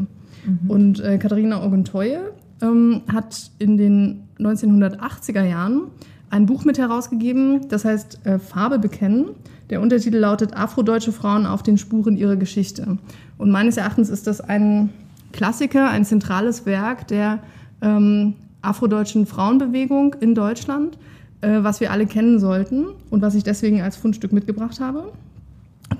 Mhm. 0.47 0.71
Und 0.71 1.01
äh, 1.01 1.19
Katharina 1.19 1.64
Oguntoye 1.64 2.19
ähm, 2.63 3.03
hat 3.13 3.51
in 3.59 3.77
den 3.77 4.25
1980er 4.39 5.45
Jahren 5.45 5.83
ein 6.31 6.47
Buch 6.47 6.65
mit 6.65 6.79
herausgegeben, 6.79 7.69
das 7.69 7.85
heißt 7.85 8.27
äh, 8.27 8.39
Farbe 8.39 8.79
bekennen. 8.79 9.27
Der 9.71 9.81
Untertitel 9.81 10.19
lautet 10.19 10.57
Afrodeutsche 10.57 11.13
Frauen 11.13 11.47
auf 11.47 11.63
den 11.63 11.79
Spuren 11.79 12.17
ihrer 12.17 12.37
Geschichte. 12.37 12.99
Und 13.39 13.51
meines 13.51 13.77
Erachtens 13.77 14.11
ist 14.11 14.27
das 14.27 14.41
ein 14.41 14.91
Klassiker, 15.33 15.91
ein 15.91 16.05
zentrales 16.05 16.67
Werk 16.67 17.09
der 17.09 17.41
ähm, 17.83 18.35
afrodeutschen 18.63 19.27
Frauenbewegung 19.27 20.15
in 20.21 20.35
Deutschland, 20.35 20.99
äh, 21.41 21.59
was 21.63 21.81
wir 21.81 21.91
alle 21.91 22.07
kennen 22.07 22.39
sollten 22.39 22.87
und 23.11 23.23
was 23.23 23.35
ich 23.35 23.45
deswegen 23.45 23.83
als 23.83 23.97
Fundstück 23.97 24.33
mitgebracht 24.33 24.81
habe. 24.81 25.13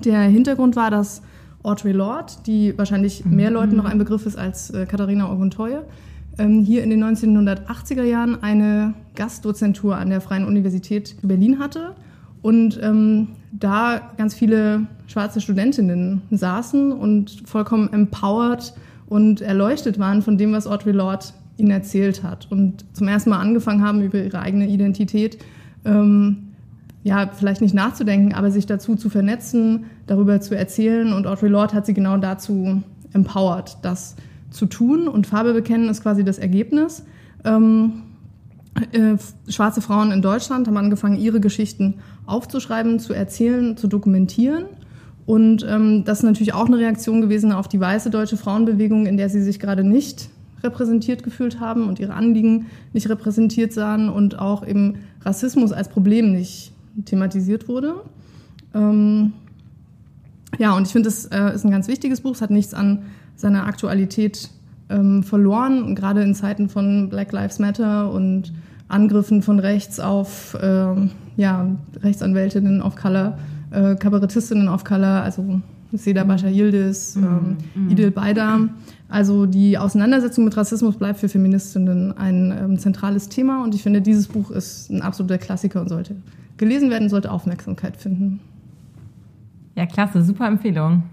Der 0.03 0.21
Hintergrund 0.21 0.75
war, 0.75 0.91
dass 0.91 1.21
Audre 1.63 1.91
Lorde, 1.91 2.33
die 2.45 2.77
wahrscheinlich 2.77 3.25
mehr 3.25 3.51
Leuten 3.51 3.75
noch 3.75 3.85
ein 3.85 3.97
Begriff 3.97 4.25
ist 4.25 4.37
als 4.37 4.69
äh, 4.69 4.85
Katharina 4.85 5.31
Oguntoye, 5.31 5.79
ähm, 5.79 5.85
hier 6.37 6.83
in 6.83 6.89
den 6.89 7.03
1980er 7.03 8.03
Jahren 8.03 8.41
eine 8.43 8.93
Gastdozentur 9.15 9.95
an 9.97 10.09
der 10.09 10.21
Freien 10.21 10.45
Universität 10.45 11.15
Berlin 11.21 11.59
hatte 11.59 11.95
und 12.41 12.79
ähm, 12.81 13.29
da 13.51 14.01
ganz 14.17 14.35
viele 14.35 14.87
schwarze 15.07 15.41
Studentinnen 15.41 16.21
saßen 16.31 16.91
und 16.91 17.43
vollkommen 17.45 17.91
empowered 17.91 18.73
und 19.07 19.41
erleuchtet 19.41 19.99
waren 19.99 20.21
von 20.21 20.37
dem, 20.37 20.53
was 20.53 20.67
Audre 20.67 20.91
Lorde 20.91 21.25
ihnen 21.57 21.71
erzählt 21.71 22.23
hat 22.23 22.47
und 22.51 22.85
zum 22.93 23.07
ersten 23.07 23.31
Mal 23.31 23.39
angefangen 23.39 23.83
haben, 23.83 24.01
über 24.01 24.21
ihre 24.21 24.39
eigene 24.39 24.67
Identität 24.67 25.39
ähm, 25.85 26.47
ja, 27.03 27.29
vielleicht 27.33 27.61
nicht 27.61 27.73
nachzudenken, 27.73 28.33
aber 28.33 28.51
sich 28.51 28.65
dazu 28.65 28.95
zu 28.95 29.09
vernetzen, 29.09 29.85
darüber 30.07 30.41
zu 30.41 30.57
erzählen. 30.57 31.13
Und 31.13 31.25
Audre 31.25 31.47
Lorde 31.47 31.73
hat 31.73 31.85
sie 31.85 31.93
genau 31.93 32.17
dazu 32.17 32.83
empowered, 33.13 33.77
das 33.81 34.17
zu 34.49 34.65
tun. 34.65 35.07
Und 35.07 35.27
Farbe 35.27 35.53
bekennen 35.53 35.89
ist 35.89 36.01
quasi 36.01 36.23
das 36.23 36.37
Ergebnis. 36.37 37.03
Ähm, 37.43 38.03
äh, 38.91 39.17
schwarze 39.49 39.81
Frauen 39.81 40.11
in 40.11 40.21
Deutschland 40.21 40.67
haben 40.67 40.77
angefangen, 40.77 41.17
ihre 41.17 41.39
Geschichten 41.39 41.95
aufzuschreiben, 42.25 42.99
zu 42.99 43.13
erzählen, 43.13 43.77
zu 43.77 43.87
dokumentieren. 43.87 44.65
Und 45.25 45.65
ähm, 45.67 46.03
das 46.05 46.19
ist 46.19 46.23
natürlich 46.23 46.53
auch 46.53 46.67
eine 46.67 46.77
Reaktion 46.77 47.21
gewesen 47.21 47.51
auf 47.51 47.67
die 47.67 47.79
weiße 47.79 48.09
deutsche 48.09 48.37
Frauenbewegung, 48.37 49.05
in 49.05 49.17
der 49.17 49.29
sie 49.29 49.41
sich 49.41 49.59
gerade 49.59 49.83
nicht 49.83 50.29
repräsentiert 50.63 51.23
gefühlt 51.23 51.59
haben 51.59 51.87
und 51.87 51.99
ihre 51.99 52.13
Anliegen 52.13 52.67
nicht 52.93 53.09
repräsentiert 53.09 53.73
sahen 53.73 54.09
und 54.09 54.39
auch 54.39 54.65
eben 54.65 54.99
Rassismus 55.21 55.71
als 55.71 55.89
Problem 55.89 56.31
nicht 56.31 56.71
thematisiert 57.05 57.67
wurde. 57.67 57.95
Ähm, 58.73 59.33
ja, 60.57 60.75
und 60.75 60.87
ich 60.87 60.93
finde, 60.93 61.09
es 61.09 61.25
äh, 61.25 61.53
ist 61.53 61.65
ein 61.65 61.71
ganz 61.71 61.87
wichtiges 61.87 62.21
Buch. 62.21 62.33
Es 62.33 62.41
hat 62.41 62.49
nichts 62.49 62.73
an 62.73 63.03
seiner 63.37 63.65
Aktualität 63.65 64.49
ähm, 64.89 65.23
verloren. 65.23 65.83
Und 65.83 65.95
gerade 65.95 66.21
in 66.21 66.35
Zeiten 66.35 66.67
von 66.67 67.09
Black 67.09 67.31
Lives 67.31 67.59
Matter 67.59 68.11
und 68.11 68.51
Angriffen 68.89 69.41
von 69.41 69.59
rechts 69.59 69.99
auf 69.99 70.55
äh, 70.61 70.95
ja, 71.37 71.67
Rechtsanwältinnen 72.01 72.81
of 72.81 72.95
Color, 72.95 73.37
äh, 73.71 73.95
Kabarettistinnen 73.95 74.67
of 74.67 74.83
Color, 74.83 75.23
also 75.23 75.61
Seda 75.93 76.23
Bascha 76.23 76.47
Yildiz, 76.47 77.15
mhm. 77.15 77.23
ähm, 77.23 77.57
mhm. 77.75 77.89
Idil 77.89 78.11
Baydar. 78.11 78.69
Also 79.09 79.45
die 79.45 79.77
Auseinandersetzung 79.77 80.45
mit 80.45 80.57
Rassismus 80.57 80.97
bleibt 80.97 81.19
für 81.19 81.29
Feministinnen 81.29 82.17
ein 82.17 82.51
ähm, 82.51 82.77
zentrales 82.77 83.29
Thema 83.29 83.63
und 83.63 83.73
ich 83.73 83.83
finde, 83.83 84.01
dieses 84.01 84.27
Buch 84.27 84.51
ist 84.51 84.89
ein 84.89 85.01
absoluter 85.01 85.37
Klassiker 85.37 85.79
und 85.79 85.87
sollte 85.87 86.15
gelesen 86.57 86.89
werden, 86.89 87.07
sollte 87.07 87.31
Aufmerksamkeit 87.31 87.95
finden. 87.95 88.39
Ja, 89.75 89.85
klasse, 89.85 90.23
super 90.23 90.47
Empfehlung. 90.47 91.03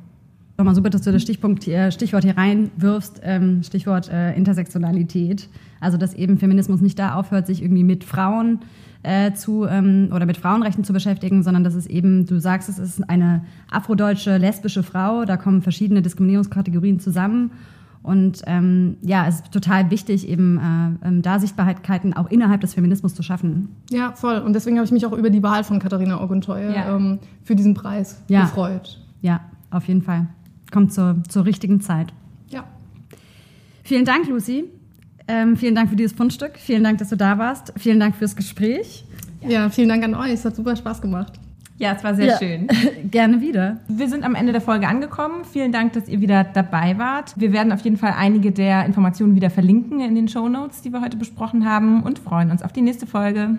Nochmal 0.57 0.75
super, 0.75 0.91
dass 0.91 1.03
du 1.03 1.11
das 1.11 1.23
Stichpunkt, 1.23 1.65
Stichwort 1.65 2.23
hier 2.23 2.37
reinwirfst, 2.37 3.21
ähm, 3.25 3.63
Stichwort 3.65 4.09
äh, 4.09 4.35
Intersektionalität. 4.35 5.49
Also, 5.81 5.99
dass 5.99 6.15
eben 6.15 6.39
Feminismus 6.39 6.81
nicht 6.81 6.99
da 6.99 7.15
aufhört, 7.15 7.47
sich 7.47 7.61
irgendwie 7.61 7.83
mit 7.83 8.05
Frauen 8.05 8.61
äh, 9.03 9.33
zu 9.33 9.65
ähm, 9.65 10.11
oder 10.15 10.27
mit 10.27 10.37
Frauenrechten 10.37 10.85
zu 10.85 10.93
beschäftigen, 10.93 11.43
sondern 11.43 11.65
dass 11.65 11.75
es 11.75 11.87
eben, 11.87 12.27
du 12.27 12.41
sagst, 12.41 12.69
es 12.69 12.79
ist 12.79 13.09
eine 13.11 13.45
afrodeutsche 13.71 14.37
lesbische 14.39 14.83
Frau, 14.83 15.25
da 15.25 15.37
kommen 15.37 15.61
verschiedene 15.61 16.03
Diskriminierungskategorien 16.03 17.01
zusammen 17.01 17.51
und 18.05 18.43
ähm, 18.47 18.99
ja, 19.01 19.27
es 19.27 19.37
ist 19.37 19.51
total 19.51 19.91
wichtig, 19.91 20.29
eben 20.29 20.59
äh, 20.59 21.09
ähm, 21.09 21.23
da 21.23 21.39
Sichtbarkeiten 21.39 22.13
auch 22.13 22.31
innerhalb 22.31 22.61
des 22.61 22.75
Feminismus 22.75 23.15
zu 23.15 23.23
schaffen. 23.23 23.77
Ja, 23.91 24.13
voll. 24.13 24.41
Und 24.41 24.53
deswegen 24.53 24.77
habe 24.77 24.85
ich 24.85 24.93
mich 24.93 25.07
auch 25.07 25.13
über 25.13 25.31
die 25.31 25.43
Wahl 25.43 25.65
von 25.65 25.79
Katharina 25.79 26.23
Oguntoye 26.23 26.75
ja. 26.75 26.95
ähm, 26.95 27.19
für 27.45 27.57
diesen 27.57 27.73
Preis 27.73 28.23
ja. 28.29 28.43
gefreut. 28.43 29.01
Ja, 29.23 29.41
auf 29.71 29.89
jeden 29.89 30.03
Fall. 30.03 30.27
Kommt 30.75 30.93
zur, 30.93 31.23
zur 31.29 31.47
richtigen 31.47 31.81
Zeit. 31.81 32.13
Ja. 32.49 32.65
Vielen 33.85 34.05
Dank, 34.05 34.27
Lucy. 34.27 34.65
Ähm, 35.29 35.57
vielen 35.57 35.77
Dank 35.77 35.89
für 35.89 35.95
dieses 35.95 36.17
Fundstück. 36.17 36.59
Vielen 36.59 36.83
Dank, 36.83 36.99
dass 36.99 37.11
du 37.11 37.17
da 37.17 37.39
warst. 37.39 37.73
Vielen 37.77 38.01
Dank 38.01 38.17
fürs 38.17 38.35
Gespräch. 38.35 39.05
Ja, 39.41 39.51
ja 39.51 39.71
vielen 39.71 39.89
Dank 39.89 40.03
an 40.03 40.17
euch. 40.17 40.33
Es 40.33 40.45
hat 40.45 40.57
super 40.57 40.75
Spaß 40.75 41.01
gemacht. 41.01 41.35
Ja, 41.79 41.93
es 41.93 42.03
war 42.03 42.17
sehr 42.17 42.27
ja. 42.27 42.39
schön. 42.39 42.67
Gerne 43.13 43.41
wieder. 43.41 43.83
Wir 43.87 44.09
sind 44.09 44.25
am 44.25 44.35
Ende 44.35 44.51
der 44.51 44.61
Folge 44.61 44.89
angekommen. 44.89 45.45
Vielen 45.45 45.71
Dank, 45.71 45.93
dass 45.93 46.09
ihr 46.09 46.21
wieder 46.21 46.43
dabei 46.43 46.99
wart. 46.99 47.35
Wir 47.37 47.53
werden 47.53 47.73
auf 47.73 47.83
jeden 47.83 47.97
Fall 47.97 48.15
einige 48.19 48.51
der 48.51 48.85
Informationen 48.85 49.37
wieder 49.37 49.51
verlinken 49.51 50.01
in 50.01 50.17
den 50.17 50.27
Show 50.27 50.49
Notes, 50.49 50.83
die 50.83 50.93
wir 50.93 51.03
heute 51.03 51.17
besprochen 51.17 51.71
haben 51.71 52.03
und 52.03 52.19
freuen 52.19 52.51
uns 52.51 52.65
auf 52.65 52.73
die 52.73 52.83
nächste 52.83 53.07
Folge. 53.07 53.59